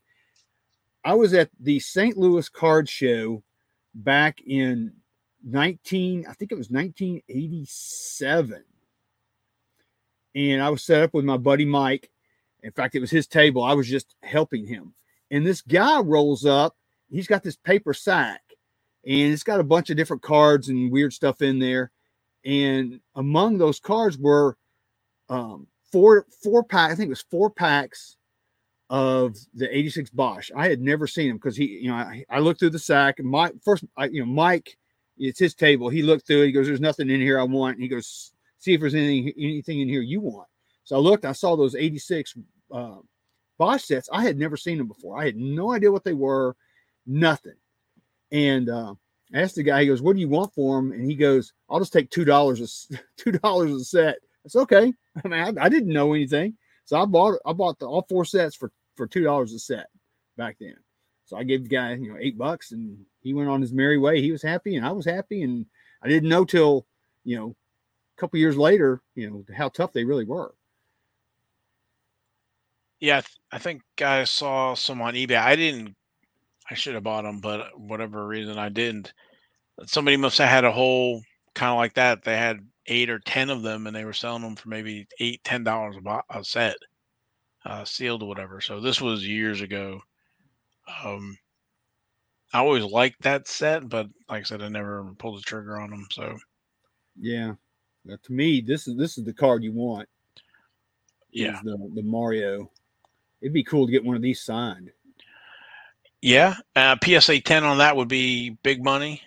I 1.04 1.14
was 1.14 1.34
at 1.34 1.50
the 1.60 1.78
st 1.78 2.16
louis 2.16 2.48
card 2.48 2.88
show 2.88 3.42
back 3.94 4.40
in 4.46 4.92
19 5.50 6.26
i 6.28 6.32
think 6.34 6.52
it 6.52 6.58
was 6.58 6.70
1987 6.70 8.64
and 10.34 10.62
i 10.62 10.68
was 10.68 10.82
set 10.82 11.02
up 11.02 11.14
with 11.14 11.24
my 11.24 11.36
buddy 11.36 11.64
mike. 11.64 12.10
In 12.62 12.72
fact 12.72 12.94
it 12.94 13.00
was 13.00 13.10
his 13.10 13.26
table. 13.26 13.62
I 13.62 13.74
was 13.74 13.88
just 13.88 14.16
helping 14.22 14.66
him. 14.66 14.92
And 15.30 15.46
this 15.46 15.60
guy 15.62 16.00
rolls 16.00 16.44
up. 16.44 16.76
He's 17.10 17.28
got 17.28 17.42
this 17.42 17.56
paper 17.56 17.94
sack 17.94 18.42
and 19.06 19.32
it's 19.32 19.44
got 19.44 19.60
a 19.60 19.64
bunch 19.64 19.90
of 19.90 19.96
different 19.96 20.22
cards 20.22 20.68
and 20.68 20.90
weird 20.90 21.12
stuff 21.12 21.40
in 21.40 21.58
there. 21.58 21.92
And 22.44 23.00
among 23.14 23.58
those 23.58 23.80
cards 23.80 24.18
were 24.18 24.56
um 25.28 25.66
four 25.92 26.26
four 26.42 26.62
pack 26.62 26.90
i 26.90 26.94
think 26.94 27.06
it 27.06 27.10
was 27.10 27.24
four 27.30 27.50
packs 27.50 28.16
of 28.90 29.36
the 29.54 29.74
86 29.76 30.10
Bosch. 30.10 30.50
I 30.56 30.68
had 30.68 30.80
never 30.80 31.06
seen 31.06 31.30
him 31.30 31.36
because 31.36 31.56
he, 31.56 31.66
you 31.66 31.88
know, 31.88 31.96
I, 31.96 32.24
I 32.30 32.38
looked 32.38 32.60
through 32.60 32.70
the 32.70 32.78
sack. 32.78 33.18
And 33.18 33.28
my 33.28 33.52
first, 33.62 33.84
I, 33.96 34.06
you 34.06 34.20
know, 34.20 34.32
Mike, 34.32 34.78
it's 35.18 35.38
his 35.38 35.54
table. 35.54 35.88
He 35.88 36.02
looked 36.02 36.26
through 36.26 36.42
it. 36.42 36.46
He 36.46 36.52
goes, 36.52 36.66
There's 36.66 36.80
nothing 36.80 37.10
in 37.10 37.20
here 37.20 37.38
I 37.38 37.44
want. 37.44 37.76
And 37.76 37.82
he 37.82 37.88
goes, 37.88 38.32
See 38.58 38.74
if 38.74 38.80
there's 38.80 38.94
anything, 38.94 39.32
anything 39.38 39.80
in 39.80 39.88
here 39.88 40.00
you 40.00 40.20
want. 40.20 40.48
So 40.84 40.96
I 40.96 40.98
looked, 40.98 41.24
I 41.24 41.32
saw 41.32 41.56
those 41.56 41.74
86 41.74 42.34
uh, 42.72 42.96
Bosch 43.58 43.84
sets. 43.84 44.08
I 44.12 44.22
had 44.22 44.38
never 44.38 44.56
seen 44.56 44.78
them 44.78 44.88
before. 44.88 45.18
I 45.18 45.26
had 45.26 45.36
no 45.36 45.72
idea 45.72 45.92
what 45.92 46.04
they 46.04 46.14
were, 46.14 46.56
nothing. 47.06 47.56
And 48.32 48.68
uh, 48.68 48.94
I 49.34 49.40
asked 49.40 49.56
the 49.56 49.62
guy, 49.62 49.82
he 49.82 49.86
goes, 49.86 50.02
What 50.02 50.14
do 50.14 50.20
you 50.20 50.28
want 50.28 50.54
for 50.54 50.76
them? 50.76 50.92
And 50.92 51.04
he 51.04 51.14
goes, 51.14 51.52
I'll 51.68 51.78
just 51.78 51.92
take 51.92 52.10
$2 52.10 52.26
a 52.26 53.30
$2 53.30 53.74
a 53.74 53.84
set. 53.84 54.18
It's 54.44 54.56
okay. 54.56 54.92
I 55.24 55.28
mean, 55.28 55.58
I, 55.58 55.64
I 55.64 55.68
didn't 55.68 55.92
know 55.92 56.14
anything. 56.14 56.56
So 56.84 56.98
I 56.98 57.04
bought 57.04 57.38
I 57.44 57.52
bought 57.52 57.78
the, 57.78 57.86
all 57.86 58.06
four 58.08 58.24
sets 58.24 58.56
for 58.56 58.72
for 58.96 59.06
two 59.06 59.22
dollars 59.22 59.52
a 59.52 59.58
set 59.58 59.88
back 60.38 60.56
then. 60.58 60.74
So 61.28 61.36
I 61.36 61.44
gave 61.44 61.62
the 61.62 61.68
guy 61.68 61.92
you 61.92 62.10
know 62.10 62.18
eight 62.18 62.38
bucks, 62.38 62.72
and 62.72 63.04
he 63.20 63.34
went 63.34 63.50
on 63.50 63.60
his 63.60 63.72
merry 63.72 63.98
way. 63.98 64.22
He 64.22 64.32
was 64.32 64.42
happy, 64.42 64.76
and 64.76 64.86
I 64.86 64.92
was 64.92 65.04
happy, 65.04 65.42
and 65.42 65.66
I 66.02 66.08
didn't 66.08 66.30
know 66.30 66.46
till 66.46 66.86
you 67.22 67.36
know 67.36 67.54
a 68.16 68.20
couple 68.20 68.38
years 68.38 68.56
later, 68.56 69.02
you 69.14 69.28
know 69.30 69.44
how 69.54 69.68
tough 69.68 69.92
they 69.92 70.04
really 70.04 70.24
were. 70.24 70.54
Yeah, 72.98 73.18
I, 73.18 73.20
th- 73.20 73.38
I 73.52 73.58
think 73.58 73.82
I 74.00 74.24
saw 74.24 74.72
some 74.72 75.02
on 75.02 75.14
eBay. 75.14 75.36
I 75.36 75.54
didn't. 75.54 75.94
I 76.70 76.74
should 76.74 76.94
have 76.94 77.04
bought 77.04 77.22
them, 77.22 77.40
but 77.40 77.78
whatever 77.78 78.26
reason 78.26 78.58
I 78.58 78.70
didn't. 78.70 79.12
Somebody 79.84 80.16
must 80.16 80.38
have 80.38 80.48
had 80.48 80.64
a 80.64 80.72
whole 80.72 81.22
kind 81.54 81.70
of 81.70 81.76
like 81.76 81.94
that. 81.94 82.24
They 82.24 82.38
had 82.38 82.66
eight 82.86 83.10
or 83.10 83.18
ten 83.18 83.50
of 83.50 83.62
them, 83.62 83.86
and 83.86 83.94
they 83.94 84.06
were 84.06 84.14
selling 84.14 84.42
them 84.42 84.56
for 84.56 84.70
maybe 84.70 85.06
eight, 85.20 85.44
ten 85.44 85.62
dollars 85.62 85.96
a, 85.98 86.00
bo- 86.00 86.22
a 86.30 86.42
set, 86.42 86.76
uh, 87.66 87.84
sealed 87.84 88.22
or 88.22 88.28
whatever. 88.28 88.62
So 88.62 88.80
this 88.80 88.98
was 88.98 89.26
years 89.26 89.60
ago. 89.60 90.00
Um, 91.04 91.36
I 92.52 92.58
always 92.60 92.84
liked 92.84 93.22
that 93.22 93.46
set, 93.48 93.88
but 93.88 94.08
like 94.28 94.40
I 94.40 94.44
said, 94.44 94.62
I 94.62 94.68
never 94.68 95.04
pulled 95.18 95.38
the 95.38 95.42
trigger 95.42 95.78
on 95.78 95.90
them. 95.90 96.06
So 96.10 96.36
Yeah, 97.20 97.54
Now, 98.04 98.16
to 98.22 98.32
me, 98.32 98.60
this 98.60 98.88
is 98.88 98.96
this 98.96 99.18
is 99.18 99.24
the 99.24 99.32
card 99.34 99.62
you 99.62 99.72
want. 99.72 100.08
yeah, 101.30 101.60
the 101.62 101.76
the 101.94 102.02
Mario. 102.02 102.70
It'd 103.40 103.52
be 103.52 103.62
cool 103.64 103.86
to 103.86 103.92
get 103.92 104.04
one 104.04 104.16
of 104.16 104.22
these 104.22 104.40
signed. 104.40 104.90
yeah. 106.22 106.54
Uh, 106.74 106.96
PSA 107.04 107.40
ten 107.42 107.64
on 107.64 107.78
that 107.78 107.96
would 107.96 108.08
be 108.08 108.50
big 108.62 108.82
money. 108.82 109.22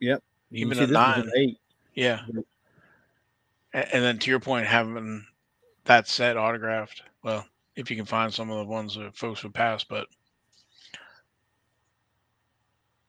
Yep, 0.00 0.22
Even 0.50 0.76
see 0.76 0.84
a 0.84 0.86
nine. 0.88 1.30
eight. 1.36 1.58
Yeah. 1.94 2.20
And 3.72 4.04
then 4.04 4.18
to 4.18 4.30
your 4.30 4.40
point, 4.40 4.66
having 4.66 5.24
that 5.84 6.06
set 6.08 6.36
autographed. 6.36 7.02
Well, 7.22 7.46
if 7.76 7.90
you 7.90 7.96
can 7.96 8.04
find 8.04 8.32
some 8.32 8.50
of 8.50 8.58
the 8.58 8.64
ones 8.70 8.94
that 8.96 9.16
folks 9.16 9.42
would 9.42 9.54
pass, 9.54 9.82
but 9.84 10.06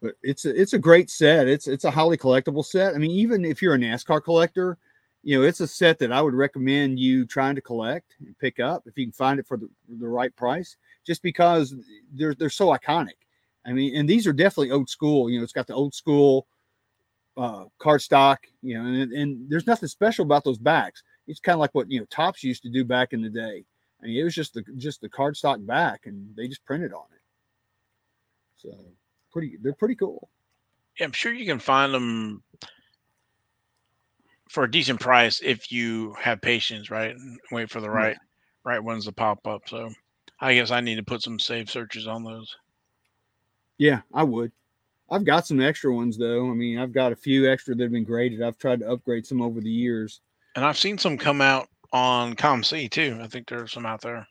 but 0.06 0.16
it's 0.22 0.46
a, 0.46 0.62
it's 0.62 0.74
a 0.74 0.80
great 0.80 1.10
set. 1.10 1.48
It's 1.48 1.68
it's 1.68 1.84
a 1.84 1.90
highly 1.90 2.16
collectible 2.16 2.64
set. 2.64 2.94
I 2.94 3.00
mean, 3.00 3.10
even 3.10 3.44
if 3.44 3.60
you're 3.60 3.74
a 3.74 3.80
NASCAR 3.80 4.24
collector, 4.24 4.78
you 5.24 5.36
know, 5.36 5.44
it's 5.44 5.62
a 5.62 5.68
set 5.68 5.98
that 5.98 6.12
I 6.12 6.22
would 6.22 6.36
recommend 6.36 7.00
you 7.00 7.26
trying 7.26 7.56
to 7.56 7.62
collect 7.62 8.14
and 8.20 8.38
pick 8.38 8.60
up 8.60 8.84
if 8.86 8.96
you 9.00 9.06
can 9.06 9.12
find 9.12 9.40
it 9.40 9.48
for 9.48 9.58
the, 9.58 9.68
the 9.90 10.08
right 10.08 10.34
price. 10.36 10.78
Just 11.08 11.24
because 11.24 11.74
they're 12.14 12.36
they're 12.36 12.52
so 12.52 12.68
iconic. 12.68 13.18
I 13.66 13.74
mean, 13.74 13.96
and 13.96 14.08
these 14.08 14.28
are 14.28 14.34
definitely 14.34 14.70
old 14.70 14.90
school. 14.90 15.28
You 15.28 15.40
know, 15.40 15.44
it's 15.44 15.54
got 15.54 15.66
the 15.66 15.74
old 15.74 15.96
school 15.96 16.46
uh, 17.36 17.64
card 17.80 18.04
stock. 18.04 18.46
You 18.62 18.78
know, 18.78 18.86
and, 18.86 19.12
and 19.12 19.50
there's 19.50 19.66
nothing 19.66 19.90
special 19.90 20.24
about 20.24 20.44
those 20.44 20.60
backs. 20.60 21.02
It's 21.28 21.40
kind 21.40 21.56
of 21.56 21.62
like 21.62 21.74
what 21.74 21.90
you 21.90 22.00
know 22.00 22.06
Topps 22.12 22.44
used 22.44 22.62
to 22.62 22.70
do 22.70 22.86
back 22.86 23.12
in 23.12 23.24
the 23.24 23.30
day. 23.30 23.66
I 24.04 24.06
mean, 24.06 24.18
it 24.18 24.24
was 24.24 24.36
just 24.36 24.54
the 24.54 24.64
just 24.78 25.02
the 25.02 25.10
card 25.10 25.36
stock 25.36 25.58
back, 25.62 26.02
and 26.06 26.30
they 26.36 26.48
just 26.48 26.64
printed 26.64 26.94
on 26.94 27.06
it. 27.12 27.22
So 28.58 28.78
pretty, 29.36 29.58
they're 29.62 29.74
pretty 29.74 29.96
cool. 29.96 30.30
Yeah, 30.98 31.08
I'm 31.08 31.12
sure 31.12 31.34
you 31.34 31.46
can 31.46 31.60
find 31.60 31.94
them 31.94 32.42
for 34.50 34.64
a 34.64 34.72
decent 34.72 35.02
price 35.02 35.42
if 35.44 35.74
you 35.74 36.14
have 36.14 36.42
patience, 36.42 36.90
right? 36.90 37.14
And 37.14 37.38
wait 37.52 37.70
for 37.70 37.82
the 37.82 37.88
Yeah. 37.88 37.94
right 37.94 38.18
right 38.64 38.80
ones 38.80 39.06
to 39.06 39.12
pop 39.12 39.46
up. 39.46 39.68
So 39.68 39.90
I 40.40 40.56
guess 40.56 40.72
I 40.72 40.80
need 40.80 40.96
to 40.96 41.04
put 41.04 41.22
some 41.22 41.38
save 41.38 41.70
searches 41.70 42.08
on 42.08 42.24
those. 42.24 42.56
Yeah, 43.78 44.02
I 44.14 44.24
would. 44.24 44.54
I've 45.12 45.26
got 45.26 45.46
some 45.46 45.60
extra 45.60 45.94
ones 45.94 46.18
though. 46.18 46.50
I 46.50 46.54
mean, 46.54 46.80
I've 46.80 46.94
got 46.94 47.12
a 47.12 47.16
few 47.16 47.52
extra 47.52 47.76
that 47.76 47.84
have 47.84 47.92
been 47.92 48.06
graded. 48.06 48.42
I've 48.42 48.58
tried 48.58 48.80
to 48.80 48.90
upgrade 48.90 49.28
some 49.28 49.42
over 49.42 49.60
the 49.60 49.70
years. 49.70 50.22
And 50.56 50.64
I've 50.64 50.78
seen 50.78 50.98
some 50.98 51.18
come 51.18 51.42
out 51.42 51.68
on 51.92 52.36
COMC 52.36 52.90
too. 52.90 53.20
I 53.22 53.28
think 53.28 53.50
there's 53.50 53.74
some 53.74 53.86
out 53.86 54.00
there. 54.00 54.26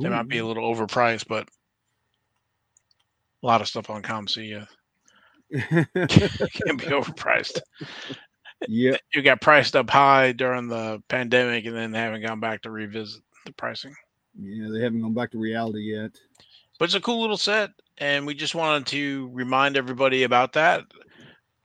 They 0.00 0.08
might 0.08 0.28
be 0.28 0.38
a 0.38 0.46
little 0.46 0.74
overpriced, 0.74 1.28
but 1.28 1.46
a 3.42 3.46
lot 3.46 3.60
of 3.60 3.68
stuff 3.68 3.90
on 3.90 4.02
COMC 4.02 4.50
yeah, 4.50 4.64
can 5.52 6.76
be 6.76 6.86
overpriced. 6.86 7.60
yep. 8.68 9.00
You 9.14 9.22
got 9.22 9.40
priced 9.40 9.76
up 9.76 9.90
high 9.90 10.32
during 10.32 10.68
the 10.68 11.02
pandemic 11.08 11.66
and 11.66 11.76
then 11.76 11.92
they 11.92 11.98
haven't 11.98 12.24
gone 12.24 12.40
back 12.40 12.62
to 12.62 12.70
revisit 12.70 13.22
the 13.44 13.52
pricing. 13.52 13.94
Yeah, 14.40 14.68
they 14.72 14.80
haven't 14.80 15.02
gone 15.02 15.14
back 15.14 15.30
to 15.32 15.38
reality 15.38 15.94
yet. 15.94 16.12
but 16.78 16.86
it's 16.86 16.94
a 16.94 17.00
cool 17.00 17.20
little 17.20 17.36
set 17.36 17.70
and 17.98 18.26
we 18.26 18.34
just 18.34 18.54
wanted 18.54 18.86
to 18.86 19.30
remind 19.32 19.76
everybody 19.76 20.22
about 20.22 20.54
that 20.54 20.84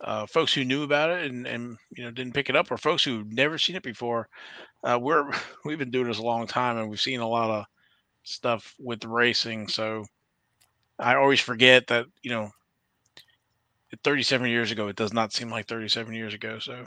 uh, 0.01 0.25
folks 0.25 0.53
who 0.53 0.65
knew 0.65 0.83
about 0.83 1.09
it 1.09 1.31
and, 1.31 1.47
and 1.47 1.77
you 1.95 2.03
know 2.03 2.11
didn't 2.11 2.33
pick 2.33 2.49
it 2.49 2.55
up 2.55 2.69
or 2.71 2.77
folks 2.77 3.03
who've 3.03 3.31
never 3.31 3.57
seen 3.57 3.75
it 3.75 3.83
before 3.83 4.27
uh, 4.83 4.97
we're 5.01 5.31
we've 5.65 5.79
been 5.79 5.91
doing 5.91 6.07
this 6.07 6.19
a 6.19 6.23
long 6.23 6.45
time 6.45 6.77
and 6.77 6.89
we've 6.89 7.01
seen 7.01 7.19
a 7.19 7.27
lot 7.27 7.49
of 7.49 7.65
stuff 8.23 8.75
with 8.79 9.03
racing 9.05 9.67
so 9.67 10.03
i 10.99 11.15
always 11.15 11.39
forget 11.39 11.87
that 11.87 12.05
you 12.23 12.31
know 12.31 12.51
37 14.03 14.49
years 14.49 14.71
ago 14.71 14.87
it 14.87 14.95
does 14.95 15.13
not 15.13 15.33
seem 15.33 15.49
like 15.49 15.67
37 15.67 16.13
years 16.13 16.33
ago 16.33 16.59
so 16.59 16.85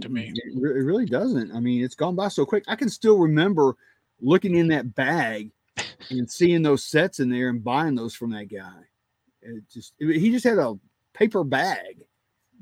to 0.00 0.08
me. 0.08 0.32
It, 0.34 0.52
re- 0.56 0.80
it 0.80 0.84
really 0.84 1.06
doesn't. 1.06 1.52
I 1.54 1.60
mean, 1.60 1.84
it's 1.84 1.94
gone 1.94 2.14
by 2.14 2.28
so 2.28 2.44
quick. 2.44 2.64
I 2.68 2.76
can 2.76 2.88
still 2.88 3.18
remember 3.18 3.76
looking 4.20 4.56
in 4.56 4.68
that 4.68 4.94
bag 4.94 5.50
and 6.10 6.30
seeing 6.30 6.62
those 6.62 6.84
sets 6.84 7.20
in 7.20 7.28
there 7.30 7.48
and 7.48 7.62
buying 7.62 7.94
those 7.94 8.14
from 8.14 8.30
that 8.32 8.46
guy. 8.46 8.80
It 9.42 9.64
just 9.72 9.94
it- 9.98 10.20
he 10.20 10.30
just 10.30 10.44
had 10.44 10.58
a 10.58 10.74
paper 11.14 11.44
bag 11.44 12.02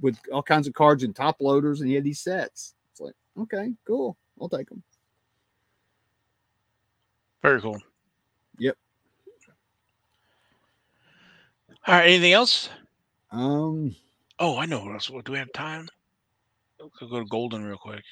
with 0.00 0.18
all 0.32 0.42
kinds 0.42 0.66
of 0.66 0.74
cards 0.74 1.02
and 1.02 1.14
top 1.16 1.40
loaders, 1.40 1.80
and 1.80 1.88
he 1.88 1.94
had 1.94 2.04
these 2.04 2.20
sets. 2.20 2.74
It's 2.90 3.00
like, 3.00 3.14
okay, 3.40 3.72
cool, 3.86 4.16
I'll 4.40 4.48
take 4.48 4.68
them. 4.68 4.82
very 7.42 7.60
cool 7.60 7.80
Yep. 8.58 8.76
All 11.86 11.94
right 11.94 12.08
anything 12.08 12.32
else 12.32 12.68
Um. 13.30 13.94
oh 14.38 14.58
i 14.58 14.66
know 14.66 14.84
what 14.84 14.94
else 14.94 15.06
do 15.06 15.32
we 15.32 15.38
have 15.38 15.52
time 15.52 15.88
Let's 16.78 17.10
go 17.10 17.18
to 17.20 17.26
Goldin 17.26 17.66
real 17.66 17.78
quick 17.78 18.04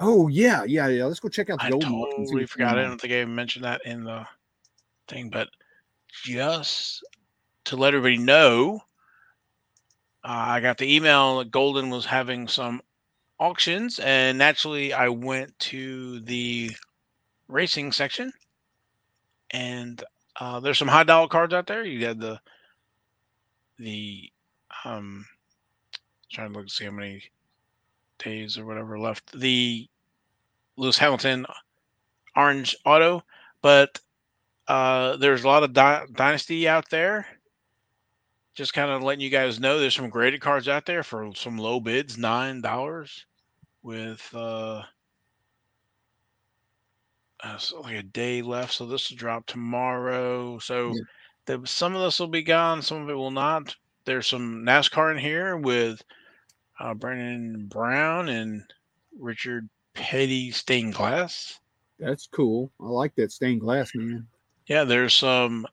Oh 0.00 0.28
yeah, 0.28 0.64
yeah, 0.64 0.88
yeah. 0.88 1.04
Let's 1.04 1.20
go 1.20 1.28
check 1.28 1.50
out 1.50 1.60
the 1.60 1.66
I 1.66 1.70
gold 1.70 1.88
mark 1.88 2.10
and 2.16 2.26
totally 2.26 2.46
forgot. 2.46 2.78
I 2.78 2.82
don't 2.82 3.00
think 3.00 3.12
I 3.12 3.20
even 3.20 3.34
mentioned 3.34 3.64
that 3.64 3.86
in 3.86 4.04
the 4.04 4.26
thing, 5.06 5.30
but 5.30 5.48
just 6.24 7.04
to 7.64 7.76
let 7.76 7.94
everybody 7.94 8.18
know, 8.18 8.80
uh, 10.24 10.28
I 10.28 10.60
got 10.60 10.78
the 10.78 10.94
email 10.94 11.38
that 11.38 11.52
Goldin 11.52 11.90
was 11.90 12.06
having 12.06 12.48
some 12.48 12.82
auctions, 13.38 14.00
and 14.00 14.36
naturally, 14.36 14.92
I 14.92 15.08
went 15.08 15.56
to 15.60 16.20
the 16.20 16.72
racing 17.46 17.92
section, 17.92 18.32
and 19.50 20.02
uh, 20.40 20.58
there's 20.60 20.78
some 20.78 20.88
high 20.88 21.04
dollar 21.04 21.28
cards 21.28 21.54
out 21.54 21.68
there. 21.68 21.84
You 21.84 22.00
got 22.00 22.18
the 22.18 22.40
the 23.78 24.30
um, 24.84 25.26
trying 26.30 26.52
to 26.52 26.58
look 26.58 26.70
see 26.70 26.84
how 26.84 26.90
many 26.90 27.22
days 28.18 28.58
or 28.58 28.64
whatever 28.66 28.98
left. 28.98 29.38
The 29.38 29.88
Lewis 30.76 30.98
Hamilton 30.98 31.46
orange 32.36 32.76
auto, 32.84 33.24
but 33.62 34.00
uh, 34.68 35.16
there's 35.16 35.44
a 35.44 35.48
lot 35.48 35.64
of 35.64 35.72
dy- 35.72 36.06
dynasty 36.14 36.68
out 36.68 36.90
there. 36.90 37.26
Just 38.54 38.72
kind 38.74 38.90
of 38.90 39.02
letting 39.02 39.20
you 39.20 39.30
guys 39.30 39.60
know 39.60 39.78
there's 39.78 39.94
some 39.94 40.10
graded 40.10 40.40
cards 40.40 40.68
out 40.68 40.86
there 40.86 41.02
for 41.04 41.32
some 41.34 41.56
low 41.58 41.80
bids, 41.80 42.16
nine 42.18 42.60
dollars, 42.60 43.26
with 43.82 44.34
uh, 44.34 44.84
uh, 47.42 47.58
so 47.58 47.80
like 47.80 47.96
a 47.96 48.02
day 48.02 48.42
left. 48.42 48.72
So 48.74 48.86
this 48.86 49.10
will 49.10 49.16
drop 49.16 49.46
tomorrow. 49.46 50.58
So 50.58 50.96
Yeah. 50.96 51.02
The, 51.46 51.60
some 51.64 51.94
of 51.94 52.02
this 52.02 52.18
will 52.20 52.28
be 52.28 52.42
gone, 52.42 52.82
some 52.82 53.02
of 53.02 53.10
it 53.10 53.14
will 53.14 53.30
not. 53.30 53.74
There's 54.04 54.26
some 54.26 54.64
NASCAR 54.64 55.12
in 55.12 55.18
here 55.18 55.56
with 55.56 56.02
uh, 56.78 56.94
Brandon 56.94 57.66
Brown 57.66 58.28
and 58.28 58.62
Richard 59.18 59.68
Petty 59.94 60.50
stained 60.50 60.94
glass. 60.94 61.58
That's 61.98 62.26
cool. 62.26 62.70
I 62.80 62.86
like 62.86 63.14
that 63.16 63.32
stained 63.32 63.60
glass, 63.60 63.92
man. 63.94 64.26
Yeah, 64.66 64.84
there's 64.84 65.14
some 65.14 65.66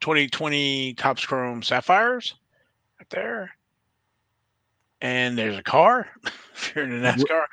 2020 0.00 0.94
Topps 0.94 1.26
Chrome 1.26 1.62
Sapphires 1.62 2.34
right 2.98 3.10
there. 3.10 3.50
And 5.00 5.36
there's 5.36 5.58
a 5.58 5.62
car. 5.62 6.08
if 6.54 6.72
you're 6.74 6.84
in 6.84 7.04
a 7.04 7.12
NASCAR, 7.12 7.44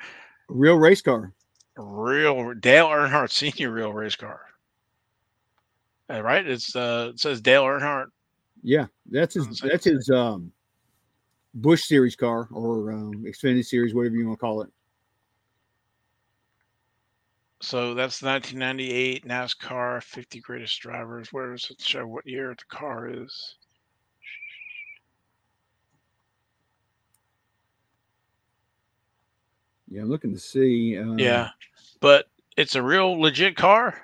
Real 0.48 0.76
race 0.76 1.02
car. 1.02 1.32
real 1.76 2.54
Dale 2.54 2.86
Earnhardt 2.88 3.30
Senior 3.30 3.70
real 3.70 3.92
race 3.92 4.16
car. 4.16 4.40
Uh, 6.14 6.22
right? 6.22 6.46
It's 6.46 6.76
uh 6.76 7.10
it 7.14 7.20
says 7.20 7.40
Dale 7.40 7.64
Earnhardt. 7.64 8.06
Yeah, 8.62 8.86
that's 9.10 9.34
his. 9.34 9.60
That's 9.60 9.84
his 9.84 10.08
um, 10.10 10.52
Busch 11.54 11.84
series 11.84 12.16
car 12.16 12.48
or 12.50 12.92
um, 12.92 13.24
Xfinity 13.24 13.64
series, 13.64 13.94
whatever 13.94 14.16
you 14.16 14.26
want 14.26 14.38
to 14.38 14.40
call 14.40 14.62
it. 14.62 14.70
So 17.60 17.94
that's 17.94 18.22
1998 18.22 19.26
NASCAR 19.26 20.02
50 20.02 20.40
greatest 20.40 20.80
drivers. 20.80 21.32
Where 21.32 21.52
does 21.52 21.70
it 21.70 21.80
show 21.80 22.06
what 22.06 22.26
year 22.26 22.54
the 22.54 22.76
car 22.76 23.08
is? 23.08 23.54
Yeah, 29.88 30.02
I'm 30.02 30.10
looking 30.10 30.34
to 30.34 30.40
see. 30.40 30.98
Um, 30.98 31.18
Yeah, 31.18 31.50
but 32.00 32.26
it's 32.56 32.74
a 32.74 32.82
real 32.82 33.18
legit 33.18 33.56
car. 33.56 34.03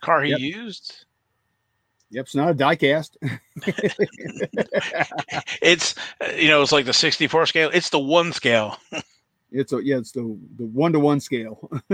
Car 0.00 0.22
he 0.22 0.30
Yep. 0.30 0.40
used. 0.40 1.04
Yep, 2.10 2.24
it's 2.24 2.34
not 2.34 2.50
a 2.50 2.54
diecast. 2.54 3.16
It's 5.62 5.94
you 6.36 6.48
know 6.48 6.62
it's 6.62 6.72
like 6.72 6.86
the 6.86 6.92
64 6.92 7.46
scale. 7.46 7.70
It's 7.72 7.90
the 7.90 7.98
one 7.98 8.32
scale. 8.32 8.78
it's 9.50 9.72
a 9.72 9.84
yeah, 9.84 9.98
it's 9.98 10.12
the 10.12 10.22
the 10.56 10.66
one 10.66 10.92
to 10.92 11.00
one 11.00 11.20
scale. 11.20 11.70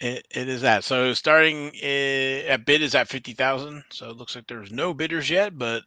It, 0.00 0.26
it 0.30 0.48
is 0.48 0.62
that. 0.62 0.84
So 0.84 1.14
starting 1.14 1.68
at 1.82 2.64
bid 2.66 2.82
is 2.82 2.94
at 2.94 3.08
50,000. 3.08 3.84
So 3.90 4.10
it 4.10 4.16
looks 4.16 4.34
like 4.34 4.46
there's 4.48 4.72
no 4.72 4.92
bidders 4.92 5.30
yet, 5.30 5.56
but 5.56 5.84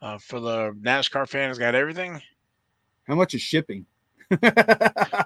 uh, 0.00 0.18
for 0.18 0.40
the 0.40 0.72
NASCAR 0.72 1.28
fans, 1.28 1.58
got 1.58 1.74
everything. 1.74 2.22
How 3.06 3.14
much 3.14 3.34
is 3.34 3.42
shipping? 3.42 3.86
I 4.42 5.24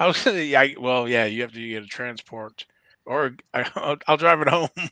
was 0.00 0.22
gonna, 0.24 0.40
yeah, 0.40 0.66
well, 0.80 1.08
yeah, 1.08 1.24
you 1.26 1.42
have 1.42 1.52
to 1.52 1.68
get 1.68 1.82
a 1.84 1.86
transport, 1.86 2.66
or 3.06 3.34
I, 3.52 3.70
I'll, 3.74 3.96
I'll 4.06 4.16
drive 4.16 4.40
it 4.40 4.48
home. 4.48 4.68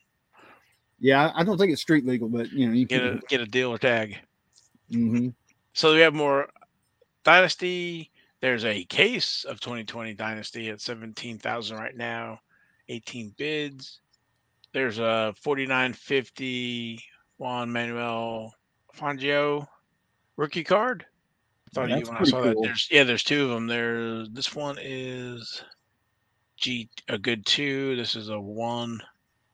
yeah, 1.00 1.32
I 1.34 1.44
don't 1.44 1.58
think 1.58 1.72
it's 1.72 1.82
street 1.82 2.06
legal, 2.06 2.28
but 2.28 2.50
you 2.52 2.66
know 2.66 2.72
you 2.74 2.86
Get 2.86 3.02
a 3.02 3.10
can. 3.10 3.20
get 3.28 3.40
a 3.40 3.46
dealer 3.46 3.78
tag. 3.78 4.18
hmm 4.90 5.28
So 5.72 5.94
we 5.94 6.00
have 6.00 6.14
more 6.14 6.48
Dynasty. 7.24 8.10
There's 8.40 8.64
a 8.64 8.84
case 8.84 9.44
of 9.44 9.60
2020 9.60 10.14
Dynasty 10.14 10.70
at 10.70 10.80
17,000 10.80 11.76
right 11.76 11.94
now, 11.94 12.40
18 12.88 13.34
bids. 13.36 14.00
There's 14.72 14.98
a 14.98 15.34
4950 15.42 17.00
Juan 17.36 17.70
Manuel 17.70 18.54
Fangio 18.96 19.66
rookie 20.36 20.64
card. 20.64 21.04
Thought 21.74 21.90
you 21.90 22.06
when 22.06 22.16
I 22.16 22.24
saw 22.24 22.40
that. 22.40 22.54
cool. 22.54 22.62
There's 22.64 22.88
yeah, 22.90 23.04
there's 23.04 23.22
two 23.22 23.44
of 23.44 23.50
them. 23.50 23.66
There, 23.66 24.26
this 24.26 24.54
one 24.54 24.78
is 24.80 25.62
G 26.60 26.88
a 27.08 27.18
good 27.18 27.44
two. 27.46 27.96
This 27.96 28.14
is 28.14 28.28
a 28.28 28.38
one. 28.38 29.00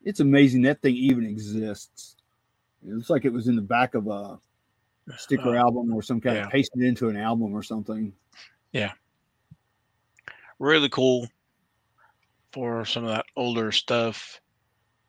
It's 0.04 0.20
amazing 0.20 0.62
that 0.62 0.82
thing 0.82 0.94
even 0.94 1.24
exists. 1.24 2.16
It 2.86 2.92
looks 2.92 3.11
like 3.11 3.24
it 3.24 3.32
was 3.32 3.48
in 3.48 3.57
the 3.57 3.62
back 3.62 3.94
of 3.94 4.07
a 4.09 4.38
sticker 5.16 5.57
Uh, 5.57 5.61
album 5.61 5.92
or 5.92 6.02
some 6.02 6.20
kind 6.20 6.36
yeah. 6.36 6.44
of 6.44 6.50
pasted 6.50 6.82
into 6.82 7.09
an 7.09 7.16
album 7.16 7.52
or 7.54 7.62
something. 7.62 8.12
Yeah. 8.72 8.92
Really 10.59 10.88
cool 10.88 11.28
for 12.52 12.84
some 12.84 13.04
of 13.04 13.11
that 13.11 13.26
older 13.36 13.70
stuff. 13.72 14.40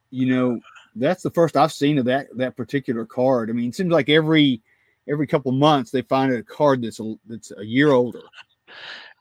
you 0.10 0.26
know 0.26 0.60
that's 0.96 1.22
the 1.22 1.30
first 1.30 1.56
i've 1.58 1.72
seen 1.72 1.98
of 1.98 2.06
that 2.06 2.28
that 2.38 2.56
particular 2.56 3.06
card 3.06 3.50
i 3.50 3.54
mean 3.54 3.70
it 3.70 3.76
seems 3.76 3.92
like 3.92 4.08
every 4.10 4.62
every 5.08 5.28
couple 5.28 5.52
months 5.52 5.92
they 5.92 6.02
find 6.02 6.32
a 6.34 6.42
card 6.42 6.82
that's 6.82 7.00
a, 7.02 7.14
that's 7.28 7.52
a 7.58 7.64
year 7.66 7.92
older 7.92 8.22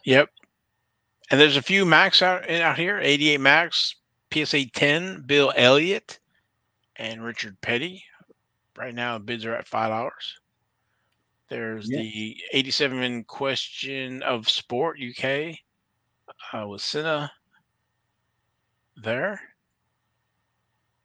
Yep. 0.05 0.31
And 1.31 1.41
there's 1.41 1.57
a 1.57 1.63
few 1.63 1.85
Max 1.85 2.23
out 2.23 2.49
out 2.51 2.79
here. 2.79 2.99
88 3.01 3.41
Max, 3.41 3.97
PSA 4.33 4.67
10, 4.71 5.23
Bill 5.27 5.53
Elliott, 5.57 6.19
and 6.97 7.25
Richard 7.25 7.61
Petty. 7.61 8.05
Right 8.77 8.95
now, 8.95 9.19
bids 9.19 9.45
are 9.45 9.55
at 9.55 9.67
five 9.67 9.91
dollars. 9.91 10.39
There's 11.49 11.89
Yeah. 11.89 11.99
the 12.01 12.37
87 12.53 13.03
in 13.03 13.25
question 13.25 14.23
of 14.23 14.49
Sport 14.49 14.99
UK 15.01 15.59
uh, 16.53 16.67
with 16.69 16.83
Senna 16.83 17.33
there. 18.97 19.41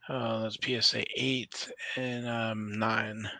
Uh, 0.08 0.42
that's 0.42 0.58
PSA 0.62 1.04
8 1.16 1.72
and 1.96 2.28
um, 2.28 2.78
9. 2.78 3.30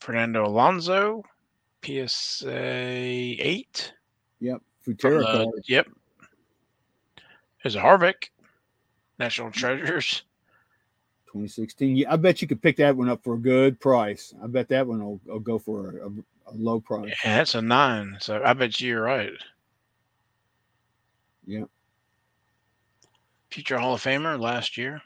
Fernando 0.00 0.44
Alonso, 0.46 1.22
PSA 1.82 2.50
8. 2.52 3.92
Yep. 4.40 4.62
Futera 4.86 5.24
card. 5.24 5.48
Yep. 5.66 5.88
There's 7.62 7.74
a 7.74 7.80
Harvick, 7.80 8.30
National 9.18 9.50
Treasures. 9.50 10.22
2016. 11.26 11.96
Yeah, 11.96 12.12
I 12.12 12.16
bet 12.16 12.40
you 12.40 12.48
could 12.48 12.62
pick 12.62 12.76
that 12.76 12.96
one 12.96 13.08
up 13.08 13.22
for 13.24 13.34
a 13.34 13.38
good 13.38 13.80
price. 13.80 14.32
I 14.42 14.46
bet 14.46 14.68
that 14.68 14.86
one 14.86 15.04
will, 15.04 15.20
will 15.26 15.40
go 15.40 15.58
for 15.58 15.98
a, 15.98 16.06
a, 16.06 16.10
a 16.46 16.54
low 16.54 16.80
price. 16.80 17.14
Yeah, 17.24 17.36
that's 17.38 17.54
a 17.54 17.62
9. 17.62 18.16
So 18.20 18.40
I 18.44 18.52
bet 18.54 18.80
you're 18.80 19.02
right. 19.02 19.32
Yep. 21.46 21.68
Future 23.50 23.78
Hall 23.78 23.94
of 23.94 24.02
Famer 24.02 24.38
last 24.40 24.76
year. 24.76 25.02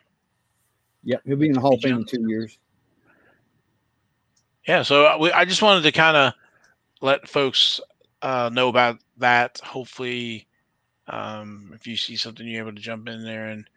Yep. 1.05 1.23
He'll 1.25 1.37
be 1.37 1.47
in 1.49 1.53
the 1.55 1.61
Hall 1.61 1.75
of 1.75 1.81
Fame 1.81 1.97
in 1.97 2.05
two 2.05 2.29
years. 2.29 2.59
Yeah, 4.67 4.83
so 4.83 5.05
I- 5.07 5.17
we, 5.17 5.33
I 5.33 5.45
just 5.45 5.63
wanted 5.63 5.83
to 5.83 5.93
kind 5.93 6.17
of 6.17 6.35
let 7.01 7.29
folks 7.29 7.81
uh, 8.23 8.51
know 8.53 8.69
about 8.69 8.99
that. 9.21 9.61
Hopefully, 9.63 10.47
um, 11.09 11.73
if 11.75 11.87
you 11.87 11.97
see 11.97 12.17
something, 12.17 12.47
you're 12.47 12.63
able 12.63 12.75
to 12.75 12.83
jump 12.83 13.09
in 13.09 13.25
there 13.25 13.49
and 13.49 13.69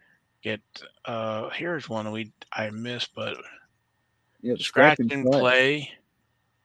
get. 0.44 0.62
Uh, 1.06 1.50
here's 1.50 1.90
one 1.90 2.12
we 2.12 2.32
I 2.54 2.70
missed, 2.72 3.14
but 3.16 3.38
Yep. 4.42 4.60
scratch 4.60 5.00
and 5.10 5.30
play 5.32 5.90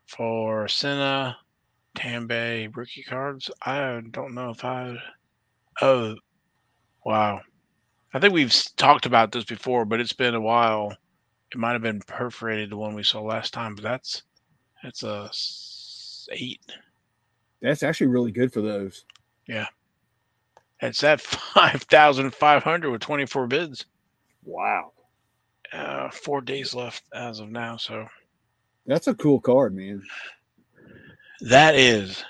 for 0.07 0.69
Senna, 0.69 1.37
Tambay 1.97 2.75
rookie 2.77 3.03
cards. 3.03 3.51
I 3.63 4.01
don't 4.11 4.35
know 4.35 4.51
if 4.51 4.65
I. 4.65 4.97
Oh, 5.81 6.17
wow! 7.05 7.41
I 8.13 8.19
think 8.21 8.35
we've 8.35 8.55
talked 8.77 9.07
about 9.07 9.33
this 9.33 9.45
before, 9.45 9.85
but 9.85 10.01
it's 10.01 10.13
been 10.13 10.35
a 10.35 10.41
while. 10.41 10.97
It 11.53 11.59
might 11.59 11.73
have 11.73 11.83
been 11.83 12.01
perforated, 12.01 12.71
the 12.71 12.77
one 12.77 12.95
we 12.95 13.03
saw 13.03 13.21
last 13.23 13.53
time, 13.55 13.75
but 13.75 13.85
that's 13.85 14.23
that's 14.83 15.03
a 15.03 15.31
eight. 16.33 16.61
That's 17.61 17.83
actually 17.83 18.09
really 18.09 18.33
good 18.33 18.53
for 18.53 18.61
those. 18.61 19.05
Yeah. 19.47 19.67
It's 20.81 21.03
at 21.03 21.21
five 21.21 21.83
thousand 21.83 22.35
five 22.35 22.63
hundred 22.63 22.91
with 22.91 23.01
twenty 23.01 23.27
four 23.27 23.47
bids. 23.47 23.87
Wow. 24.45 24.93
Uh, 25.73 26.11
four 26.11 26.41
days 26.41 26.75
left 26.75 27.03
as 27.13 27.41
of 27.41 27.51
now, 27.51 27.77
so 27.77 28.07
That's 28.87 29.07
a 29.07 29.15
cool 29.15 29.39
card, 29.39 29.75
man. 29.75 30.03
That 31.43 31.75
is, 31.75 32.25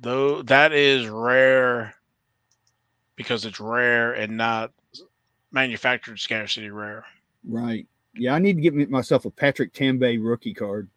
though, 0.00 0.42
that 0.42 0.72
is 0.72 1.08
rare 1.08 1.94
because 3.16 3.44
it's 3.44 3.58
rare 3.58 4.12
and 4.12 4.36
not 4.36 4.72
manufactured 5.50 6.20
scarcity 6.20 6.70
rare. 6.70 7.04
Right. 7.44 7.86
Yeah, 8.14 8.34
I 8.34 8.38
need 8.38 8.54
to 8.56 8.62
get 8.62 8.88
myself 8.88 9.24
a 9.24 9.30
Patrick 9.30 9.72
Tambay 9.72 10.18
rookie 10.22 10.54
card. 10.54 10.88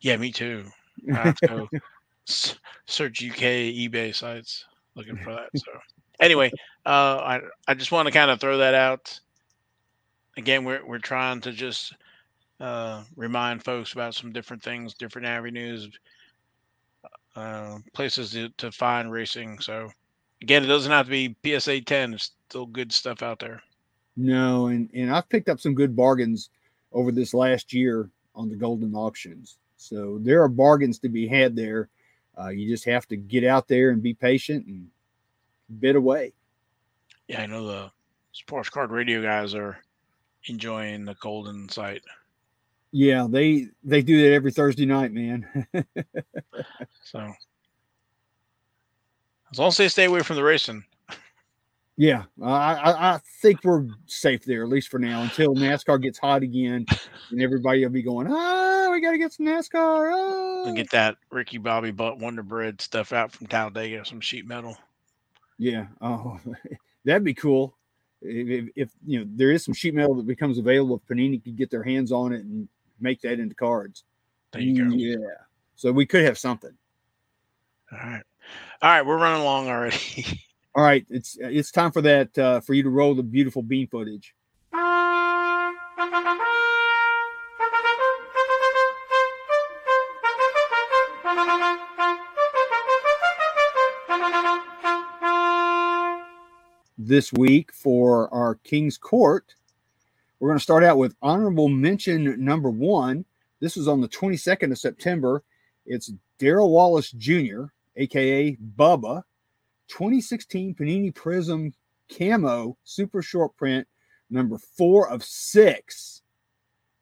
Yeah, 0.00 0.16
me 0.16 0.30
too. 0.30 0.64
I 1.12 1.16
have 1.16 1.36
to 1.36 1.46
go 1.46 1.68
search 2.86 3.22
UK 3.22 3.72
eBay 3.74 4.14
sites 4.14 4.64
looking 4.94 5.16
for 5.16 5.32
that. 5.32 5.48
So, 5.56 5.72
anyway, 6.20 6.50
uh, 6.86 6.88
I 6.88 7.40
I 7.66 7.74
just 7.74 7.92
want 7.92 8.06
to 8.06 8.12
kind 8.12 8.30
of 8.30 8.40
throw 8.40 8.58
that 8.58 8.74
out. 8.74 9.18
Again, 10.36 10.64
we're 10.64 10.84
we're 10.86 10.98
trying 10.98 11.40
to 11.42 11.52
just 11.52 11.94
uh, 12.60 13.04
remind 13.16 13.64
folks 13.64 13.92
about 13.92 14.14
some 14.14 14.32
different 14.32 14.62
things, 14.62 14.94
different 14.94 15.26
avenues, 15.26 15.88
uh, 17.36 17.78
places 17.92 18.32
to, 18.32 18.48
to 18.58 18.72
find 18.72 19.10
racing. 19.12 19.60
So, 19.60 19.90
again, 20.42 20.64
it 20.64 20.68
doesn't 20.68 20.90
have 20.90 21.06
to 21.06 21.10
be 21.10 21.36
PSA 21.58 21.82
10. 21.82 22.10
There's 22.10 22.32
still 22.48 22.66
good 22.66 22.92
stuff 22.92 23.22
out 23.22 23.38
there. 23.38 23.62
No, 24.16 24.66
and 24.66 24.90
and 24.94 25.14
I've 25.14 25.28
picked 25.28 25.48
up 25.48 25.60
some 25.60 25.74
good 25.74 25.94
bargains 25.94 26.50
over 26.92 27.12
this 27.12 27.32
last 27.32 27.72
year 27.72 28.10
on 28.34 28.48
the 28.48 28.56
Goldin 28.56 28.94
auctions. 28.94 29.58
So 29.76 30.18
there 30.22 30.42
are 30.42 30.48
bargains 30.48 30.98
to 31.00 31.08
be 31.08 31.28
had 31.28 31.54
there. 31.54 31.88
Uh, 32.38 32.48
you 32.48 32.68
just 32.68 32.84
have 32.84 33.06
to 33.08 33.16
get 33.16 33.44
out 33.44 33.68
there 33.68 33.90
and 33.90 34.02
be 34.02 34.14
patient 34.14 34.66
and 34.66 34.88
bid 35.80 35.96
away. 35.96 36.32
Yeah, 37.26 37.42
I 37.42 37.46
know 37.46 37.66
the 37.66 37.90
sports 38.32 38.70
card 38.70 38.90
radio 38.90 39.22
guys 39.22 39.54
are 39.54 39.78
enjoying 40.44 41.04
the 41.04 41.14
Goldin 41.16 41.70
site. 41.70 42.02
Yeah, 42.90 43.26
they 43.28 43.68
they 43.84 44.02
do 44.02 44.22
that 44.22 44.34
every 44.34 44.52
Thursday 44.52 44.86
night, 44.86 45.12
man. 45.12 45.66
So, 47.02 47.32
as 49.50 49.58
long 49.58 49.68
as 49.68 49.78
they 49.78 49.88
stay 49.88 50.04
away 50.04 50.20
from 50.20 50.36
the 50.36 50.42
racing, 50.42 50.84
yeah, 51.98 52.22
I, 52.40 52.74
I 52.74 53.14
I 53.14 53.20
think 53.42 53.64
we're 53.64 53.88
safe 54.06 54.44
there 54.44 54.62
at 54.62 54.68
least 54.68 54.88
for 54.88 55.00
now 55.00 55.22
until 55.22 55.52
NASCAR 55.52 56.00
gets 56.00 56.16
hot 56.16 56.44
again, 56.44 56.86
and 57.30 57.42
everybody 57.42 57.82
will 57.82 57.90
be 57.90 58.02
going, 58.02 58.28
ah, 58.30 58.88
we 58.92 59.00
got 59.00 59.10
to 59.10 59.18
get 59.18 59.32
some 59.32 59.46
NASCAR. 59.46 60.68
And 60.68 60.76
get 60.76 60.90
that 60.92 61.16
Ricky 61.32 61.58
Bobby 61.58 61.90
Butt 61.90 62.20
Wonder 62.20 62.44
Bread 62.44 62.80
stuff 62.80 63.12
out 63.12 63.32
from 63.32 63.48
Talladega, 63.48 64.04
some 64.04 64.20
sheet 64.20 64.46
metal. 64.46 64.76
Yeah. 65.58 65.86
Oh, 66.00 66.38
that'd 67.04 67.24
be 67.24 67.34
cool. 67.34 67.74
If, 68.22 68.48
if, 68.48 68.70
if, 68.76 68.90
you 69.04 69.18
know 69.18 69.26
there 69.34 69.50
is 69.50 69.64
some 69.64 69.74
sheet 69.74 69.94
metal 69.94 70.14
that 70.14 70.26
becomes 70.26 70.58
available, 70.58 71.02
if 71.02 71.16
Panini 71.16 71.42
could 71.42 71.56
get 71.56 71.68
their 71.68 71.82
hands 71.82 72.12
on 72.12 72.32
it 72.32 72.44
and 72.44 72.68
make 73.00 73.20
that 73.22 73.40
into 73.40 73.56
cards. 73.56 74.04
There 74.52 74.62
you 74.62 74.84
go. 74.84 74.94
Yeah. 74.94 75.16
So 75.74 75.90
we 75.90 76.06
could 76.06 76.24
have 76.24 76.38
something. 76.38 76.72
All 77.90 77.98
right, 77.98 78.22
all 78.82 78.90
right, 78.90 79.04
we're 79.04 79.18
running 79.18 79.40
along 79.40 79.68
already. 79.68 80.44
All 80.78 80.84
right, 80.84 81.04
it's 81.10 81.36
it's 81.40 81.72
time 81.72 81.90
for 81.90 82.02
that 82.02 82.38
uh, 82.38 82.60
for 82.60 82.72
you 82.72 82.84
to 82.84 82.88
roll 82.88 83.12
the 83.12 83.24
beautiful 83.24 83.62
bean 83.62 83.88
footage. 83.88 84.32
This 96.96 97.32
week 97.32 97.72
for 97.72 98.32
our 98.32 98.54
King's 98.62 98.96
Court, 98.96 99.56
we're 100.38 100.50
going 100.50 100.58
to 100.58 100.62
start 100.62 100.84
out 100.84 100.96
with 100.96 101.16
honorable 101.20 101.68
mention 101.68 102.44
number 102.44 102.70
one. 102.70 103.24
This 103.58 103.74
was 103.74 103.88
on 103.88 104.00
the 104.00 104.08
22nd 104.08 104.70
of 104.70 104.78
September. 104.78 105.42
It's 105.86 106.12
Darrell 106.38 106.70
Wallace 106.70 107.10
Jr., 107.10 107.64
aka 107.96 108.56
Bubba, 108.76 109.24
2016 109.88 110.74
Panini 110.74 111.14
Prism 111.14 111.72
Camo 112.08 112.76
Super 112.84 113.22
Short 113.22 113.56
Print, 113.56 113.86
number 114.30 114.58
four 114.58 115.10
of 115.10 115.24
six, 115.24 116.22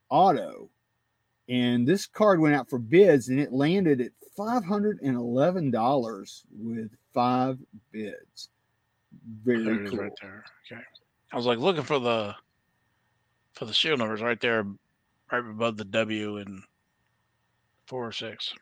auto. 0.09 0.69
And 1.49 1.87
this 1.87 2.05
card 2.05 2.41
went 2.41 2.55
out 2.55 2.69
for 2.69 2.77
bids 2.77 3.29
and 3.29 3.39
it 3.39 3.53
landed 3.53 4.01
at 4.01 4.11
$511 4.37 6.43
with 6.51 6.91
five 7.13 7.57
bids. 7.91 8.49
Very 9.43 9.87
cool. 9.89 9.99
right 9.99 10.11
there. 10.21 10.43
Okay, 10.71 10.81
I 11.31 11.35
was 11.35 11.45
like 11.45 11.59
looking 11.59 11.83
for 11.83 11.99
the 11.99 12.35
for 13.53 13.65
the 13.65 13.73
shield 13.73 13.99
numbers 13.99 14.21
right 14.21 14.39
there, 14.39 14.65
right 15.31 15.39
above 15.39 15.77
the 15.77 15.85
W 15.85 16.37
and 16.37 16.61
four 17.87 18.05
or 18.05 18.11
six. 18.11 18.53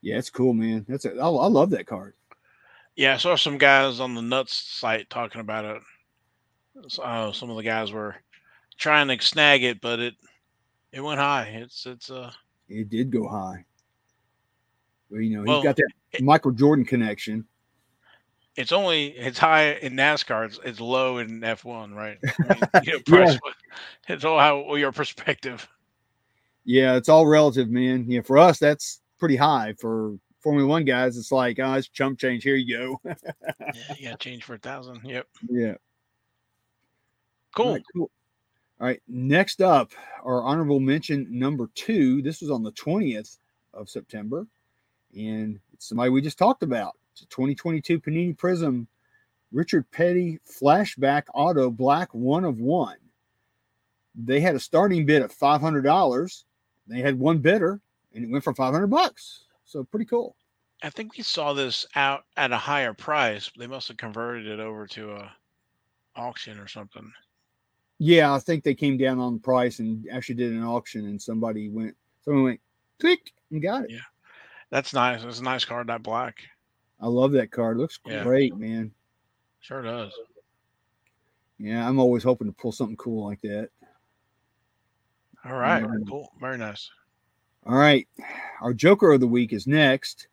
Yeah, 0.00 0.18
it's 0.18 0.30
cool, 0.30 0.54
man. 0.54 0.84
That's 0.88 1.04
it. 1.04 1.18
I 1.20 1.28
love 1.28 1.70
that 1.70 1.86
card. 1.86 2.14
Yeah, 2.98 3.14
I 3.14 3.16
saw 3.16 3.36
some 3.36 3.58
guys 3.58 4.00
on 4.00 4.16
the 4.16 4.20
Nuts 4.22 4.52
site 4.54 5.08
talking 5.08 5.40
about 5.40 5.64
it. 5.64 5.82
Uh, 7.00 7.30
some 7.30 7.48
of 7.48 7.56
the 7.56 7.62
guys 7.62 7.92
were 7.92 8.16
trying 8.76 9.06
to 9.06 9.24
snag 9.24 9.62
it, 9.62 9.80
but 9.80 10.00
it 10.00 10.14
it 10.92 11.00
went 11.00 11.20
high. 11.20 11.44
It's 11.44 11.86
it's 11.86 12.10
uh 12.10 12.32
It 12.68 12.88
did 12.90 13.12
go 13.12 13.28
high. 13.28 13.64
Well, 15.10 15.20
you 15.20 15.36
know, 15.36 15.42
he's 15.42 15.48
Well, 15.48 15.62
got 15.62 15.76
that 15.76 15.86
it- 16.12 16.24
Michael 16.24 16.50
Jordan 16.50 16.84
connection. 16.84 17.46
it's 18.56 18.72
only 18.72 19.10
it's 19.10 19.38
high 19.38 19.74
in 19.74 19.92
NASCAR. 19.92 20.46
It's, 20.46 20.58
it's 20.64 20.80
low 20.80 21.18
in 21.18 21.44
F 21.44 21.64
one, 21.64 21.94
right? 21.94 22.18
I 22.50 22.54
mean, 22.54 22.62
you 22.82 22.92
know, 22.94 22.98
price, 23.06 23.38
It's 24.08 24.24
all 24.24 24.40
how 24.40 24.74
your 24.74 24.90
perspective. 24.90 25.68
Yeah, 26.64 26.96
it's 26.96 27.08
all 27.08 27.28
relative, 27.28 27.70
man. 27.70 28.06
Yeah, 28.10 28.22
for 28.22 28.38
us, 28.38 28.58
that's 28.58 29.00
pretty 29.20 29.36
high. 29.36 29.74
For 29.80 30.18
Formula 30.40 30.68
One 30.68 30.84
guys, 30.84 31.16
it's 31.16 31.32
like, 31.32 31.58
oh, 31.58 31.74
it's 31.74 31.88
chump 31.88 32.18
change. 32.18 32.42
Here 32.42 32.56
you 32.56 32.76
go. 32.76 33.00
Yeah, 33.74 33.94
you 33.98 34.08
got 34.08 34.20
change 34.20 34.44
for 34.44 34.54
a 34.54 34.58
thousand. 34.58 35.00
Yep, 35.04 35.26
yeah. 35.50 35.74
cool. 37.54 37.66
All 37.66 37.72
right, 37.72 37.82
cool. 37.94 38.10
All 38.80 38.86
right. 38.86 39.02
Next 39.08 39.60
up, 39.60 39.92
our 40.24 40.42
honorable 40.42 40.80
mention 40.80 41.26
number 41.30 41.68
two. 41.74 42.22
This 42.22 42.40
was 42.40 42.50
on 42.50 42.62
the 42.62 42.72
20th 42.72 43.38
of 43.74 43.90
September. 43.90 44.46
And 45.16 45.58
it's 45.72 45.88
somebody 45.88 46.10
we 46.10 46.22
just 46.22 46.38
talked 46.38 46.62
about. 46.62 46.96
It's 47.12 47.22
a 47.22 47.26
2022 47.26 48.00
Panini 48.00 48.36
Prism 48.36 48.86
Richard 49.52 49.90
Petty 49.90 50.38
flashback 50.46 51.24
auto 51.34 51.70
black 51.70 52.12
one 52.12 52.44
of 52.44 52.60
one. 52.60 52.96
They 54.14 54.40
had 54.40 54.54
a 54.54 54.60
starting 54.60 55.06
bid 55.06 55.22
of 55.22 55.32
five 55.32 55.60
hundred 55.60 55.82
dollars. 55.82 56.44
They 56.86 57.00
had 57.00 57.18
one 57.18 57.38
bidder, 57.38 57.80
and 58.12 58.24
it 58.24 58.30
went 58.30 58.44
for 58.44 58.54
five 58.54 58.74
hundred 58.74 58.88
bucks. 58.88 59.44
So 59.68 59.84
pretty 59.84 60.06
cool. 60.06 60.34
I 60.82 60.88
think 60.88 61.16
we 61.16 61.22
saw 61.22 61.52
this 61.52 61.86
out 61.94 62.24
at 62.38 62.52
a 62.52 62.56
higher 62.56 62.94
price. 62.94 63.50
They 63.58 63.66
must 63.66 63.88
have 63.88 63.98
converted 63.98 64.46
it 64.46 64.60
over 64.60 64.86
to 64.86 65.12
a 65.12 65.32
auction 66.16 66.58
or 66.58 66.66
something. 66.66 67.12
Yeah, 67.98 68.32
I 68.32 68.38
think 68.38 68.64
they 68.64 68.74
came 68.74 68.96
down 68.96 69.18
on 69.18 69.34
the 69.34 69.40
price 69.40 69.78
and 69.80 70.06
actually 70.10 70.36
did 70.36 70.52
an 70.52 70.64
auction, 70.64 71.04
and 71.04 71.20
somebody 71.20 71.68
went, 71.68 71.94
someone 72.24 72.44
went, 72.44 72.60
click 72.98 73.32
and 73.50 73.60
got 73.60 73.84
it. 73.84 73.90
Yeah. 73.90 73.98
That's 74.70 74.94
nice. 74.94 75.22
That's 75.22 75.40
a 75.40 75.44
nice 75.44 75.66
card, 75.66 75.88
that 75.88 76.02
black. 76.02 76.36
I 77.00 77.08
love 77.08 77.32
that 77.32 77.50
card. 77.50 77.76
Looks 77.76 77.98
Yeah. 78.06 78.22
great, 78.22 78.56
man. 78.56 78.92
Sure 79.60 79.82
does. 79.82 80.12
Yeah, 81.58 81.86
I'm 81.86 81.98
always 81.98 82.22
hoping 82.22 82.46
to 82.46 82.52
pull 82.52 82.72
something 82.72 82.96
cool 82.96 83.26
like 83.26 83.42
that. 83.42 83.68
All 85.44 85.56
right. 85.56 85.82
Mm. 85.82 86.08
Cool. 86.08 86.32
Very 86.40 86.56
nice. 86.56 86.88
All 87.68 87.76
right. 87.76 88.08
Our 88.62 88.72
Joker 88.72 89.12
of 89.12 89.20
the 89.20 89.26
week 89.26 89.52
is 89.52 89.66
next. 89.66 90.28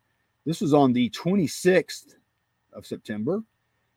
This 0.46 0.62
was 0.62 0.72
on 0.72 0.94
the 0.94 1.10
26th 1.10 2.14
of 2.72 2.86
September. 2.86 3.42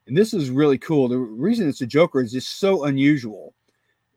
And 0.07 0.17
this 0.17 0.33
is 0.33 0.49
really 0.49 0.77
cool. 0.77 1.07
The 1.07 1.17
reason 1.17 1.69
it's 1.69 1.79
a 1.79 1.85
Joker 1.85 2.19
is 2.19 2.33
just 2.33 2.59
so 2.59 2.83
unusual. 2.83 3.53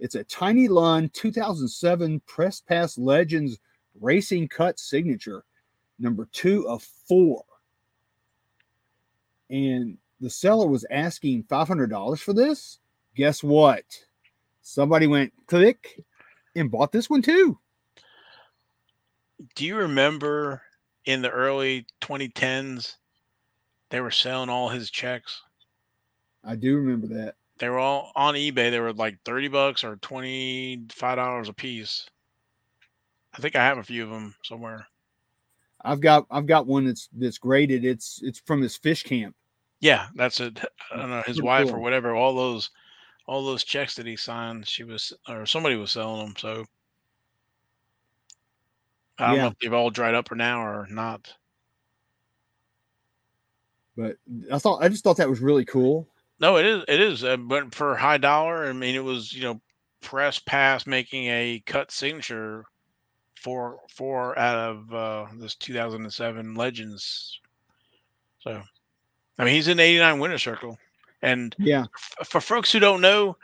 It's 0.00 0.16
a 0.16 0.24
Tiny 0.24 0.66
Lund 0.66 1.14
2007 1.14 2.20
Press 2.26 2.60
Pass 2.60 2.98
Legends 2.98 3.60
Racing 4.00 4.48
Cut 4.48 4.80
signature, 4.80 5.44
number 6.00 6.28
two 6.32 6.68
of 6.68 6.82
four. 6.82 7.44
And 9.50 9.98
the 10.20 10.30
seller 10.30 10.66
was 10.66 10.84
asking 10.90 11.44
$500 11.44 12.18
for 12.18 12.32
this. 12.32 12.80
Guess 13.14 13.44
what? 13.44 13.84
Somebody 14.62 15.06
went 15.06 15.32
click 15.46 16.02
and 16.56 16.72
bought 16.72 16.90
this 16.90 17.08
one 17.08 17.22
too. 17.22 17.58
Do 19.54 19.64
you 19.64 19.76
remember 19.76 20.62
in 21.04 21.22
the 21.22 21.30
early 21.30 21.86
2010s, 22.00 22.96
they 23.90 24.00
were 24.00 24.10
selling 24.10 24.48
all 24.48 24.68
his 24.68 24.90
checks? 24.90 25.42
I 26.44 26.56
do 26.56 26.76
remember 26.76 27.06
that. 27.08 27.36
They 27.58 27.68
were 27.68 27.78
all 27.78 28.12
on 28.16 28.34
eBay. 28.34 28.70
They 28.70 28.80
were 28.80 28.92
like 28.92 29.18
30 29.24 29.48
bucks 29.48 29.84
or 29.84 29.96
$25 29.96 31.48
a 31.48 31.52
piece. 31.52 32.08
I 33.34 33.38
think 33.40 33.56
I 33.56 33.64
have 33.64 33.78
a 33.78 33.84
few 33.84 34.04
of 34.04 34.10
them 34.10 34.34
somewhere. 34.42 34.86
I've 35.84 36.00
got 36.00 36.26
I've 36.30 36.46
got 36.46 36.66
one 36.66 36.86
that's 36.86 37.08
that's 37.12 37.38
graded. 37.38 37.84
It's 37.84 38.20
it's 38.22 38.40
from 38.40 38.62
his 38.62 38.76
fish 38.76 39.02
camp. 39.02 39.34
Yeah, 39.80 40.06
that's 40.14 40.40
it. 40.40 40.60
I 40.92 40.96
don't 40.96 41.10
know 41.10 41.22
his 41.26 41.38
Pretty 41.38 41.42
wife 41.42 41.72
or 41.72 41.80
whatever. 41.80 42.14
All 42.14 42.36
those, 42.36 42.70
all 43.26 43.44
those 43.44 43.64
checks 43.64 43.96
that 43.96 44.06
he 44.06 44.14
signed, 44.14 44.68
she 44.68 44.84
was 44.84 45.12
or 45.28 45.44
somebody 45.44 45.74
was 45.74 45.90
selling 45.90 46.24
them. 46.24 46.34
So 46.38 46.66
I 49.18 49.26
don't 49.28 49.36
Yeah. 49.36 49.42
know 49.42 49.48
if 49.48 49.58
they've 49.58 49.72
all 49.72 49.90
dried 49.90 50.14
up 50.14 50.28
for 50.28 50.34
now 50.34 50.62
or 50.64 50.86
not. 50.90 51.32
But 53.96 54.16
I 54.50 54.58
thought 54.58 54.82
I 54.82 54.88
just 54.88 55.04
thought 55.04 55.18
that 55.18 55.28
was 55.28 55.40
really 55.40 55.64
cool. 55.64 56.08
No, 56.40 56.56
it 56.56 56.64
is. 56.66 56.82
It 56.88 57.00
is. 57.00 57.22
Uh, 57.24 57.36
but 57.36 57.74
for 57.74 57.94
high 57.94 58.18
dollar, 58.18 58.66
I 58.68 58.72
mean, 58.72 58.94
it 58.94 59.04
was 59.04 59.32
you 59.32 59.42
know, 59.42 59.60
press 60.00 60.38
pass 60.38 60.86
making 60.86 61.26
a 61.26 61.62
cut 61.66 61.90
signature 61.92 62.64
for 63.36 63.78
four 63.90 64.38
out 64.38 64.56
of 64.56 64.94
uh, 64.94 65.26
this 65.36 65.54
2007 65.56 66.54
Legends. 66.54 67.38
So, 68.40 68.62
I 69.38 69.44
mean, 69.44 69.54
he's 69.54 69.68
in 69.68 69.76
the 69.76 69.82
89 69.82 70.18
winner 70.20 70.38
circle, 70.38 70.78
and 71.20 71.54
Yeah, 71.58 71.84
f- 71.94 72.26
for 72.28 72.40
folks 72.40 72.72
who 72.72 72.80
don't 72.80 73.00
know, 73.00 73.36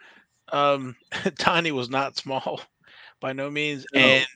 um, 0.51 0.97
Tiny 1.39 1.73
was 1.73 1.91
not 1.91 2.17
small 2.17 2.61
by 3.21 3.33
no 3.33 3.51
means, 3.51 3.87
No. 3.93 4.01
and 4.01 4.27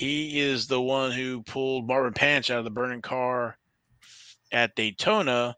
he 0.00 0.40
is 0.40 0.66
the 0.66 0.80
one 0.80 1.12
who 1.12 1.42
pulled 1.42 1.86
Marvin 1.86 2.14
Panch 2.14 2.50
out 2.50 2.60
of 2.60 2.64
the 2.64 2.70
burning 2.70 3.02
car 3.02 3.58
at 4.50 4.74
Daytona 4.74 5.54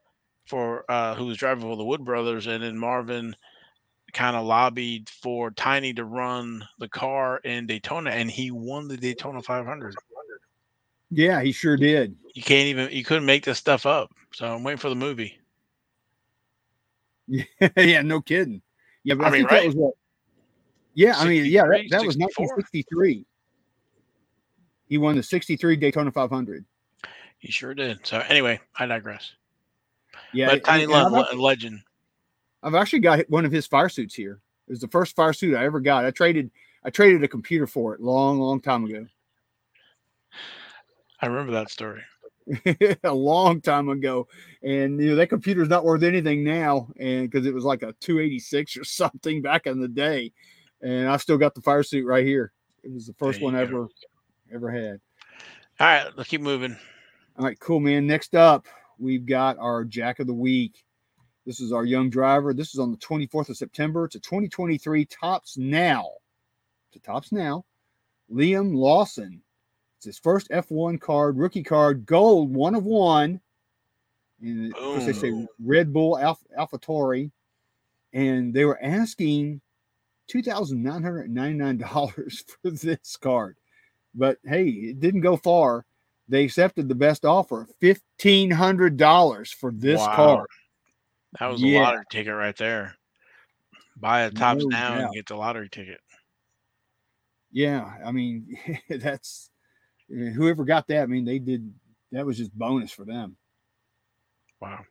for 0.48 0.84
uh, 0.90 1.14
who 1.14 1.26
was 1.26 1.36
driving 1.36 1.62
for 1.62 1.76
the 1.76 1.84
Wood 1.84 2.04
Brothers, 2.04 2.48
and 2.48 2.60
then 2.60 2.76
Marvin 2.76 3.36
kind 4.12 4.34
of 4.34 4.44
lobbied 4.44 5.08
for 5.08 5.52
Tiny 5.52 5.94
to 5.94 6.04
run 6.04 6.66
the 6.80 6.88
car 6.88 7.38
in 7.44 7.68
Daytona, 7.68 8.10
and 8.10 8.28
he 8.28 8.50
won 8.50 8.88
the 8.88 8.96
Daytona 8.96 9.40
500. 9.40 9.94
yeah, 11.12 11.40
he 11.40 11.52
sure 11.52 11.76
did. 11.76 12.16
You 12.34 12.42
can't 12.42 12.66
even 12.66 12.90
you 12.90 13.04
couldn't 13.04 13.26
make 13.26 13.44
this 13.44 13.58
stuff 13.58 13.86
up. 13.86 14.10
So 14.34 14.52
I'm 14.52 14.64
waiting 14.64 14.78
for 14.78 14.88
the 14.88 14.96
movie. 14.96 15.38
yeah, 17.28 18.02
no 18.02 18.20
kidding. 18.20 18.60
Yeah, 19.04 19.14
but 19.14 19.26
I 19.26 19.28
I, 19.28 19.30
mean, 19.30 19.40
think 19.42 19.50
right? 19.52 19.60
that 19.60 19.66
was 19.66 19.76
what. 19.76 19.94
Yeah, 20.94 21.16
I 21.16 21.28
mean, 21.28 21.44
yeah, 21.44 21.62
that, 21.62 21.84
that 21.90 22.04
was 22.04 22.16
1963. 22.16 23.24
He 24.92 24.98
won 24.98 25.16
the 25.16 25.22
63 25.22 25.76
Daytona 25.76 26.12
500. 26.12 26.66
He 27.38 27.50
sure 27.50 27.72
did. 27.72 28.06
So 28.06 28.18
anyway, 28.28 28.60
I 28.76 28.84
digress. 28.84 29.32
Yeah, 30.34 30.48
but 30.48 30.64
Tiny 30.64 30.84
I've, 30.92 31.34
legend. 31.34 31.80
I've 32.62 32.74
actually 32.74 32.98
got 32.98 33.20
one 33.30 33.46
of 33.46 33.52
his 33.52 33.66
fire 33.66 33.88
suits 33.88 34.14
here. 34.14 34.40
It 34.68 34.72
was 34.72 34.80
the 34.80 34.88
first 34.88 35.16
fire 35.16 35.32
suit 35.32 35.56
I 35.56 35.64
ever 35.64 35.80
got. 35.80 36.04
I 36.04 36.10
traded 36.10 36.50
I 36.84 36.90
traded 36.90 37.24
a 37.24 37.28
computer 37.28 37.66
for 37.66 37.94
it 37.94 38.02
long, 38.02 38.38
long 38.38 38.60
time 38.60 38.84
ago. 38.84 39.06
I 41.20 41.26
remember 41.26 41.52
that 41.52 41.70
story. 41.70 42.02
a 43.02 43.14
long 43.14 43.62
time 43.62 43.88
ago. 43.88 44.28
And 44.62 45.00
you 45.00 45.08
know 45.08 45.16
that 45.16 45.30
computer's 45.30 45.70
not 45.70 45.86
worth 45.86 46.02
anything 46.02 46.44
now, 46.44 46.88
and 47.00 47.30
because 47.30 47.46
it 47.46 47.54
was 47.54 47.64
like 47.64 47.82
a 47.82 47.94
286 47.94 48.76
or 48.76 48.84
something 48.84 49.40
back 49.40 49.66
in 49.66 49.80
the 49.80 49.88
day. 49.88 50.34
And 50.82 51.08
I 51.08 51.16
still 51.16 51.38
got 51.38 51.54
the 51.54 51.62
fire 51.62 51.82
suit 51.82 52.04
right 52.04 52.26
here. 52.26 52.52
It 52.82 52.92
was 52.92 53.06
the 53.06 53.14
first 53.14 53.40
one 53.40 53.54
go. 53.54 53.60
ever 53.60 53.88
ever 54.52 54.70
had. 54.70 55.00
All 55.80 55.86
right, 55.86 56.06
let's 56.16 56.28
keep 56.28 56.40
moving. 56.40 56.76
All 57.38 57.44
right, 57.44 57.58
cool, 57.58 57.80
man. 57.80 58.06
Next 58.06 58.34
up, 58.34 58.66
we've 58.98 59.26
got 59.26 59.58
our 59.58 59.84
Jack 59.84 60.20
of 60.20 60.26
the 60.26 60.34
Week. 60.34 60.84
This 61.46 61.60
is 61.60 61.72
our 61.72 61.84
young 61.84 62.10
driver. 62.10 62.54
This 62.54 62.74
is 62.74 62.78
on 62.78 62.90
the 62.90 62.98
24th 62.98 63.48
of 63.48 63.56
September. 63.56 64.04
It's 64.04 64.14
a 64.14 64.20
2023 64.20 65.06
Topps 65.06 65.56
Now. 65.56 66.08
It's 66.88 66.96
a 66.96 67.00
Topps 67.00 67.32
Now. 67.32 67.64
Liam 68.30 68.74
Lawson. 68.74 69.42
It's 69.96 70.06
his 70.06 70.18
first 70.18 70.50
F1 70.50 71.00
card, 71.00 71.38
rookie 71.38 71.62
card, 71.62 72.06
gold, 72.06 72.54
one 72.54 72.74
of 72.74 72.84
one. 72.84 73.40
And 74.40 74.72
of 74.72 74.78
course, 74.78 75.06
they 75.06 75.12
say 75.12 75.46
Red 75.62 75.92
Bull 75.92 76.18
Alpha 76.18 76.44
AlphaTauri. 76.58 77.30
And 78.12 78.52
they 78.52 78.64
were 78.64 78.82
asking 78.82 79.60
$2,999 80.30 82.50
for 82.62 82.70
this 82.70 83.16
card. 83.16 83.56
But 84.14 84.38
hey, 84.44 84.68
it 84.68 85.00
didn't 85.00 85.20
go 85.22 85.36
far 85.36 85.84
they 86.28 86.44
accepted 86.44 86.88
the 86.88 86.94
best 86.94 87.24
offer 87.24 87.66
$1500 87.82 89.54
for 89.54 89.72
this 89.72 90.00
Wow. 90.00 90.14
card 90.14 90.46
That 91.40 91.46
was 91.48 91.62
Yeah. 91.62 91.78
a 91.78 91.82
lottery 91.82 92.04
ticket 92.10 92.34
right 92.34 92.56
there. 92.56 92.96
Buy 93.96 94.22
a 94.22 94.30
Topps 94.30 94.64
No 94.64 94.70
now 94.70 94.94
and 94.98 95.14
get 95.14 95.26
the 95.26 95.36
lottery 95.36 95.68
ticket. 95.68 96.00
yeah 97.50 97.98
i 98.04 98.10
mean 98.10 98.56
that's 98.88 99.50
whoever 100.08 100.64
got 100.64 100.86
that 100.86 101.02
i 101.02 101.06
mean 101.06 101.24
they 101.24 101.38
did 101.38 101.72
that 102.10 102.24
was 102.24 102.38
just 102.38 102.56
bonus 102.56 102.90
for 102.90 103.04
them 103.04 103.36
Wow. 104.60 104.84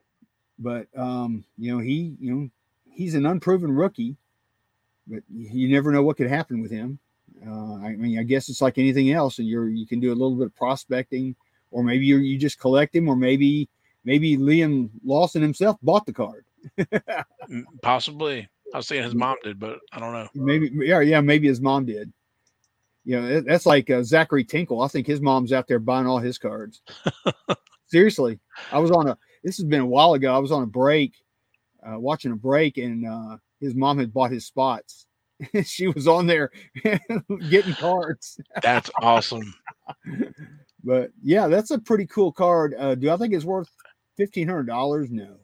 but 0.58 0.86
um 0.96 1.44
you 1.58 1.72
know 1.72 1.80
he 1.80 2.14
you 2.20 2.32
know 2.34 2.48
he's 2.84 3.14
an 3.14 3.26
unproven 3.26 3.72
rookie 3.72 4.16
but 5.08 5.22
you 5.28 5.68
never 5.68 5.90
know 5.90 6.02
what 6.04 6.16
could 6.16 6.28
happen 6.28 6.60
with 6.62 6.70
him 6.70 6.98
uh, 7.46 7.74
i 7.86 7.96
mean 7.96 8.18
i 8.18 8.22
guess 8.22 8.48
it's 8.48 8.62
like 8.62 8.78
anything 8.78 9.10
else 9.10 9.38
and 9.38 9.48
you're 9.48 9.68
you 9.68 9.86
can 9.86 10.00
do 10.00 10.10
a 10.10 10.14
little 10.14 10.36
bit 10.36 10.46
of 10.46 10.54
prospecting 10.54 11.34
or 11.70 11.82
maybe 11.82 12.06
you 12.06 12.18
you 12.18 12.38
just 12.38 12.58
collect 12.58 12.94
him 12.94 13.08
or 13.08 13.16
maybe 13.16 13.68
maybe 14.04 14.36
liam 14.36 14.90
lawson 15.04 15.42
himself 15.42 15.76
bought 15.82 16.06
the 16.06 16.12
card 16.12 16.44
Possibly. 17.82 18.48
I 18.74 18.78
was 18.78 18.86
saying 18.86 19.04
his 19.04 19.14
mom 19.14 19.36
did, 19.42 19.58
but 19.58 19.80
I 19.92 20.00
don't 20.00 20.12
know. 20.12 20.28
Maybe, 20.34 20.70
yeah, 20.74 21.00
yeah, 21.00 21.20
maybe 21.20 21.48
his 21.48 21.60
mom 21.60 21.84
did. 21.84 22.12
You 23.04 23.20
know, 23.20 23.40
that's 23.40 23.66
like 23.66 23.90
uh, 23.90 24.02
Zachary 24.02 24.44
Tinkle. 24.44 24.80
I 24.80 24.88
think 24.88 25.06
his 25.06 25.20
mom's 25.20 25.52
out 25.52 25.66
there 25.66 25.80
buying 25.80 26.06
all 26.06 26.18
his 26.18 26.38
cards. 26.38 26.82
Seriously, 27.86 28.38
I 28.70 28.78
was 28.78 28.90
on 28.90 29.08
a. 29.08 29.18
This 29.42 29.56
has 29.56 29.66
been 29.66 29.80
a 29.80 29.86
while 29.86 30.14
ago. 30.14 30.34
I 30.34 30.38
was 30.38 30.52
on 30.52 30.62
a 30.62 30.66
break, 30.66 31.14
uh, 31.84 31.98
watching 31.98 32.32
a 32.32 32.36
break, 32.36 32.78
and 32.78 33.06
uh, 33.06 33.36
his 33.60 33.74
mom 33.74 33.98
had 33.98 34.12
bought 34.12 34.30
his 34.30 34.46
spots. 34.46 35.06
she 35.64 35.88
was 35.88 36.06
on 36.06 36.26
there 36.26 36.50
getting 37.50 37.74
cards. 37.74 38.40
That's 38.62 38.90
awesome. 39.00 39.54
But 40.84 41.12
yeah, 41.22 41.46
that's 41.46 41.70
a 41.70 41.78
pretty 41.78 42.06
cool 42.06 42.32
card. 42.32 42.74
Uh, 42.76 42.96
do 42.96 43.08
I 43.08 43.16
think 43.16 43.32
it's 43.32 43.44
worth 43.44 43.68
fifteen 44.16 44.48
hundred 44.48 44.66
dollars? 44.66 45.10
No. 45.10 45.36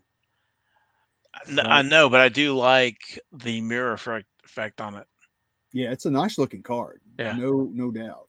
I 1.63 1.83
know, 1.83 2.09
but 2.09 2.21
I 2.21 2.29
do 2.29 2.57
like 2.57 3.21
the 3.33 3.61
mirror 3.61 3.93
effect, 3.93 4.27
effect 4.45 4.81
on 4.81 4.97
it. 4.97 5.07
Yeah, 5.73 5.93
it's 5.93 6.07
a 6.07 6.11
nice 6.11 6.39
looking 6.39 6.65
card. 6.65 7.01
Yeah. 7.21 7.37
No, 7.37 7.71
no 7.73 7.93
doubt. 7.93 8.29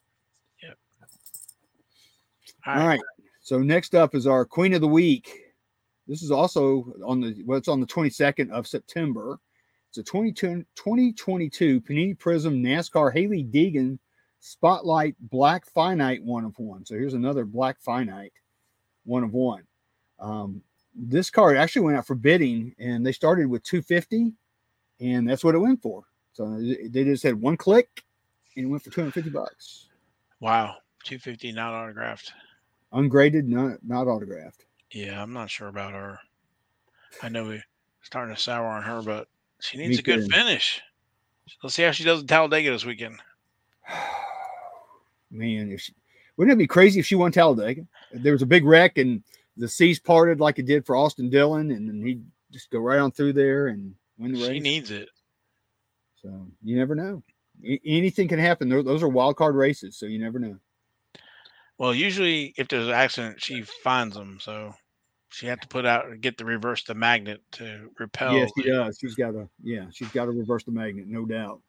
All 2.66 2.78
All 2.78 2.86
right. 2.86 3.00
So 3.40 3.58
next 3.58 3.94
up 3.94 4.14
is 4.14 4.26
our 4.26 4.44
Queen 4.44 4.74
of 4.74 4.80
the 4.80 4.88
Week. 4.88 5.30
This 6.06 6.22
is 6.22 6.30
also 6.30 6.92
on 7.04 7.20
the 7.20 7.42
well, 7.44 7.58
it's 7.58 7.68
on 7.68 7.80
the 7.80 7.86
22nd 7.86 8.50
of 8.50 8.66
September. 8.66 9.38
It's 9.90 9.98
a 9.98 10.04
20, 10.04 10.32
2022 10.32 11.80
Panini 11.80 12.16
Prism 12.16 12.62
NASCAR 12.62 13.12
Hailie 13.12 13.42
Deegan 13.42 13.98
Spotlight 14.38 15.16
Black 15.18 15.66
Finite 15.66 16.22
one 16.22 16.44
of 16.44 16.56
one. 16.60 16.86
So 16.86 16.94
here's 16.94 17.14
another 17.14 17.44
Black 17.44 17.80
Finite 17.80 18.32
one 19.02 19.24
of 19.24 19.32
one. 19.32 19.64
Um, 20.20 20.62
this 20.94 21.28
card 21.28 21.56
actually 21.56 21.82
went 21.82 21.98
out 21.98 22.06
for 22.06 22.14
bidding, 22.14 22.72
and 22.78 23.04
they 23.04 23.10
started 23.10 23.48
with 23.48 23.64
250, 23.64 24.32
and 25.00 25.28
that's 25.28 25.42
what 25.42 25.56
it 25.56 25.58
went 25.58 25.82
for. 25.82 26.04
So 26.34 26.56
they 26.88 27.02
just 27.02 27.24
had 27.24 27.40
one 27.40 27.56
click, 27.56 28.04
and 28.54 28.66
it 28.66 28.68
went 28.68 28.84
for 28.84 28.90
250 28.90 29.30
bucks. 29.30 29.88
Wow, 30.38 30.76
250 31.02 31.50
not 31.50 31.74
autographed. 31.74 32.32
Ungraded, 32.92 33.48
not 33.48 33.78
not 33.82 34.06
autographed. 34.06 34.66
Yeah, 34.92 35.20
I'm 35.20 35.32
not 35.32 35.50
sure 35.50 35.66
about 35.66 35.94
her. 35.94 36.20
I 37.24 37.28
know 37.28 37.42
we're 37.42 37.64
starting 38.02 38.36
to 38.36 38.40
sour 38.40 38.66
on 38.66 38.84
her, 38.84 39.02
but 39.02 39.26
she 39.60 39.78
needs 39.78 39.90
Me 39.90 39.98
a 39.98 40.02
good 40.02 40.30
finish. 40.30 40.80
Let's 41.62 41.74
see 41.74 41.82
how 41.82 41.90
she 41.90 42.04
does 42.04 42.20
in 42.20 42.26
Talladega 42.26 42.70
this 42.70 42.84
weekend. 42.84 43.18
Man, 45.30 45.70
if 45.70 45.80
she, 45.80 45.94
wouldn't 46.36 46.54
it 46.54 46.58
be 46.58 46.66
crazy 46.66 47.00
if 47.00 47.06
she 47.06 47.14
won 47.14 47.32
Talladega? 47.32 47.86
There 48.12 48.32
was 48.32 48.42
a 48.42 48.46
big 48.46 48.64
wreck 48.64 48.98
and 48.98 49.22
the 49.56 49.68
seas 49.68 50.00
parted 50.00 50.40
like 50.40 50.58
it 50.58 50.66
did 50.66 50.86
for 50.86 50.96
Austin 50.96 51.30
Dillon, 51.30 51.70
and 51.70 51.88
then 51.88 52.04
he'd 52.04 52.24
just 52.50 52.70
go 52.70 52.78
right 52.80 52.98
on 52.98 53.12
through 53.12 53.34
there 53.34 53.68
and 53.68 53.94
win 54.18 54.32
the 54.32 54.40
race. 54.40 54.48
She 54.48 54.60
needs 54.60 54.90
it. 54.90 55.08
so 56.22 56.46
you 56.62 56.76
never 56.76 56.94
know. 56.94 57.22
Anything 57.62 58.26
can 58.26 58.38
happen. 58.38 58.68
Those, 58.68 58.84
those 58.84 59.02
are 59.02 59.08
wild 59.08 59.36
card 59.36 59.54
races, 59.54 59.96
so 59.96 60.06
you 60.06 60.18
never 60.18 60.38
know. 60.38 60.56
Well, 61.76 61.94
usually 61.94 62.54
if 62.56 62.68
there's 62.68 62.86
an 62.86 62.94
accident, 62.94 63.42
she 63.42 63.62
finds 63.62 64.14
them. 64.14 64.38
So 64.40 64.74
she 65.30 65.46
had 65.46 65.62
to 65.62 65.68
put 65.68 65.86
out 65.86 66.06
and 66.06 66.20
get 66.20 66.36
the 66.36 66.44
reverse 66.44 66.84
the 66.84 66.94
magnet 66.94 67.40
to 67.52 67.90
repel. 67.98 68.36
yeah, 68.36 68.46
she 68.56 68.68
does. 68.68 68.98
She's 69.00 69.14
got 69.14 69.32
to. 69.32 69.48
Yeah, 69.62 69.86
she's 69.92 70.08
got 70.08 70.26
to 70.26 70.32
reverse 70.32 70.64
the 70.64 70.72
magnet, 70.72 71.06
no 71.08 71.24
doubt. 71.24 71.60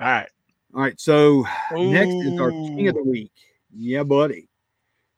All 0.00 0.08
right. 0.08 0.28
All 0.74 0.80
right, 0.80 1.00
so 1.00 1.46
next 1.70 2.14
is 2.14 2.40
our 2.40 2.50
king 2.50 2.88
of 2.88 2.96
the 2.96 3.04
week. 3.04 3.30
Yeah, 3.72 4.02
buddy. 4.02 4.48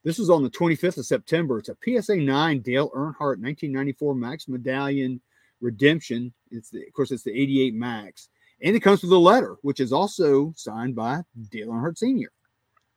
This 0.05 0.18
is 0.18 0.28
on 0.28 0.42
the 0.42 0.51
25th 0.51 0.99
of 0.99 1.07
September. 1.07 1.59
It's 1.59 1.70
a 1.70 1.76
PSA 1.82 2.16
9 2.16 2.61
Dale 2.61 2.90
Earnhardt 2.90 3.40
1994 3.40 4.14
Maxx 4.14 4.49
Medallion 4.49 5.18
Redemption. 5.62 6.34
It's 6.51 6.68
the, 6.68 6.86
of 6.86 6.92
course 6.92 7.11
it's 7.11 7.22
the 7.22 7.32
88 7.32 7.74
Maxx, 7.74 8.28
and 8.61 8.76
it 8.76 8.80
comes 8.80 9.03
with 9.03 9.12
a 9.12 9.16
letter, 9.16 9.57
which 9.62 9.80
is 9.80 9.92
also 9.94 10.53
signed 10.57 10.94
by 10.94 11.22
Dale 11.51 11.68
Earnhardt 11.68 11.97
Sr. 11.97 12.30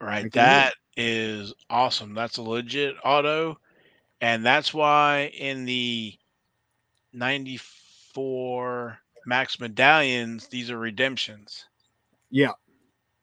Right. 0.02 0.30
That 0.34 0.74
is 0.98 1.54
awesome. 1.70 2.14
That's 2.14 2.38
a 2.38 2.42
legit 2.42 2.96
auto. 3.06 3.58
And 4.22 4.46
that's 4.46 4.74
why 4.74 5.32
in 5.38 5.66
the 5.66 6.14
94 7.14 9.00
Maxx 9.26 9.60
medallions, 9.60 10.48
these 10.48 10.70
are 10.72 10.78
redemptions 10.78 11.66
Yeah, 12.30 12.54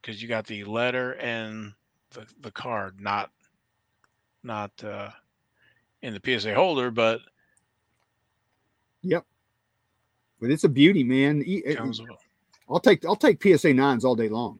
because 0.00 0.22
you 0.22 0.28
got 0.28 0.46
the 0.46 0.64
letter 0.64 1.12
and 1.14 1.72
the, 2.10 2.26
the 2.40 2.50
card, 2.50 3.00
not 3.00 3.30
not 4.42 4.70
uh, 4.84 5.10
in 6.02 6.14
the 6.14 6.38
PSA 6.38 6.54
holder, 6.54 6.90
but 6.90 7.20
Yep. 9.02 9.24
but 10.40 10.50
it's 10.50 10.64
a 10.64 10.68
beauty, 10.68 11.02
man. 11.04 11.42
It- 11.46 11.78
I'll 12.68 12.80
take 12.80 13.04
I'll 13.04 13.16
take 13.16 13.42
PSA 13.42 13.72
nines 13.74 14.04
all 14.04 14.16
day 14.16 14.28
long. 14.28 14.58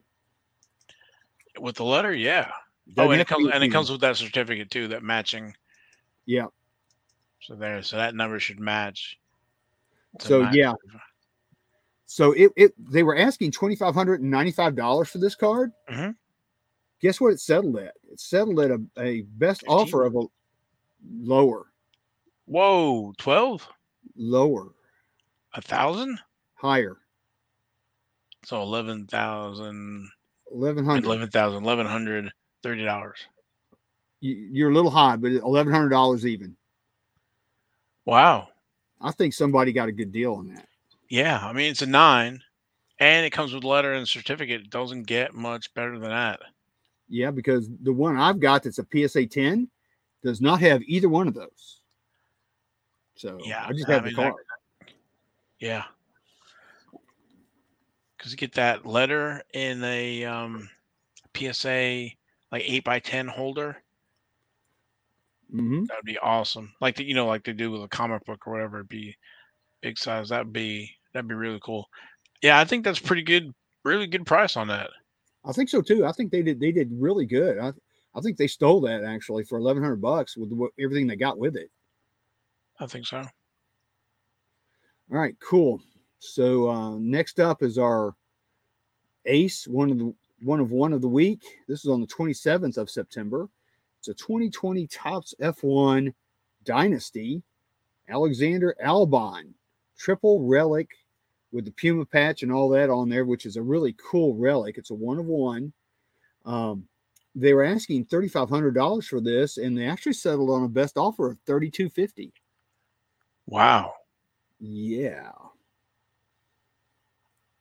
with 1.59 1.75
the 1.75 1.83
letter. 1.83 2.13
Yeah. 2.13 2.51
Doesn't 2.93 3.09
oh, 3.09 3.11
and 3.11 3.21
it 3.21 3.27
comes 3.27 3.49
and 3.53 3.63
it 3.63 3.69
comes 3.69 3.89
with 3.91 4.01
that 4.01 4.15
certificate 4.17 4.69
too, 4.71 4.87
that 4.89 5.03
matching. 5.03 5.55
Yeah. 6.27 6.47
So 7.41 7.55
there, 7.55 7.81
so 7.81 7.97
that 7.97 8.13
number 8.13 8.39
should 8.39 8.59
match. 8.59 9.17
So 10.19 10.43
match. 10.43 10.55
yeah, 10.55 10.73
So 12.05 12.33
it, 12.33 12.51
it 12.55 12.73
they 12.91 13.01
were 13.03 13.17
asking 13.17 13.51
twenty 13.51 13.75
five 13.75 13.93
hundred 13.95 14.21
and 14.21 14.29
ninety 14.29 14.51
five 14.51 14.75
dollars 14.75 15.09
for 15.09 15.17
this 15.17 15.33
card. 15.35 15.71
Mhm. 15.89 16.15
Guess 17.01 17.19
what 17.21 17.33
it 17.33 17.39
settled 17.39 17.77
at? 17.77 17.93
It 18.11 18.19
settled 18.19 18.59
at 18.59 18.71
a, 18.71 18.81
a 18.99 19.21
best 19.21 19.61
15? 19.61 19.77
offer 19.77 20.03
of 20.05 20.15
a 20.15 20.23
lower, 21.11 21.67
Whoa, 22.45 23.13
twelve, 23.17 23.67
lower, 24.15 24.69
a 25.53 25.61
thousand. 25.61 26.19
higher, 26.55 26.97
So 28.43 28.61
eleven 28.63 29.05
thousand, 29.05 30.09
eleven 30.51 30.83
hundred. 30.85 31.05
eleven 31.05 31.29
thousand, 31.29 31.63
eleven 31.63 31.85
hundred 31.85 32.31
thirty 32.63 32.83
dollars. 32.83 33.19
You're 34.19 34.71
a 34.71 34.73
little 34.73 34.91
high, 34.91 35.15
but 35.15 35.31
eleven 35.31 35.71
hundred 35.71 35.89
dollars 35.89 36.25
even. 36.25 36.55
Wow. 38.05 38.49
I 38.99 39.11
think 39.11 39.33
somebody 39.33 39.71
got 39.71 39.89
a 39.89 39.91
good 39.91 40.11
deal 40.11 40.33
on 40.35 40.47
that. 40.55 40.67
Yeah, 41.09 41.39
I 41.41 41.53
mean 41.53 41.69
it's 41.71 41.83
a 41.83 41.87
nine, 41.87 42.41
and 42.99 43.25
it 43.25 43.29
comes 43.29 43.53
with 43.53 43.63
letter 43.63 43.93
and 43.93 44.07
certificate. 44.07 44.61
It 44.61 44.69
doesn't 44.71 45.03
get 45.03 45.35
much 45.35 45.73
better 45.75 45.99
than 45.99 46.09
that. 46.09 46.39
Yeah, 47.09 47.31
because 47.31 47.69
the 47.83 47.93
one 47.93 48.17
I've 48.17 48.39
got 48.39 48.63
that's 48.63 48.79
a 48.79 48.87
PSA 48.91 49.27
ten 49.27 49.69
does 50.23 50.41
not 50.41 50.59
have 50.61 50.81
either 50.83 51.09
one 51.09 51.27
of 51.27 51.35
those. 51.35 51.81
So 53.15 53.39
Yeah, 53.43 53.65
I 53.67 53.71
just 53.73 53.87
I 53.87 53.93
have 53.93 54.03
the 54.03 54.09
mean, 54.09 54.15
that- 54.17 54.31
card. 54.31 54.43
Yeah. 55.59 55.83
Because 58.17 58.31
you 58.31 58.37
get 58.37 58.53
that 58.53 58.85
letter 58.85 59.43
in 59.53 59.83
a 59.83 60.25
um, 60.25 60.69
PSA 61.35 62.09
like 62.51 62.63
eight 62.65 62.83
by 62.83 62.99
ten 62.99 63.27
holder. 63.27 63.77
Hmm 65.51 65.85
That 65.85 65.97
would 65.97 66.05
be 66.05 66.17
awesome. 66.17 66.73
Like 66.81 66.95
the, 66.95 67.03
you 67.05 67.13
know, 67.13 67.27
like 67.27 67.43
they 67.43 67.53
do 67.53 67.71
with 67.71 67.83
a 67.83 67.87
comic 67.87 68.25
book 68.25 68.45
or 68.45 68.53
whatever. 68.53 68.77
It'd 68.77 68.89
be 68.89 69.15
big 69.81 69.97
size. 69.97 70.29
That'd 70.29 70.53
be 70.53 70.91
that'd 71.13 71.27
be 71.27 71.35
really 71.35 71.59
cool. 71.63 71.87
Yeah, 72.41 72.59
I 72.59 72.65
think 72.65 72.83
that's 72.83 72.99
pretty 72.99 73.23
good. 73.23 73.53
Really 73.83 74.07
good 74.07 74.25
price 74.25 74.57
on 74.57 74.67
that. 74.67 74.89
I 75.45 75.53
think 75.53 75.69
so 75.69 75.81
too. 75.81 76.05
I 76.05 76.11
think 76.11 76.31
they 76.31 76.41
did 76.41 76.59
they 76.59 76.71
did 76.71 76.89
really 76.91 77.25
good. 77.25 77.57
I 77.57 77.71
I 78.15 78.21
think 78.21 78.37
they 78.37 78.47
stole 78.47 78.81
that 78.81 79.03
actually 79.03 79.43
for 79.43 79.57
eleven 79.57 79.81
hundred 79.81 80.01
bucks 80.01 80.35
with 80.35 80.51
what, 80.51 80.71
everything 80.79 81.07
they 81.07 81.15
got 81.15 81.37
with 81.37 81.55
it. 81.55 81.69
I 82.79 82.87
think 82.87 83.05
so. 83.05 83.19
All 83.19 85.17
right, 85.17 85.35
cool. 85.39 85.79
So 86.19 86.69
uh, 86.69 86.97
next 86.99 87.39
up 87.39 87.63
is 87.63 87.77
our 87.77 88.13
ace, 89.25 89.67
one 89.67 89.91
of 89.91 89.97
the 89.97 90.13
one 90.41 90.59
of 90.59 90.71
one 90.71 90.93
of 90.93 91.01
the 91.01 91.07
week. 91.07 91.43
This 91.67 91.83
is 91.85 91.89
on 91.89 92.01
the 92.01 92.07
27th 92.07 92.77
of 92.77 92.89
September. 92.89 93.47
It's 93.99 94.07
a 94.09 94.13
2020 94.13 94.87
Topps 94.87 95.33
F1 95.41 96.13
Dynasty 96.63 97.41
Alexander 98.09 98.75
Albon 98.85 99.53
triple 99.97 100.43
relic 100.43 100.89
with 101.51 101.65
the 101.65 101.71
Puma 101.71 102.05
patch 102.05 102.43
and 102.43 102.51
all 102.51 102.69
that 102.69 102.89
on 102.89 103.09
there, 103.09 103.25
which 103.25 103.45
is 103.45 103.55
a 103.57 103.61
really 103.61 103.93
cool 103.93 104.35
relic. 104.35 104.77
It's 104.77 104.91
a 104.91 104.95
one 104.95 105.17
of 105.19 105.25
one. 105.25 105.73
Um, 106.45 106.87
they 107.35 107.53
were 107.53 107.63
asking 107.63 108.05
$3,500 108.05 109.07
for 109.07 109.21
this, 109.21 109.57
and 109.57 109.77
they 109.77 109.85
actually 109.85 110.13
settled 110.13 110.49
on 110.49 110.63
a 110.63 110.69
best 110.69 110.97
offer 110.97 111.31
of 111.31 111.37
3250 111.45 112.33
Wow, 113.47 113.93
Yeah. 114.59 115.31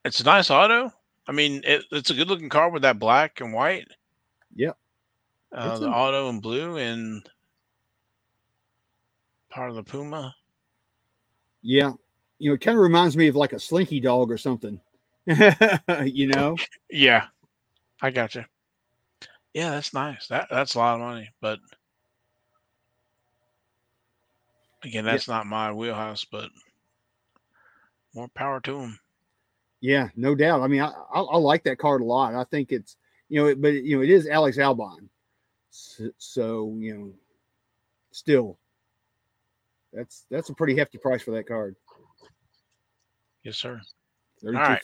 it's 0.04 0.20
a 0.20 0.24
nice 0.24 0.50
auto. 0.50 0.92
I 1.26 1.32
mean, 1.32 1.62
it, 1.64 1.84
it's 1.90 2.10
a 2.10 2.14
good 2.14 2.28
looking 2.28 2.48
car 2.48 2.70
with 2.70 2.82
that 2.82 2.98
black 2.98 3.40
and 3.40 3.52
white. 3.52 3.88
Yep. 4.54 4.76
Uh, 5.52 5.78
the 5.78 5.88
auto 5.88 6.28
and 6.28 6.42
blue 6.42 6.76
and 6.76 7.28
part 9.48 9.70
of 9.70 9.76
the 9.76 9.82
Puma. 9.82 10.34
Yeah. 11.62 11.92
You 12.38 12.50
know, 12.50 12.54
it 12.54 12.60
kind 12.60 12.76
of 12.76 12.82
reminds 12.82 13.16
me 13.16 13.28
of 13.28 13.36
like 13.36 13.52
a 13.52 13.60
slinky 13.60 14.00
dog 14.00 14.30
or 14.30 14.38
something. 14.38 14.80
you 16.04 16.26
know? 16.28 16.56
Yeah, 16.90 17.26
I 18.02 18.10
got 18.10 18.34
you. 18.34 18.44
Yeah, 19.54 19.70
that's 19.70 19.94
nice. 19.94 20.26
That 20.28 20.48
that's 20.50 20.74
a 20.74 20.78
lot 20.78 20.96
of 20.96 21.00
money, 21.00 21.30
but 21.40 21.58
again, 24.84 25.04
Yeah. 25.06 25.12
that's 25.12 25.28
not 25.28 25.46
my 25.46 25.72
wheelhouse. 25.72 26.26
But 26.26 26.50
more 28.14 28.28
power 28.28 28.60
to 28.60 28.80
him. 28.80 29.00
Yeah, 29.80 30.08
no 30.14 30.34
doubt. 30.34 30.60
I 30.62 30.66
mean, 30.68 30.82
I, 30.82 30.92
I, 31.12 31.20
I 31.20 31.36
like 31.38 31.64
that 31.64 31.78
card 31.78 32.02
a 32.02 32.04
lot. 32.04 32.34
I 32.34 32.44
think 32.44 32.70
it's, 32.70 32.96
you 33.28 33.40
know, 33.40 33.48
it, 33.48 33.60
but 33.60 33.72
you 33.72 33.96
know, 33.96 34.02
it 34.02 34.10
is 34.10 34.26
Alex 34.26 34.58
Albon. 34.58 35.08
So, 36.18 36.74
you 36.78 36.96
know, 36.96 37.12
still, 38.10 38.58
that's 39.92 40.26
that's 40.30 40.50
a 40.50 40.54
pretty 40.54 40.76
hefty 40.76 40.98
price 40.98 41.22
for 41.22 41.32
that 41.32 41.46
card. 41.46 41.76
Yes, 43.44 43.56
sir. 43.56 43.80
Thirty-two 44.42 44.58
right. 44.58 44.82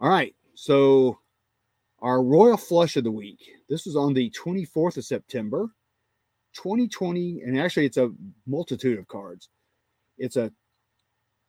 All 0.00 0.10
right. 0.10 0.34
So 0.54 1.18
our 2.04 2.22
royal 2.22 2.56
flush 2.56 2.96
of 2.96 3.04
the 3.04 3.10
week. 3.10 3.40
This 3.68 3.86
is 3.86 3.96
on 3.96 4.12
the 4.12 4.30
24th 4.30 4.98
of 4.98 5.04
September, 5.04 5.70
2020, 6.52 7.40
and 7.40 7.58
actually 7.58 7.86
it's 7.86 7.96
a 7.96 8.12
multitude 8.46 8.98
of 8.98 9.08
cards. 9.08 9.48
It's 10.18 10.36
a 10.36 10.52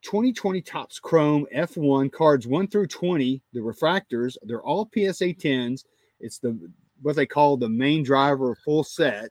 2020 0.03 0.62
Topps 0.62 0.97
Chrome 0.99 1.45
F1 1.53 2.12
cards 2.12 2.47
1 2.47 2.68
through 2.68 2.88
20. 2.88 3.41
The 3.53 3.60
refractors, 3.60 4.38
they're 4.43 4.64
all 4.64 4.89
PSA 4.93 5.34
10s. 5.34 5.84
It's 6.22 6.39
the 6.39 6.58
what 7.01 7.15
they 7.15 7.25
call 7.25 7.57
the 7.57 7.69
main 7.69 8.03
driver 8.03 8.55
full 8.55 8.83
set. 8.83 9.29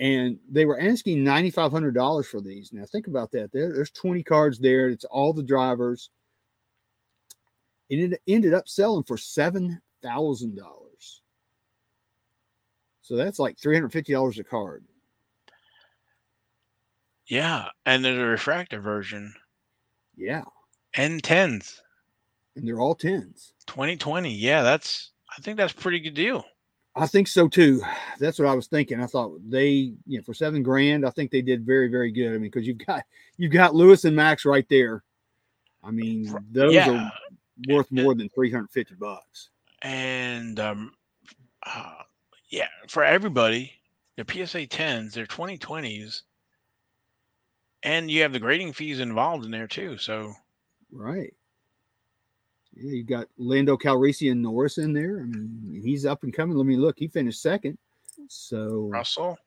and 0.00 0.38
they 0.50 0.64
were 0.66 0.80
asking 0.80 1.22
ninety 1.22 1.50
five 1.50 1.70
hundred 1.72 1.94
dollars 1.94 2.26
for 2.26 2.40
these. 2.40 2.72
Now 2.72 2.84
think 2.84 3.06
about 3.06 3.30
that. 3.32 3.52
There, 3.52 3.72
there's 3.72 3.90
twenty 3.90 4.22
cards 4.22 4.58
there. 4.58 4.88
It's 4.88 5.04
all 5.04 5.32
the 5.32 5.42
drivers. 5.42 6.10
And 7.90 8.12
it 8.12 8.20
ended 8.26 8.54
up 8.54 8.68
selling 8.68 9.04
for 9.04 9.16
seven 9.18 9.80
thousand 10.02 10.56
dollars. 10.56 11.22
So 13.02 13.16
that's 13.16 13.38
like 13.38 13.58
three 13.58 13.76
hundred 13.76 13.92
fifty 13.92 14.12
dollars 14.12 14.38
a 14.38 14.44
card. 14.44 14.84
Yeah, 17.26 17.68
and 17.86 18.04
there's 18.04 18.18
a 18.18 18.24
refractor 18.24 18.80
version. 18.80 19.32
Yeah, 20.16 20.42
And 20.94 21.22
tens. 21.22 21.82
and 22.54 22.66
they're 22.68 22.78
all 22.80 22.94
tens. 22.94 23.52
2020. 23.66 24.32
Yeah, 24.32 24.62
that's 24.62 25.10
I 25.36 25.40
think 25.40 25.56
that's 25.56 25.72
a 25.72 25.76
pretty 25.76 26.00
good 26.00 26.14
deal. 26.14 26.44
I 26.96 27.06
think 27.06 27.26
so 27.26 27.48
too. 27.48 27.82
That's 28.20 28.38
what 28.38 28.48
I 28.48 28.54
was 28.54 28.68
thinking. 28.68 29.00
I 29.00 29.06
thought 29.06 29.38
they, 29.48 29.94
you 30.06 30.18
know, 30.18 30.22
for 30.22 30.32
seven 30.32 30.62
grand, 30.62 31.04
I 31.04 31.10
think 31.10 31.30
they 31.30 31.42
did 31.42 31.66
very, 31.66 31.88
very 31.88 32.12
good. 32.12 32.28
I 32.28 32.32
mean, 32.32 32.42
because 32.42 32.66
you've 32.66 32.84
got 32.86 33.02
you've 33.36 33.52
got 33.52 33.74
Lewis 33.74 34.04
and 34.04 34.14
Max 34.14 34.44
right 34.44 34.66
there. 34.70 35.02
I 35.82 35.90
mean, 35.90 36.32
those 36.52 36.72
yeah. 36.72 36.90
are 36.90 37.12
worth 37.68 37.90
more 37.90 38.14
than 38.14 38.28
three 38.28 38.50
hundred 38.50 38.70
fifty 38.70 38.94
bucks. 38.94 39.50
And 39.82 40.60
um 40.60 40.92
uh, 41.66 42.02
yeah, 42.48 42.68
for 42.88 43.02
everybody, 43.02 43.72
the 44.16 44.24
PSA 44.24 44.66
10s, 44.66 45.12
they're 45.12 45.26
2020s. 45.26 46.22
And 47.82 48.10
you 48.10 48.22
have 48.22 48.32
the 48.32 48.38
grading 48.38 48.74
fees 48.74 49.00
involved 49.00 49.44
in 49.44 49.50
there 49.50 49.66
too. 49.66 49.98
So 49.98 50.34
Right. 50.92 51.34
Yeah, 52.76 52.90
you 52.90 53.04
got 53.04 53.28
Lando 53.38 53.76
Calrissian 53.76 54.38
Norris 54.38 54.78
in 54.78 54.92
there. 54.92 55.20
I 55.20 55.24
mean, 55.24 55.80
he's 55.82 56.04
up 56.06 56.22
and 56.24 56.32
coming. 56.34 56.56
Let 56.56 56.66
me 56.66 56.76
look. 56.76 56.98
He 56.98 57.08
finished 57.08 57.40
second. 57.40 57.78
So 58.28 58.88
Russell, 58.92 59.38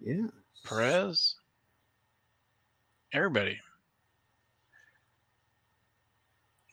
yeah, 0.00 0.26
Perez, 0.64 1.36
everybody. 3.12 3.58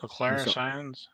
Leclerc 0.01 0.39
Sainz. 0.47 1.07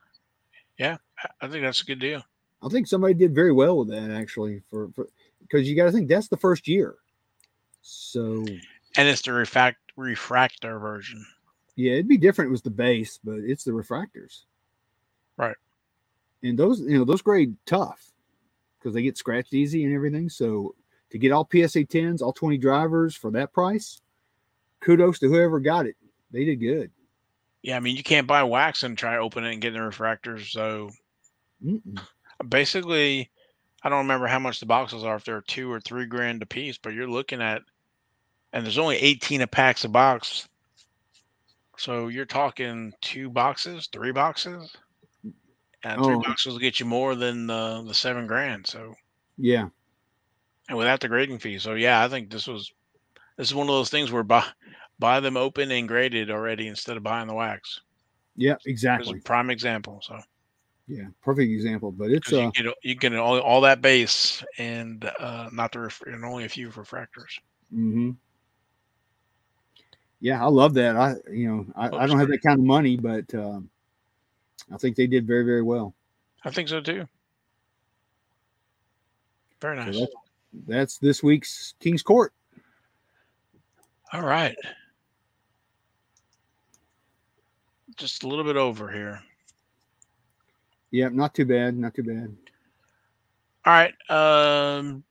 Yeah, 0.77 0.97
I- 1.19 1.29
I 1.41 1.47
think 1.47 1.63
that's 1.63 1.81
a 1.81 1.85
good 1.85 1.99
deal. 1.99 2.23
I 2.61 2.69
think 2.69 2.87
somebody 2.87 3.13
did 3.13 3.33
very 3.33 3.51
well 3.51 3.77
with 3.79 3.89
that 3.89 4.11
actually. 4.11 4.61
For 4.69 4.87
because 5.41 5.67
you 5.67 5.75
got 5.75 5.85
to 5.85 5.91
think 5.91 6.07
that's 6.07 6.27
the 6.27 6.37
first 6.37 6.67
year. 6.67 6.95
So 7.81 8.45
And 8.97 9.07
it's 9.07 9.21
the 9.21 9.31
refact 9.31 9.75
refractor 9.95 10.79
version. 10.79 11.25
yeah, 11.75 11.93
it'd 11.93 12.07
be 12.07 12.17
different. 12.17 12.49
It 12.49 12.51
was 12.51 12.61
the 12.61 12.69
base, 12.69 13.19
but 13.23 13.39
it's 13.39 13.63
the 13.63 13.71
refractors. 13.71 14.43
Right. 15.37 15.55
And 16.43 16.57
those, 16.57 16.81
you 16.81 16.97
know, 16.97 17.05
those 17.05 17.21
grade 17.21 17.55
tough 17.65 18.11
because 18.79 18.93
they 18.93 19.01
get 19.01 19.17
scratched 19.17 19.53
easy 19.53 19.83
and 19.83 19.93
everything. 19.93 20.29
So 20.29 20.75
to 21.09 21.17
get 21.17 21.31
all 21.31 21.47
PSA 21.51 21.85
10s, 21.85 22.21
all 22.21 22.33
20 22.33 22.57
drivers 22.57 23.15
for 23.15 23.31
that 23.31 23.51
price, 23.53 24.01
kudos 24.81 25.19
to 25.19 25.27
whoever 25.27 25.59
got 25.59 25.87
it. 25.87 25.95
They 26.31 26.45
did 26.45 26.57
good. 26.57 26.91
Yeah, 27.63 27.77
I 27.77 27.79
mean 27.79 27.95
you 27.97 28.03
can't 28.03 28.27
buy 28.27 28.43
wax 28.43 28.83
and 28.83 28.97
try 28.97 29.15
to 29.15 29.21
open 29.21 29.43
it 29.43 29.53
and 29.53 29.61
get 29.61 29.73
the 29.73 29.79
refractors. 29.79 30.51
So 30.51 30.91
Mm-mm. 31.65 31.99
basically, 32.47 33.31
I 33.81 33.89
don't 33.89 33.99
remember 33.99 34.27
how 34.27 34.39
much 34.39 34.59
the 34.59 34.65
boxes 34.65 35.03
are 35.03 35.15
if 35.15 35.25
they're 35.25 35.41
two 35.41 35.71
or 35.71 35.79
three 35.79 36.05
grand 36.05 36.43
a 36.43 36.45
piece, 36.45 36.77
but 36.77 36.93
you're 36.93 37.07
looking 37.07 37.41
at, 37.41 37.61
and 38.53 38.63
there's 38.63 38.77
only 38.77 38.97
18 38.97 39.41
a 39.41 39.47
packs 39.47 39.83
a 39.83 39.89
box. 39.89 40.47
So 41.77 42.07
you're 42.07 42.25
talking 42.25 42.93
two 43.01 43.29
boxes, 43.29 43.89
three 43.91 44.11
boxes, 44.11 44.75
and 45.85 46.03
three 46.03 46.17
Oh. 46.17 46.23
boxes 46.25 46.53
will 46.53 46.59
get 46.59 46.79
you 46.79 46.85
more 46.87 47.15
than 47.15 47.47
the 47.47 47.83
the 47.87 47.95
seven 47.95 48.27
grand. 48.27 48.67
So 48.67 48.95
Yeah. 49.37 49.69
and 50.69 50.77
without 50.77 51.01
the 51.01 51.09
grading 51.09 51.39
fee. 51.39 51.59
So 51.59 51.73
yeah, 51.75 52.03
I 52.03 52.09
think 52.09 52.31
this 52.31 52.47
was 52.47 52.73
this 53.37 53.47
is 53.49 53.55
one 53.55 53.67
of 53.69 53.75
those 53.75 53.89
things 53.89 54.11
where 54.11 54.23
buy 54.23 54.45
buy 54.99 55.19
them 55.19 55.37
open 55.37 55.71
and 55.71 55.87
graded 55.87 56.31
already 56.31 56.67
instead 56.67 56.97
of 56.97 57.03
buying 57.03 57.27
the 57.27 57.35
wax. 57.35 57.81
Yeah, 58.35 58.57
exactly. 58.65 59.19
a 59.19 59.21
prime 59.23 59.49
example. 59.51 60.01
So 60.03 60.19
Yeah, 60.87 61.07
perfect 61.21 61.51
example. 61.51 61.91
But 61.91 62.11
it's 62.11 62.33
uh 62.33 62.51
you 62.55 62.63
get 62.63 62.73
you 62.83 62.95
get 62.95 63.15
all, 63.15 63.39
all 63.39 63.61
that 63.61 63.81
base 63.81 64.43
and 64.57 65.03
uh 65.19 65.49
not 65.51 65.71
the 65.71 65.81
ref- 65.81 66.01
and 66.05 66.25
only 66.25 66.45
a 66.45 66.49
few 66.49 66.69
refractors. 66.69 67.39
Mm-hmm. 67.73 68.11
Yeah, 70.19 70.43
I 70.43 70.47
love 70.47 70.73
that. 70.75 70.95
I 70.97 71.15
you 71.31 71.47
know 71.49 71.65
I, 71.75 71.87
I 71.87 72.07
don't 72.07 72.19
have 72.19 72.29
that 72.29 72.41
kind 72.45 72.59
of 72.59 72.65
money, 72.65 72.97
but 72.97 73.33
um, 73.35 73.69
I 74.71 74.77
think 74.77 74.95
they 74.95 75.07
did 75.07 75.27
very 75.27 75.43
very 75.43 75.61
well. 75.63 75.93
I 76.43 76.51
think 76.51 76.69
so 76.69 76.81
too. 76.81 77.07
Very 79.61 79.77
So 79.79 79.91
nice. 79.91 79.99
that's, 79.99 80.15
that's 80.67 80.97
this 80.99 81.23
week's 81.23 81.73
King's 81.79 82.03
Court. 82.03 82.33
All 84.13 84.21
right. 84.21 84.55
Just 87.97 88.23
a 88.23 88.27
little 88.27 88.43
bit 88.43 88.57
over 88.57 88.91
here. 88.91 89.21
Yeah, 90.91 91.09
not 91.09 91.33
too 91.33 91.45
bad, 91.45 91.77
not 91.77 91.93
too 91.93 92.03
bad. 92.03 92.35
All 93.65 93.73
right. 93.73 93.93
Um 94.09 95.03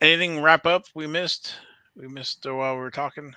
anything 0.00 0.40
wrap 0.42 0.66
up 0.66 0.84
we 0.94 1.06
missed? 1.06 1.54
We 1.96 2.08
missed 2.08 2.46
uh, 2.46 2.54
while 2.54 2.74
we 2.74 2.80
were 2.80 2.90
talking. 2.90 3.34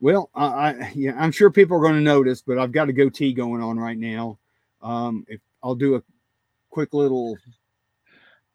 Well, 0.00 0.30
I, 0.34 0.46
I 0.46 0.92
yeah, 0.94 1.14
I'm 1.16 1.32
sure 1.32 1.50
people 1.50 1.76
are 1.76 1.82
going 1.82 1.94
to 1.94 2.00
notice, 2.00 2.42
but 2.42 2.58
I've 2.58 2.72
got 2.72 2.88
a 2.88 2.92
goatee 2.92 3.32
going 3.32 3.62
on 3.62 3.78
right 3.78 3.96
now. 3.96 4.38
Um, 4.82 5.24
if 5.28 5.40
I'll 5.62 5.74
do 5.74 5.96
a 5.96 6.02
quick 6.70 6.92
little 6.94 7.36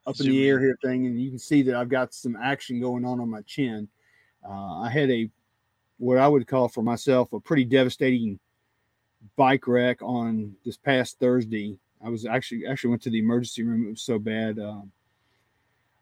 up 0.05 0.19
in 0.19 0.28
the 0.28 0.47
air 0.47 0.59
here 0.59 0.78
thing, 0.84 1.05
and 1.05 1.21
you 1.21 1.30
can 1.30 1.39
see 1.39 1.61
that 1.63 1.75
I've 1.75 1.89
got 1.89 2.13
some 2.13 2.36
action 2.36 2.80
going 2.80 3.05
on 3.05 3.19
on 3.19 3.30
my 3.30 3.41
chin. 3.41 3.88
Uh, 4.47 4.82
I 4.82 4.89
had 4.89 5.09
a 5.11 5.30
what 5.97 6.17
I 6.17 6.28
would 6.28 6.47
call 6.47 6.67
for 6.67 6.84
myself 6.84 7.34
a 7.34 7.39
pretty 7.39 7.65
devastating 7.65 8.39
bike 9.36 9.67
wreck 9.67 10.01
on 10.01 10.55
this 10.63 10.78
past 10.78 11.19
Thursday. 11.19 11.80
I 12.03 12.09
was 12.09 12.25
actually 12.25 12.65
actually 12.67 12.91
went 12.91 13.01
to 13.03 13.09
the 13.09 13.19
emergency 13.19 13.63
room. 13.63 13.88
It 13.88 13.91
was 13.91 14.01
so 14.01 14.19
bad. 14.19 14.59
Um, 14.59 14.91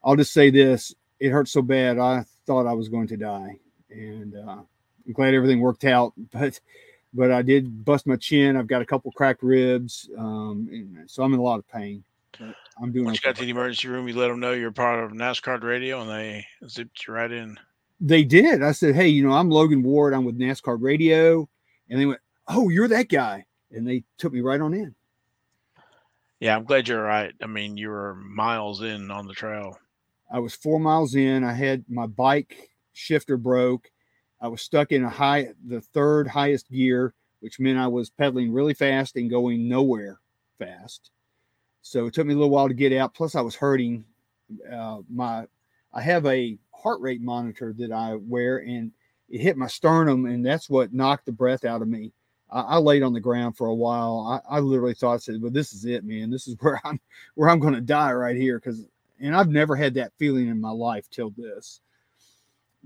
I'll 0.03 0.15
just 0.15 0.33
say 0.33 0.49
this: 0.49 0.93
it 1.19 1.29
hurt 1.29 1.47
so 1.47 1.61
bad. 1.61 1.97
I 1.97 2.25
thought 2.45 2.67
I 2.67 2.73
was 2.73 2.89
going 2.89 3.07
to 3.07 3.17
die, 3.17 3.59
and 3.89 4.35
uh, 4.35 4.61
I'm 5.05 5.13
glad 5.13 5.33
everything 5.33 5.59
worked 5.59 5.85
out. 5.85 6.13
But 6.31 6.59
but 7.15 7.31
I 7.31 7.41
did 7.41 7.85
bust 7.85 8.05
my 8.05 8.17
chin. 8.17 8.57
I've 8.57 8.67
got 8.67 8.81
a 8.81 8.85
couple 8.85 9.11
cracked 9.11 9.41
ribs, 9.41 10.09
um, 10.17 10.67
and 10.71 11.09
so 11.09 11.23
I'm 11.23 11.33
in 11.33 11.39
a 11.39 11.43
lot 11.43 11.59
of 11.59 11.67
pain. 11.67 12.03
But 12.37 12.55
I'm 12.81 12.91
doing. 12.91 13.05
Once 13.05 13.23
you 13.23 13.29
got 13.29 13.37
to 13.37 13.45
the 13.45 13.51
emergency 13.51 13.87
room, 13.87 14.07
you 14.07 14.15
let 14.15 14.27
them 14.27 14.39
know 14.39 14.51
you're 14.51 14.71
part 14.71 15.03
of 15.03 15.11
NasCard 15.11 15.63
radio, 15.63 16.01
and 16.01 16.09
they 16.09 16.45
zipped 16.67 17.07
you 17.07 17.13
right 17.13 17.31
in. 17.31 17.57
They 18.01 18.23
did. 18.23 18.61
I 18.61 18.73
said, 18.73 18.95
"Hey, 18.95 19.07
you 19.07 19.25
know, 19.25 19.33
I'm 19.33 19.49
Logan 19.49 19.81
Ward. 19.81 20.13
I'm 20.13 20.25
with 20.25 20.37
NasCard 20.37 20.81
Radio," 20.81 21.47
and 21.89 21.99
they 21.99 22.05
went, 22.05 22.19
"Oh, 22.47 22.69
you're 22.69 22.89
that 22.89 23.09
guy," 23.09 23.45
and 23.71 23.87
they 23.87 24.03
took 24.17 24.33
me 24.33 24.41
right 24.41 24.59
on 24.59 24.73
in. 24.73 24.93
Yeah, 26.39 26.57
I'm 26.57 26.65
glad 26.65 26.87
you're 26.87 26.99
all 26.99 27.07
right. 27.07 27.33
I 27.41 27.47
mean, 27.47 27.77
you 27.77 27.89
were 27.89 28.15
miles 28.15 28.81
in 28.81 29.09
on 29.09 29.27
the 29.27 29.33
trail. 29.33 29.79
I 30.31 30.39
was 30.39 30.53
four 30.53 30.79
miles 30.79 31.15
in. 31.15 31.43
I 31.43 31.53
had 31.53 31.85
my 31.87 32.07
bike 32.07 32.69
shifter 32.93 33.37
broke. 33.37 33.89
I 34.41 34.47
was 34.47 34.61
stuck 34.61 34.91
in 34.91 35.03
a 35.03 35.09
high, 35.09 35.49
the 35.65 35.81
third 35.81 36.27
highest 36.27 36.69
gear, 36.69 37.13
which 37.39 37.59
meant 37.59 37.79
I 37.79 37.87
was 37.87 38.09
pedaling 38.09 38.51
really 38.51 38.73
fast 38.73 39.15
and 39.15 39.29
going 39.29 39.67
nowhere 39.67 40.19
fast. 40.57 41.11
So 41.81 42.07
it 42.07 42.13
took 42.13 42.25
me 42.25 42.33
a 42.33 42.37
little 42.37 42.49
while 42.49 42.67
to 42.67 42.73
get 42.73 42.93
out. 42.93 43.13
Plus, 43.13 43.35
I 43.35 43.41
was 43.41 43.55
hurting. 43.55 44.05
Uh, 44.71 44.99
my, 45.09 45.45
I 45.93 46.01
have 46.01 46.25
a 46.25 46.57
heart 46.71 46.99
rate 47.01 47.21
monitor 47.21 47.73
that 47.77 47.91
I 47.91 48.15
wear, 48.15 48.57
and 48.57 48.91
it 49.29 49.41
hit 49.41 49.57
my 49.57 49.67
sternum, 49.67 50.25
and 50.25 50.45
that's 50.45 50.69
what 50.69 50.93
knocked 50.93 51.25
the 51.25 51.31
breath 51.31 51.65
out 51.65 51.81
of 51.81 51.87
me. 51.87 52.11
I, 52.49 52.61
I 52.61 52.77
laid 52.77 53.03
on 53.03 53.13
the 53.13 53.19
ground 53.19 53.57
for 53.57 53.67
a 53.67 53.75
while. 53.75 54.41
I, 54.49 54.57
I 54.57 54.59
literally 54.59 54.93
thought, 54.93 55.13
I 55.13 55.17
said, 55.17 55.41
"Well, 55.41 55.51
this 55.51 55.73
is 55.73 55.85
it, 55.85 56.03
man. 56.03 56.29
This 56.29 56.47
is 56.47 56.55
where 56.59 56.81
I'm, 56.83 56.99
where 57.35 57.49
I'm 57.49 57.59
going 57.59 57.73
to 57.73 57.81
die 57.81 58.13
right 58.13 58.35
here." 58.35 58.59
Because 58.59 58.85
and 59.19 59.35
I've 59.35 59.49
never 59.49 59.75
had 59.75 59.93
that 59.95 60.13
feeling 60.17 60.47
in 60.47 60.59
my 60.59 60.71
life 60.71 61.09
till 61.09 61.31
this. 61.31 61.81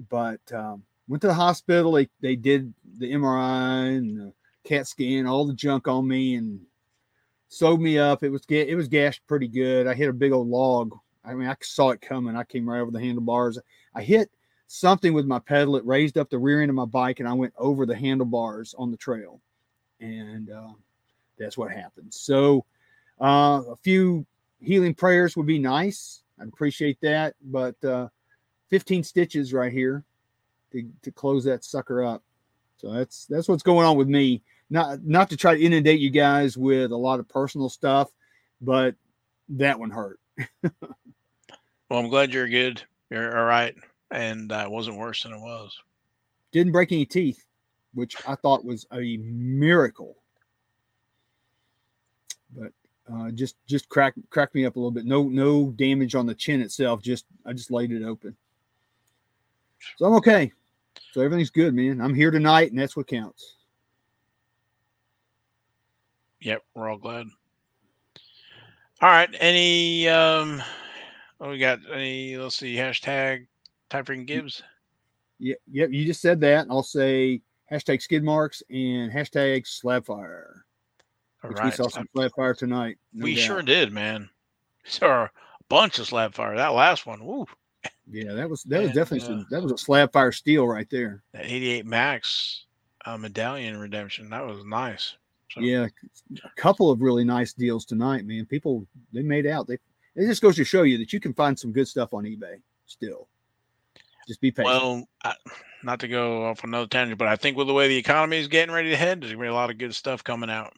But 0.10 0.40
um, 0.54 0.84
went 1.10 1.22
to 1.22 1.28
the 1.28 1.34
hospital. 1.34 1.92
They 1.92 2.08
they 2.22 2.38
did 2.38 2.74
the 2.98 3.12
MRI 3.12 3.98
and 3.98 4.18
the 4.18 4.34
CAT 4.64 4.88
scan, 4.88 5.28
all 5.28 5.46
the 5.46 5.54
junk 5.54 5.90
on 5.90 6.08
me, 6.08 6.36
and 6.36 6.62
sewed 7.50 7.82
me 7.82 7.98
up. 7.98 8.24
It 8.24 8.30
was 8.30 8.46
it 8.48 8.78
was 8.78 8.88
gashed 8.88 9.28
pretty 9.28 9.50
good. 9.50 9.88
I 9.88 9.94
hit 9.94 10.08
a 10.08 10.14
big 10.14 10.32
old 10.32 10.48
log. 10.48 10.96
I 11.26 11.34
mean, 11.34 11.50
I 11.50 11.56
saw 11.62 11.90
it 11.90 12.02
coming. 12.02 12.38
I 12.38 12.44
came 12.44 12.70
right 12.70 12.80
over 12.80 12.92
the 12.92 13.00
handlebars. 13.00 13.60
I 13.94 14.04
hit 14.04 14.32
something 14.68 15.14
with 15.14 15.26
my 15.26 15.40
pedal. 15.40 15.76
It 15.76 15.86
raised 15.86 16.18
up 16.18 16.30
the 16.30 16.38
rear 16.38 16.62
end 16.62 16.70
of 16.70 16.76
my 16.76 16.86
bike, 16.86 17.20
and 17.20 17.28
I 17.28 17.34
went 17.34 17.54
over 17.58 17.86
the 17.86 17.96
handlebars 17.96 18.74
on 18.78 18.92
the 18.92 18.98
trail, 18.98 19.42
and 20.00 20.50
uh, 20.50 20.74
that's 21.38 21.58
what 21.58 21.72
happened. 21.72 22.14
So 22.14 22.66
uh, 23.20 23.64
a 23.70 23.76
few 23.78 24.26
healing 24.62 24.94
prayers 24.94 25.36
would 25.36 25.48
be 25.48 25.60
nice. 25.60 26.22
I'd 26.40 26.48
appreciate 26.48 27.00
that. 27.02 27.36
But 27.44 27.84
uh, 27.84 28.10
15 28.70 29.04
stitches 29.04 29.54
right 29.54 29.72
here 29.72 30.04
to, 30.72 30.88
to 31.04 31.12
close 31.12 31.44
that 31.46 31.64
sucker 31.64 32.04
up. 32.04 32.24
So 32.78 32.92
that's 32.92 33.26
that's 33.26 33.48
what's 33.50 33.64
going 33.64 33.86
on 33.86 33.98
with 33.98 34.08
me. 34.08 34.42
Not 34.70 35.04
not 35.04 35.30
to 35.32 35.38
try 35.38 35.56
to 35.56 35.62
inundate 35.62 36.00
you 36.00 36.10
guys 36.10 36.58
with 36.58 36.92
a 36.92 36.98
lot 36.98 37.20
of 37.20 37.28
personal 37.28 37.70
stuff, 37.70 38.10
but 38.62 38.96
that 39.50 39.80
one 39.80 39.90
hurt. 39.92 40.20
Well, 41.90 42.00
I'm 42.00 42.10
glad 42.10 42.32
you're 42.32 42.48
good. 42.48 42.84
You're 43.10 43.36
all 43.36 43.46
right. 43.46 43.76
and 44.12 44.52
uh, 44.52 44.64
it 44.66 44.72
wasn't 44.72 44.98
worse 44.98 45.24
than 45.24 45.34
it 45.34 45.40
was. 45.42 45.76
Didn't 46.52 46.72
break 46.72 46.92
any 46.92 47.04
teeth, 47.06 47.44
which 47.96 48.16
I 48.28 48.36
thought 48.36 48.64
was 48.64 48.86
a 48.94 49.18
miracle. 49.18 50.16
But 52.56 52.74
uh, 53.12 53.32
just 53.32 53.56
just 53.66 53.90
crack 53.90 54.14
cracked 54.30 54.54
me 54.54 54.66
up 54.66 54.76
a 54.76 54.80
little 54.80 54.92
bit. 54.92 55.06
No 55.06 55.24
no 55.24 55.72
damage 55.72 56.14
on 56.14 56.28
the 56.28 56.36
chin 56.36 56.62
itself. 56.62 57.02
Just 57.02 57.26
I 57.46 57.54
just 57.54 57.72
laid 57.72 57.92
it 57.92 58.04
open. 58.04 58.36
So 59.98 60.06
I'm 60.06 60.14
okay. 60.16 60.52
So 61.12 61.22
everything's 61.22 61.50
good, 61.50 61.74
man. 61.74 62.02
I'm 62.02 62.14
here 62.14 62.32
tonight, 62.32 62.72
and 62.72 62.80
that's 62.80 62.96
what 62.96 63.08
counts. 63.08 63.56
Yep, 66.42 66.64
we're 66.74 66.90
all 66.90 66.98
glad. 66.98 67.28
All 69.02 69.10
right. 69.10 69.30
Any 69.40 70.08
um 70.08 70.62
what 71.38 71.50
we 71.50 71.58
got? 71.58 71.80
Any 71.92 72.38
let's 72.38 72.58
see, 72.58 72.76
hashtag 72.76 73.48
Typering 73.90 74.26
Gibbs. 74.26 74.62
Yeah, 75.40 75.56
yep. 75.72 75.90
You 75.92 76.06
just 76.06 76.22
said 76.22 76.42
that. 76.42 76.68
I'll 76.70 76.84
say 76.84 77.42
hashtag 77.72 78.02
skid 78.02 78.24
marks 78.24 78.62
and 78.70 79.12
hashtag 79.12 79.66
slab 79.66 80.06
fire. 80.06 80.66
All 81.44 81.52
we 81.64 81.72
saw 81.72 81.88
some 81.88 82.08
slab 82.14 82.32
fire 82.36 82.54
tonight. 82.54 82.98
no 83.14 83.24
we 83.24 83.36
doubt. 83.36 83.44
sure 83.44 83.62
did, 83.62 83.94
man. 83.94 84.30
Saw 84.84 85.24
a 85.24 85.32
bunch 85.70 86.00
of 86.00 86.08
slab 86.08 86.34
fire. 86.34 86.58
That 86.58 86.74
last 86.74 87.06
one, 87.06 87.24
woo. 87.24 87.46
Yeah, 88.12 88.34
that 88.34 88.50
was 88.50 88.64
that 88.64 88.82
was 88.82 88.92
definitely 88.92 89.22
uh, 89.22 89.28
some, 89.28 89.48
that 89.52 89.62
was 89.62 89.72
a 89.72 89.78
slab 89.78 90.12
fire 90.12 90.32
steel 90.32 90.68
right 90.68 90.90
there. 90.90 91.22
That 91.34 91.46
88 91.46 91.86
Maxx 91.86 92.66
uh, 93.06 93.18
medallion 93.18 93.78
redemption. 93.78 94.30
That 94.30 94.46
was 94.46 94.64
nice. 94.66 95.16
So, 95.52 95.62
Yeah, 95.62 95.88
a 96.44 96.50
couple 96.56 96.92
of 96.92 97.02
really 97.02 97.24
nice 97.24 97.54
deals 97.54 97.86
tonight, 97.86 98.26
man. 98.26 98.46
People 98.46 98.86
they 99.14 99.22
made 99.22 99.48
out. 99.48 99.68
They 99.68 99.78
it 100.16 100.28
just 100.28 100.42
goes 100.42 100.56
to 100.58 100.64
show 100.64 100.84
you 100.84 100.98
that 100.98 101.14
you 101.14 101.20
can 101.20 101.34
find 101.34 101.58
some 101.58 101.72
good 101.72 101.88
stuff 101.88 102.14
on 102.14 102.24
eBay 102.24 102.62
still. 102.86 103.28
Just 104.28 104.42
be 104.42 104.52
patient. 104.52 104.68
Well, 104.68 105.08
I, 105.24 105.34
not 105.84 106.00
to 106.02 106.08
go 106.08 106.46
off 106.46 106.64
another 106.64 106.88
tangent, 106.88 107.18
but 107.18 107.28
I 107.28 107.36
think 107.36 107.58
with 107.58 107.68
the 107.68 107.74
way 107.74 107.88
the 107.88 107.98
economy 107.98 108.38
is 108.38 108.48
getting 108.48 108.74
ready 108.74 108.90
to 108.90 108.98
head, 108.98 109.22
there's 109.22 109.32
gonna 109.32 109.44
be 109.44 109.48
a 109.48 109.54
lot 109.54 109.70
of 109.70 109.78
good 109.78 109.96
stuff 109.96 110.24
coming 110.24 110.50
out. 110.50 110.74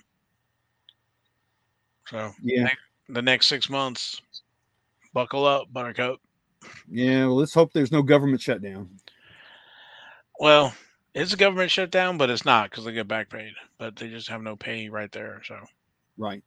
So 2.08 2.32
yeah, 2.42 2.70
the 3.10 3.22
next 3.22 3.48
six 3.48 3.70
months, 3.70 4.22
buckle 5.14 5.46
up, 5.46 5.72
Buttercup. 5.72 6.20
Yeah. 6.90 7.26
Well, 7.26 7.36
let's 7.38 7.54
hope 7.54 7.74
there's 7.74 7.92
no 7.92 8.02
government 8.02 8.42
shutdown. 8.42 8.90
Well, 10.40 10.74
it's 11.14 11.34
a 11.34 11.38
government 11.38 11.72
shutdown, 11.72 12.18
but 12.18 12.30
it's 12.30 12.46
not 12.46 12.70
because 12.70 12.86
they 12.86 12.94
get 12.94 13.08
back 13.08 13.30
paid, 13.30 13.54
but 13.78 13.96
they 13.96 14.08
just 14.10 14.30
have 14.30 14.42
no 14.42 14.56
pay 14.56 14.90
right 14.90 15.12
there. 15.12 15.42
So 15.46 15.58
Right. 16.18 16.44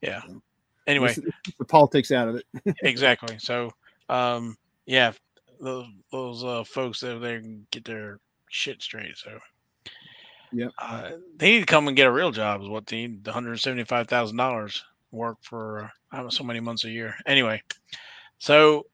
yeah. 0.00 0.22
So, 0.26 0.42
Anyway, 0.88 1.06
Let's- 1.08 1.18
let's 1.18 1.36
get 1.44 1.58
the 1.58 1.64
politics 1.64 2.10
out 2.10 2.28
of 2.28 2.36
it. 2.36 2.44
exactly. 2.82 3.38
So, 3.38 3.70
um, 4.08 4.56
yeah, 4.86 5.12
those 5.60 5.86
those 6.10 6.42
uh, 6.42 6.64
folks 6.64 6.98
that 7.00 7.20
they 7.20 7.38
can 7.38 7.64
get 7.70 7.84
their 7.84 8.18
shit 8.48 8.82
straight. 8.82 9.16
So, 9.16 9.38
yeah, 10.52 10.68
uh, 10.78 11.12
they 11.36 11.52
need 11.52 11.60
to 11.60 11.66
come 11.66 11.86
and 11.86 11.96
get 11.96 12.08
a 12.08 12.12
real 12.12 12.32
job. 12.32 12.62
Is 12.62 12.68
what 12.68 12.86
they 12.86 13.06
need. 13.06 13.24
One 13.24 13.32
hundred 13.32 13.56
seventy 13.58 13.84
five 13.84 14.08
thousand 14.08 14.38
dollars 14.38 14.84
work 15.12 15.38
for 15.42 15.88
uh, 16.10 16.28
so 16.30 16.42
many 16.42 16.58
months 16.58 16.84
a 16.84 16.90
year. 16.90 17.14
Anyway, 17.26 17.62
so 18.38 18.86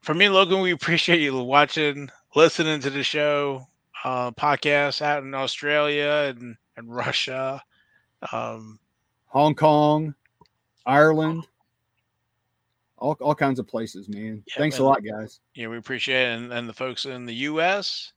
for 0.00 0.14
me, 0.14 0.28
Logan, 0.28 0.60
we 0.60 0.72
appreciate 0.72 1.20
you 1.20 1.36
watching, 1.42 2.10
listening 2.34 2.80
to 2.80 2.90
the 2.90 3.02
show, 3.02 3.66
uh, 4.04 4.30
podcast 4.32 5.02
out 5.02 5.22
in 5.22 5.34
Australia 5.34 6.34
and 6.36 6.56
and 6.76 6.94
Russia. 6.94 7.62
Um, 8.32 8.78
Hong 9.26 9.54
Kong, 9.54 10.14
Ireland, 10.86 11.46
all, 12.98 13.16
all 13.20 13.34
kinds 13.34 13.58
of 13.58 13.66
places, 13.66 14.08
man. 14.08 14.42
Yeah, 14.46 14.54
Thanks 14.58 14.78
a 14.78 14.84
lot, 14.84 15.04
guys. 15.04 15.40
yeah, 15.54 15.68
we 15.68 15.76
appreciate 15.76 16.28
it. 16.30 16.38
And, 16.38 16.52
and 16.52 16.68
the 16.68 16.72
folks 16.72 17.04
in 17.04 17.26
the 17.26 17.34
U.S., 17.34 18.12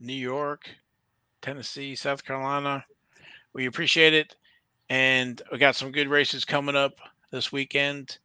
New 0.00 0.14
York, 0.14 0.68
Tennessee, 1.42 1.94
South 1.94 2.24
Carolina, 2.24 2.84
we 3.52 3.66
appreciate 3.66 4.14
it. 4.14 4.36
And 4.88 5.40
we 5.50 5.58
got 5.58 5.74
some 5.74 5.90
good 5.90 6.08
races 6.08 6.44
coming 6.44 6.76
up 6.76 7.00
this 7.32 7.50
weekend. 7.50 8.18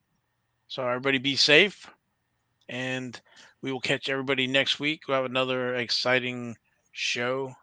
So 0.67 0.87
everybody 0.87 1.17
be 1.17 1.35
safe. 1.35 1.89
And 2.71 3.19
we 3.61 3.71
will 3.71 3.81
catch 3.81 4.07
everybody 4.09 4.47
next 4.47 4.79
week. 4.79 5.01
We'll 5.07 5.17
have 5.17 5.25
another 5.25 5.75
exciting 5.75 6.55
show. 6.93 7.53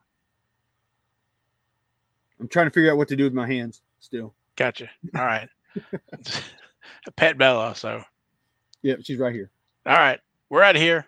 I'm 2.39 2.47
trying 2.48 2.66
to 2.66 2.70
figure 2.70 2.90
out 2.93 2.98
what 2.98 3.09
to 3.09 3.16
do 3.16 3.24
with 3.24 3.32
my 3.32 3.47
hands 3.47 3.80
still. 4.01 4.35
Gotcha. 4.55 4.90
All 5.16 5.24
right. 5.24 5.48
Pet 7.16 7.39
Bella. 7.39 7.74
So, 7.74 8.02
Yep, 8.82 9.01
she's 9.02 9.18
right 9.18 9.35
here. 9.35 9.51
all 9.86 9.94
right. 9.97 10.20
We're 10.51 10.62
out 10.62 10.76
of 10.76 10.82
here. 10.82 11.06